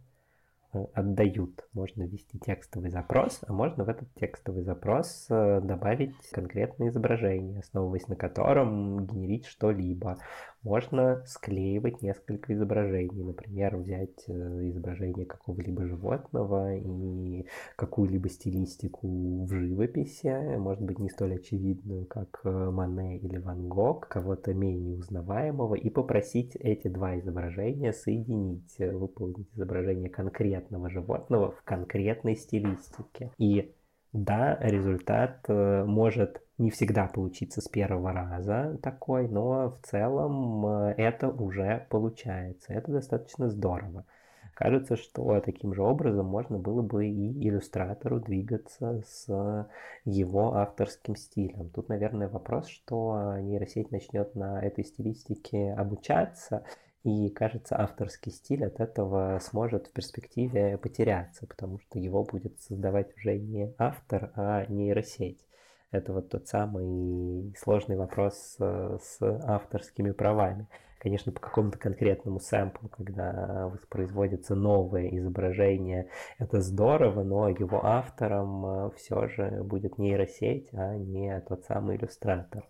Э, 0.74 0.86
отдают. 0.94 1.68
Можно 1.74 2.04
ввести 2.04 2.40
текстовый 2.40 2.90
запрос, 2.90 3.42
а 3.48 3.54
можно 3.54 3.84
в 3.84 3.90
этот 3.90 4.12
текстовый 4.16 4.64
запрос 4.64 5.28
э, 5.30 5.62
добавить 5.62 6.16
конкретное 6.32 6.90
изображение, 6.90 7.60
основываясь 7.60 8.08
на 8.08 8.16
котором 8.16 9.06
генерить 9.06 9.46
что-либо. 9.46 10.18
Можно 10.64 11.24
склеивать 11.26 12.02
несколько 12.02 12.54
изображений, 12.54 13.24
например, 13.24 13.78
взять 13.78 14.24
э, 14.28 14.70
изображение 14.70 15.26
какого-либо 15.26 15.86
животного 15.86 16.76
и 16.76 17.46
какую-либо 17.76 18.30
стилистику 18.30 19.46
в 19.46 19.50
живописи, 19.50 20.58
может 20.58 20.84
быть, 20.84 21.00
не 21.00 21.10
столь 21.10 21.36
очевидную, 21.36 22.06
как 22.06 22.42
Мане 22.44 23.18
или 23.20 23.38
Ван 23.38 23.68
Гог, 23.68 24.08
кого-то 24.08 24.54
менее 24.54 24.98
узнаваемого, 24.98 25.76
и 25.76 25.90
попросить 25.90 26.56
эти 26.56 26.88
два 26.88 27.20
изображения 27.20 27.94
соединить, 27.94 28.78
выполнить 28.80 29.50
изображение 29.54 30.10
конкретно 30.10 30.34
конкретного 30.64 30.90
животного 30.90 31.52
в 31.52 31.64
конкретной 31.64 32.36
стилистике. 32.36 33.32
И 33.38 33.74
да, 34.14 34.58
результат 34.62 35.44
э, 35.48 35.84
может 35.86 36.44
не 36.60 36.70
всегда 36.70 37.08
получиться 37.08 37.62
с 37.62 37.68
первого 37.68 38.14
раза 38.14 38.78
такой, 38.84 39.28
но 39.28 39.72
в 39.72 39.80
целом 39.82 40.66
э, 40.68 40.94
это 40.98 41.30
уже 41.30 41.88
получается. 41.90 42.74
Это 42.74 42.92
достаточно 42.92 43.50
здорово. 43.50 44.06
Кажется, 44.54 44.98
что 44.98 45.40
таким 45.40 45.74
же 45.74 45.82
образом 45.82 46.28
можно 46.28 46.60
было 46.60 46.84
бы 46.84 47.08
и 47.08 47.50
иллюстратору 47.50 48.20
двигаться 48.20 49.02
с 49.04 49.68
его 50.06 50.54
авторским 50.54 51.16
стилем. 51.16 51.72
Тут, 51.72 51.90
наверное, 51.90 52.30
вопрос, 52.30 52.68
что 52.68 53.36
нейросеть 53.40 53.92
начнет 53.92 54.36
на 54.36 54.64
этой 54.64 54.84
стилистике 54.84 55.74
обучаться, 55.74 56.64
и, 57.04 57.30
кажется, 57.30 57.80
авторский 57.80 58.32
стиль 58.32 58.66
от 58.66 58.80
этого 58.80 59.40
сможет 59.40 59.88
в 59.88 59.92
перспективе 59.92 60.78
потеряться, 60.78 61.46
потому 61.46 61.80
что 61.80 62.00
его 62.00 62.24
будет 62.24 62.60
создавать 62.62 63.16
уже 63.18 63.38
не 63.38 63.74
автор, 63.78 64.32
а 64.36 64.66
нейросеть. 64.68 65.46
Это 65.92 66.14
вот 66.14 66.30
тот 66.30 66.48
самый 66.48 67.54
сложный 67.58 67.98
вопрос 67.98 68.56
э, 68.60 68.98
с 69.02 69.22
авторскими 69.22 70.12
правами. 70.12 70.68
Конечно, 70.98 71.34
по 71.34 71.42
какому-то 71.42 71.78
конкретному 71.78 72.40
сэмплу, 72.40 72.88
когда 72.88 73.68
воспроизводится 73.68 74.56
новое 74.56 75.10
изображение, 75.10 76.10
это 76.40 76.62
здорово, 76.62 77.24
но 77.24 77.50
его 77.50 77.86
автором 77.86 78.66
э, 78.66 78.92
все 78.96 79.28
же 79.28 79.62
будет 79.64 79.98
нейросеть, 79.98 80.70
а 80.74 80.96
не 80.96 81.40
тот 81.42 81.66
самый 81.66 81.98
иллюстратор. 81.98 82.64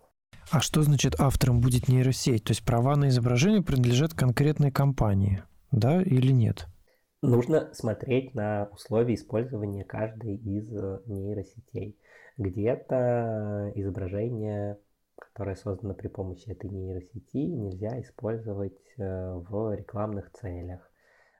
А 0.50 0.60
что 0.60 0.82
значит 0.82 1.18
автором 1.18 1.60
будет 1.60 1.88
нейросеть? 1.88 2.44
То 2.44 2.50
есть 2.52 2.64
права 2.64 2.96
на 2.96 3.08
изображение 3.08 3.62
принадлежат 3.62 4.14
конкретной 4.14 4.70
компании, 4.70 5.42
да 5.70 6.02
или 6.02 6.32
нет? 6.32 6.66
Нужно 7.22 7.72
смотреть 7.72 8.34
на 8.34 8.68
условия 8.70 9.14
использования 9.14 9.84
каждой 9.84 10.36
из 10.36 10.70
э, 10.70 11.00
нейросетей. 11.06 11.98
Где-то 12.36 13.72
изображение, 13.74 14.78
которое 15.16 15.56
создано 15.56 15.94
при 15.94 16.08
помощи 16.08 16.50
этой 16.50 16.68
нейросети, 16.68 17.38
нельзя 17.38 17.98
использовать 18.02 18.78
э, 18.98 19.32
в 19.36 19.74
рекламных 19.74 20.32
целях. 20.32 20.90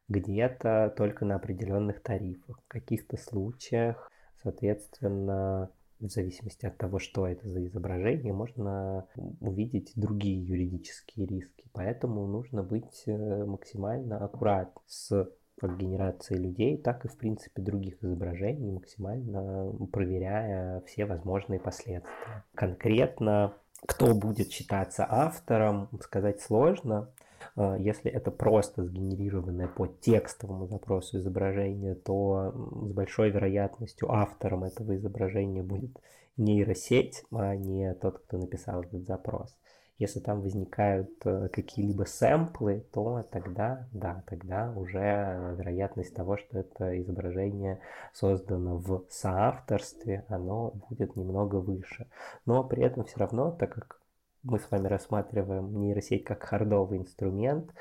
Где-то 0.08 0.94
только 0.96 1.26
на 1.26 1.36
определенных 1.36 2.02
тарифах. 2.02 2.62
В 2.64 2.68
каких-то 2.68 3.18
случаях, 3.18 4.10
соответственно, 4.42 5.70
в 6.08 6.12
зависимости 6.12 6.66
от 6.66 6.76
того, 6.76 6.98
что 6.98 7.26
это 7.26 7.48
за 7.48 7.64
изображение, 7.66 8.32
можно 8.32 9.06
увидеть 9.40 9.92
другие 9.96 10.42
юридические 10.44 11.26
риски. 11.26 11.64
Поэтому 11.72 12.26
нужно 12.26 12.62
быть 12.62 13.04
э, 13.06 13.44
максимально 13.44 14.24
аккуратным 14.24 14.82
с 14.86 15.28
как 15.56 15.78
генерацией 15.78 16.40
людей, 16.40 16.76
так 16.76 17.04
и, 17.04 17.08
в 17.08 17.16
принципе, 17.16 17.62
других 17.62 18.02
изображений, 18.02 18.72
максимально 18.72 19.72
проверяя 19.92 20.80
все 20.82 21.06
возможные 21.06 21.60
последствия. 21.60 22.44
Конкретно, 22.54 23.54
кто 23.86 24.14
будет 24.14 24.50
считаться 24.50 25.06
автором, 25.08 25.88
сказать 26.02 26.40
сложно. 26.40 27.08
А, 27.56 27.76
если 27.76 28.10
это 28.10 28.30
просто 28.30 28.84
сгенерированное 28.84 29.68
по 29.68 29.86
текстовому 29.86 30.66
запросу 30.66 31.18
изображение, 31.18 31.94
то 31.94 32.52
с 32.86 32.92
большой 32.92 33.30
вероятностью 33.30 34.10
автором 34.10 34.64
этого 34.64 34.96
изображения 34.96 35.62
будет 35.62 35.98
нейросеть, 36.36 37.24
а 37.32 37.54
не 37.54 37.94
тот, 37.94 38.18
кто 38.18 38.38
написал 38.38 38.82
этот 38.82 39.06
запрос. 39.06 39.56
Если 39.98 40.18
там 40.18 40.40
возникают 40.40 41.10
э, 41.24 41.48
какие-либо 41.52 42.02
сэмплы, 42.02 42.84
то 42.92 43.22
тогда, 43.30 43.88
да, 43.92 44.24
тогда 44.26 44.72
уже 44.74 45.54
вероятность 45.56 46.14
того, 46.14 46.36
что 46.36 46.58
это 46.58 47.00
изображение 47.00 47.78
создано 48.12 48.78
в 48.78 49.04
соавторстве, 49.08 50.24
оно 50.28 50.72
будет 50.88 51.14
немного 51.14 51.56
выше. 51.56 52.08
Но 52.44 52.64
при 52.64 52.82
этом 52.82 53.04
все 53.04 53.20
равно, 53.20 53.52
так 53.52 53.72
как 53.72 54.00
мы 54.44 54.58
с 54.58 54.70
вами 54.70 54.86
рассматриваем 54.86 55.80
нейросеть 55.80 56.24
как 56.24 56.42
хардовый 56.44 56.98
инструмент, 56.98 57.72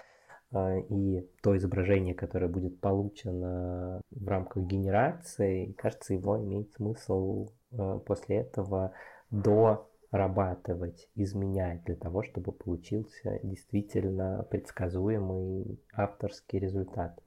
а, 0.52 0.78
и 0.78 1.28
то 1.42 1.56
изображение, 1.58 2.16
которое 2.16 2.48
будет 2.48 2.80
получено 2.80 4.02
в 4.12 4.28
рамках 4.28 4.64
генерации, 4.64 5.74
кажется, 5.74 6.14
его 6.14 6.40
имеет 6.40 6.72
смысл 6.74 7.50
а, 7.78 8.00
после 8.00 8.38
этого 8.38 8.94
дорабатывать, 9.30 11.10
изменять 11.16 11.84
для 11.84 11.96
того, 11.96 12.24
чтобы 12.24 12.52
получился 12.52 13.40
действительно 13.44 14.46
предсказуемый 14.50 15.80
авторский 15.94 16.60
результат. 16.60 17.20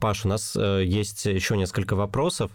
Паш, 0.00 0.24
у 0.24 0.28
нас 0.28 0.56
э, 0.56 0.84
есть 0.84 1.26
еще 1.26 1.56
несколько 1.56 1.94
вопросов. 1.94 2.50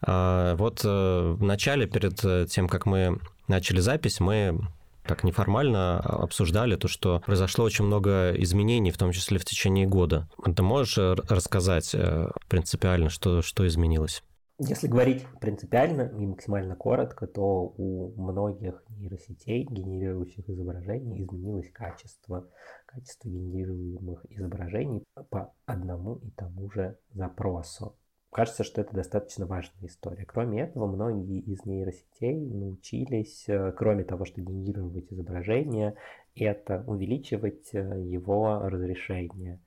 А, 0.00 0.54
вот 0.56 0.84
э, 0.84 0.88
в 0.88 1.42
начале, 1.42 1.86
перед 1.86 2.24
э, 2.24 2.46
тем, 2.48 2.68
как 2.68 2.86
мы 2.86 3.18
начали 3.48 3.80
запись, 3.80 4.20
мы 4.20 4.60
так 5.06 5.24
неформально 5.24 6.00
обсуждали 6.00 6.76
то, 6.76 6.88
что 6.88 7.20
произошло 7.20 7.64
очень 7.64 7.84
много 7.84 8.32
изменений, 8.38 8.90
в 8.90 8.98
том 8.98 9.12
числе 9.12 9.38
в 9.38 9.44
течение 9.44 9.86
года. 9.86 10.28
Ты 10.56 10.62
можешь 10.62 10.98
э, 10.98 11.14
рассказать 11.28 11.94
э, 11.94 12.30
принципиально, 12.48 13.10
что, 13.10 13.42
что 13.42 13.66
изменилось? 13.66 14.22
Если 14.58 14.86
говорить 14.86 15.26
принципиально 15.40 16.02
и 16.16 16.26
максимально 16.26 16.76
коротко, 16.76 17.26
то 17.26 17.74
у 17.76 18.14
многих 18.16 18.84
нейросетей, 18.88 19.64
генерирующих 19.64 20.48
изображений, 20.48 21.24
изменилось 21.24 21.72
качество. 21.72 22.48
Качество 22.86 23.28
генерируемых 23.28 24.24
изображений 24.30 25.02
по 25.28 25.52
одному 25.66 26.16
и 26.16 26.30
тому 26.30 26.70
же 26.70 26.96
запросу. 27.12 27.96
Кажется, 28.34 28.64
что 28.64 28.80
это 28.80 28.92
достаточно 28.92 29.46
важная 29.46 29.88
история. 29.88 30.24
Кроме 30.24 30.62
этого, 30.62 30.88
многие 30.88 31.38
из 31.38 31.64
нейросетей 31.66 32.34
научились, 32.34 33.44
э, 33.46 33.70
кроме 33.70 34.02
того, 34.02 34.24
что 34.24 34.40
генерировать 34.40 35.12
изображение, 35.12 35.94
это 36.34 36.82
увеличивать 36.88 37.72
э, 37.72 37.78
его 37.78 38.58
разрешение, 38.64 39.60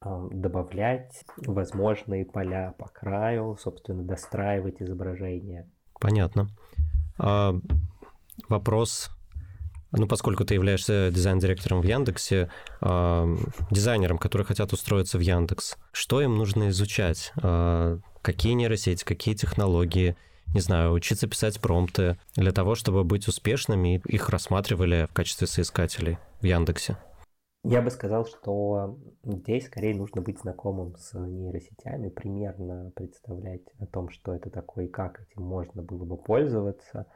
добавлять 0.00 1.24
возможные 1.36 2.24
поля 2.24 2.76
по 2.78 2.86
краю, 2.86 3.56
собственно, 3.60 4.04
достраивать 4.04 4.80
изображение. 4.80 5.68
Понятно. 6.00 6.46
А, 7.18 7.54
вопрос 8.48 9.10
ну, 9.92 10.06
поскольку 10.06 10.44
ты 10.44 10.54
являешься 10.54 11.10
дизайн-директором 11.10 11.80
в 11.80 11.84
Яндексе, 11.84 12.50
э, 12.80 13.36
дизайнерам, 13.70 14.18
которые 14.18 14.46
хотят 14.46 14.72
устроиться 14.72 15.18
в 15.18 15.20
Яндекс, 15.20 15.76
что 15.92 16.20
им 16.20 16.36
нужно 16.36 16.68
изучать? 16.68 17.32
Э, 17.42 17.98
какие 18.22 18.52
нейросети, 18.52 19.04
какие 19.04 19.34
технологии? 19.34 20.16
Не 20.54 20.60
знаю, 20.60 20.92
учиться 20.92 21.28
писать 21.28 21.60
промпты 21.60 22.18
для 22.34 22.52
того, 22.52 22.74
чтобы 22.74 23.04
быть 23.04 23.28
успешными 23.28 23.96
и 23.96 24.14
их 24.14 24.28
рассматривали 24.30 25.06
в 25.08 25.12
качестве 25.12 25.46
соискателей 25.46 26.18
в 26.40 26.44
Яндексе? 26.44 26.96
Я 27.62 27.82
бы 27.82 27.90
сказал, 27.90 28.24
что 28.24 28.98
здесь 29.22 29.66
скорее 29.66 29.94
нужно 29.94 30.22
быть 30.22 30.40
знакомым 30.40 30.96
с 30.96 31.12
нейросетями, 31.12 32.08
примерно 32.08 32.90
представлять 32.96 33.66
о 33.78 33.86
том, 33.86 34.08
что 34.08 34.34
это 34.34 34.48
такое 34.48 34.86
и 34.86 34.88
как 34.88 35.20
этим 35.20 35.42
можно 35.42 35.82
было 35.82 36.04
бы 36.04 36.16
пользоваться. 36.16 37.06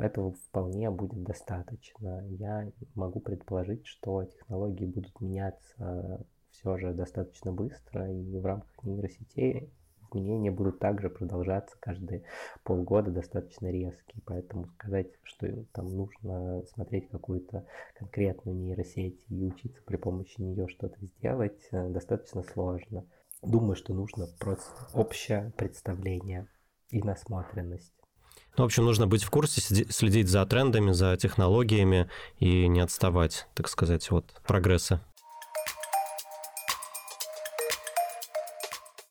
Этого 0.00 0.32
вполне 0.32 0.90
будет 0.90 1.22
достаточно. 1.22 2.26
Я 2.28 2.70
могу 2.94 3.20
предположить, 3.20 3.86
что 3.86 4.24
технологии 4.24 4.84
будут 4.84 5.20
меняться 5.20 6.26
все 6.50 6.76
же 6.76 6.92
достаточно 6.92 7.52
быстро, 7.52 8.10
и 8.12 8.38
в 8.38 8.44
рамках 8.44 8.84
нейросетей 8.84 9.72
изменения 10.14 10.50
будут 10.50 10.78
также 10.78 11.10
продолжаться 11.10 11.76
каждые 11.80 12.22
полгода 12.62 13.10
достаточно 13.10 13.70
резкие, 13.70 14.22
поэтому 14.24 14.66
сказать, 14.66 15.08
что 15.22 15.48
там 15.72 15.86
нужно 15.86 16.62
смотреть 16.72 17.08
какую-то 17.08 17.66
конкретную 17.98 18.56
нейросеть 18.56 19.24
и 19.28 19.44
учиться 19.44 19.82
при 19.84 19.96
помощи 19.96 20.40
нее 20.40 20.68
что-то 20.68 20.96
сделать, 21.04 21.68
э, 21.72 21.88
достаточно 21.88 22.42
сложно. 22.42 23.04
Думаю, 23.42 23.76
что 23.76 23.92
нужно 23.92 24.26
просто 24.38 24.70
общее 24.94 25.52
представление 25.56 26.46
и 26.90 27.02
насмотренность. 27.02 28.03
Ну, 28.56 28.64
в 28.64 28.66
общем, 28.66 28.84
нужно 28.84 29.06
быть 29.06 29.24
в 29.24 29.30
курсе, 29.30 29.60
следить 29.60 30.28
за 30.28 30.46
трендами, 30.46 30.92
за 30.92 31.16
технологиями 31.16 32.08
и 32.38 32.68
не 32.68 32.80
отставать, 32.80 33.46
так 33.54 33.68
сказать, 33.68 34.10
от 34.12 34.26
прогресса. 34.46 35.00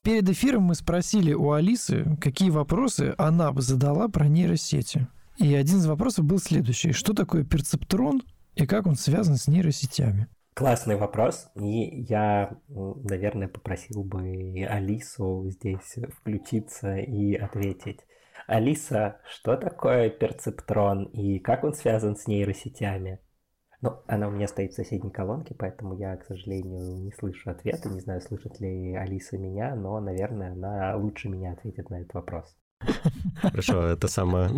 Перед 0.02 0.28
эфиром 0.28 0.64
мы 0.64 0.74
спросили 0.74 1.32
у 1.32 1.52
Алисы, 1.52 2.16
какие 2.20 2.50
вопросы 2.50 3.14
она 3.16 3.52
бы 3.52 3.62
задала 3.62 4.08
про 4.08 4.28
нейросети. 4.28 5.08
И 5.38 5.54
один 5.54 5.78
из 5.78 5.86
вопросов 5.86 6.26
был 6.26 6.38
следующий. 6.38 6.92
Что 6.92 7.14
такое 7.14 7.42
перцептрон 7.42 8.22
и 8.54 8.66
как 8.66 8.86
он 8.86 8.96
связан 8.96 9.36
с 9.36 9.48
нейросетями? 9.48 10.28
Классный 10.54 10.96
вопрос. 10.96 11.48
И 11.56 12.02
я, 12.02 12.56
наверное, 12.68 13.48
попросил 13.48 14.04
бы 14.04 14.64
Алису 14.68 15.50
здесь 15.50 15.96
включиться 16.20 16.96
и 16.96 17.34
ответить. 17.34 18.00
Алиса, 18.46 19.20
что 19.28 19.56
такое 19.56 20.10
перцептрон 20.10 21.04
и 21.04 21.38
как 21.38 21.64
он 21.64 21.74
связан 21.74 22.16
с 22.16 22.26
нейросетями? 22.26 23.20
Ну, 23.80 23.98
она 24.06 24.28
у 24.28 24.30
меня 24.30 24.48
стоит 24.48 24.72
в 24.72 24.76
соседней 24.76 25.10
колонке, 25.10 25.54
поэтому 25.58 25.94
я, 25.98 26.16
к 26.16 26.24
сожалению, 26.24 27.02
не 27.02 27.12
слышу 27.12 27.50
ответа. 27.50 27.90
Не 27.90 28.00
знаю, 28.00 28.22
слышит 28.22 28.58
ли 28.58 28.94
Алиса 28.94 29.36
меня, 29.36 29.74
но, 29.74 30.00
наверное, 30.00 30.52
она 30.52 30.96
лучше 30.96 31.28
меня 31.28 31.52
ответит 31.52 31.90
на 31.90 32.00
этот 32.00 32.14
вопрос. 32.14 32.56
Хорошо, 33.42 33.86
это 33.86 34.08
самое 34.08 34.50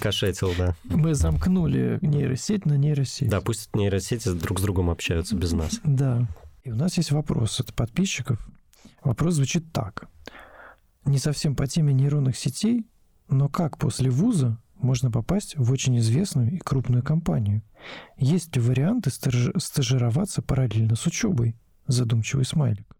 кошетил, 0.00 0.50
да. 0.58 0.74
Мы 0.84 1.14
замкнули 1.14 1.98
нейросеть 2.02 2.66
на 2.66 2.76
нейросеть. 2.76 3.30
Да, 3.30 3.40
пусть 3.40 3.74
нейросети 3.74 4.30
друг 4.32 4.58
с 4.58 4.62
другом 4.62 4.90
общаются 4.90 5.36
без 5.36 5.52
нас. 5.52 5.80
Да. 5.84 6.26
И 6.64 6.70
у 6.70 6.76
нас 6.76 6.96
есть 6.96 7.12
вопрос 7.12 7.60
от 7.60 7.74
подписчиков. 7.74 8.46
Вопрос 9.02 9.34
звучит 9.34 9.72
так. 9.72 10.08
Не 11.06 11.18
совсем 11.18 11.54
по 11.54 11.68
теме 11.68 11.92
нейронных 11.92 12.36
сетей, 12.36 12.90
но 13.28 13.48
как 13.48 13.78
после 13.78 14.10
вуза 14.10 14.60
можно 14.74 15.08
попасть 15.08 15.56
в 15.56 15.70
очень 15.70 15.96
известную 15.98 16.50
и 16.50 16.58
крупную 16.58 17.04
компанию. 17.04 17.62
Есть 18.16 18.56
ли 18.56 18.60
варианты 18.60 19.10
стаж... 19.10 19.50
стажироваться 19.56 20.42
параллельно 20.42 20.96
с 20.96 21.06
учебой? 21.06 21.56
Задумчивый 21.86 22.44
смайлик. 22.44 22.96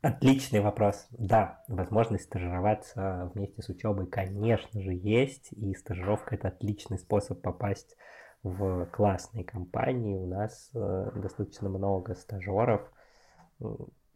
Отличный 0.00 0.60
вопрос. 0.60 1.06
Да, 1.10 1.62
возможность 1.68 2.24
стажироваться 2.24 3.30
вместе 3.34 3.60
с 3.60 3.68
учебой, 3.68 4.06
конечно 4.06 4.80
же, 4.80 4.94
есть. 4.94 5.52
И 5.52 5.74
стажировка 5.74 6.36
это 6.36 6.48
отличный 6.48 6.98
способ 6.98 7.42
попасть 7.42 7.96
в 8.42 8.86
классные 8.86 9.44
компании. 9.44 10.16
У 10.16 10.26
нас 10.26 10.70
э, 10.74 11.10
достаточно 11.16 11.68
много 11.68 12.14
стажеров, 12.14 12.90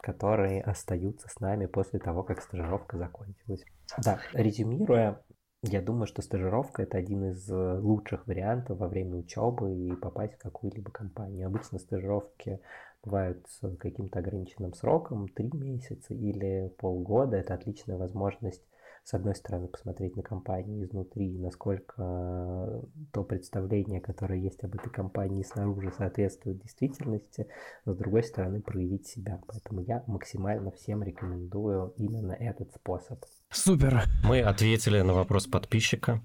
которые 0.05 0.61
остаются 0.61 1.28
с 1.30 1.40
нами 1.40 1.64
после 1.64 1.98
того, 1.98 2.22
как 2.22 2.42
стажировка 2.42 2.98
закончилась. 2.98 3.64
Да, 4.05 4.18
резюмируя, 4.34 5.22
я 5.62 5.80
думаю, 5.80 6.07
что 6.07 6.20
стажировка 6.20 6.82
это 6.82 6.98
один 6.98 7.30
из 7.30 7.50
э, 7.50 7.78
лучших 7.78 8.26
вариантов 8.26 8.78
во 8.78 8.88
время 8.88 9.16
учебы 9.16 9.74
и 9.74 9.96
попасть 9.96 10.34
в 10.34 10.42
какую-либо 10.42 10.90
компанию. 10.90 11.46
Обычно 11.46 11.78
стажировки 11.78 12.61
бывают 13.02 13.46
с 13.48 13.76
каким-то 13.76 14.18
ограниченным 14.18 14.74
сроком, 14.74 15.26
три 15.28 15.50
месяца 15.55 16.12
или 16.12 16.68
полгода. 16.76 17.38
Это 17.38 17.55
отличная 17.55 17.96
возможность 17.96 18.62
с 19.05 19.12
одной 19.12 19.34
стороны, 19.34 19.68
посмотреть 19.68 20.16
на 20.16 20.22
компанию 20.22 20.82
изнутри, 20.82 21.38
насколько 21.38 21.94
э, 21.98 22.82
то 23.12 23.22
представление, 23.22 24.00
которое 24.00 24.40
есть 24.40 24.64
об 24.64 24.74
этой 24.74 24.90
компании 24.90 25.42
снаружи, 25.42 25.92
соответствует 25.96 26.62
действительности, 26.62 27.46
с 27.84 27.94
другой 27.94 28.22
стороны, 28.22 28.62
проявить 28.62 29.07
себя. 29.07 29.42
Поэтому 29.46 29.82
я 29.82 30.02
максимально 30.07 30.70
всем 30.70 31.02
рекомендую 31.02 31.92
именно 31.98 32.32
этот 32.32 32.72
способ. 32.72 33.22
Супер. 33.50 34.05
Мы 34.24 34.40
ответили 34.40 35.02
на 35.02 35.12
вопрос 35.12 35.46
подписчика. 35.46 36.22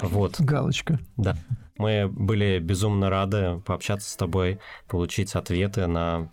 Вот. 0.00 0.40
Галочка. 0.40 0.98
Да. 1.18 1.36
Мы 1.76 2.08
были 2.08 2.58
безумно 2.60 3.10
рады 3.10 3.60
пообщаться 3.66 4.10
с 4.10 4.16
тобой, 4.16 4.58
получить 4.88 5.34
ответы 5.34 5.86
на 5.86 6.30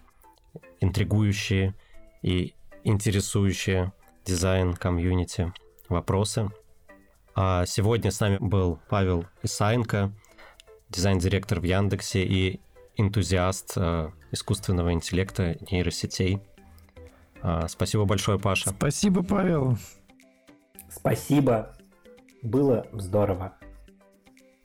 интригующие 0.79 1.75
и 2.21 2.55
интересующие 2.85 3.91
дизайн 4.25 4.73
комьюнити 4.73 5.51
вопросы. 5.89 6.49
А 7.35 7.65
сегодня 7.65 8.11
с 8.11 8.19
нами 8.19 8.37
был 8.39 8.79
Павел 8.89 9.25
Исаенко, 9.41 10.11
дизайн-директор 10.89 11.59
в 11.59 11.63
Яндексе 11.63 12.23
и 12.23 12.59
энтузиаст 12.95 13.73
э, 13.75 14.11
искусственного 14.31 14.93
интеллекта 14.93 15.57
нейросетей. 15.71 16.39
Э, 17.41 17.65
спасибо 17.67 18.05
большое, 18.05 18.37
Паша. 18.39 18.69
Спасибо, 18.69 19.23
Павел. 19.23 19.77
Спасибо. 20.91 21.75
Было 22.43 22.85
здорово. 22.91 23.53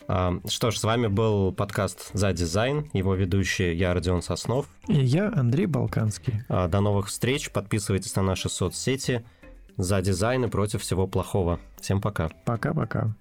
А, 0.08 0.34
что 0.46 0.70
ж, 0.70 0.78
с 0.78 0.84
вами 0.84 1.06
был 1.06 1.52
подкаст 1.52 2.10
«За 2.12 2.32
дизайн», 2.32 2.90
его 2.92 3.14
ведущий 3.14 3.74
я, 3.74 3.94
Родион 3.94 4.20
Соснов. 4.20 4.66
И 4.88 4.94
я, 4.94 5.32
Андрей 5.34 5.66
Балканский. 5.66 6.42
А, 6.48 6.68
до 6.68 6.80
новых 6.80 7.08
встреч, 7.08 7.50
подписывайтесь 7.50 8.14
на 8.16 8.22
наши 8.22 8.50
соцсети– 8.50 9.24
за 9.78 10.02
дизайн 10.02 10.44
и 10.44 10.48
против 10.48 10.82
всего 10.82 11.06
плохого. 11.06 11.58
Всем 11.80 12.00
пока. 12.00 12.28
Пока-пока. 12.44 13.14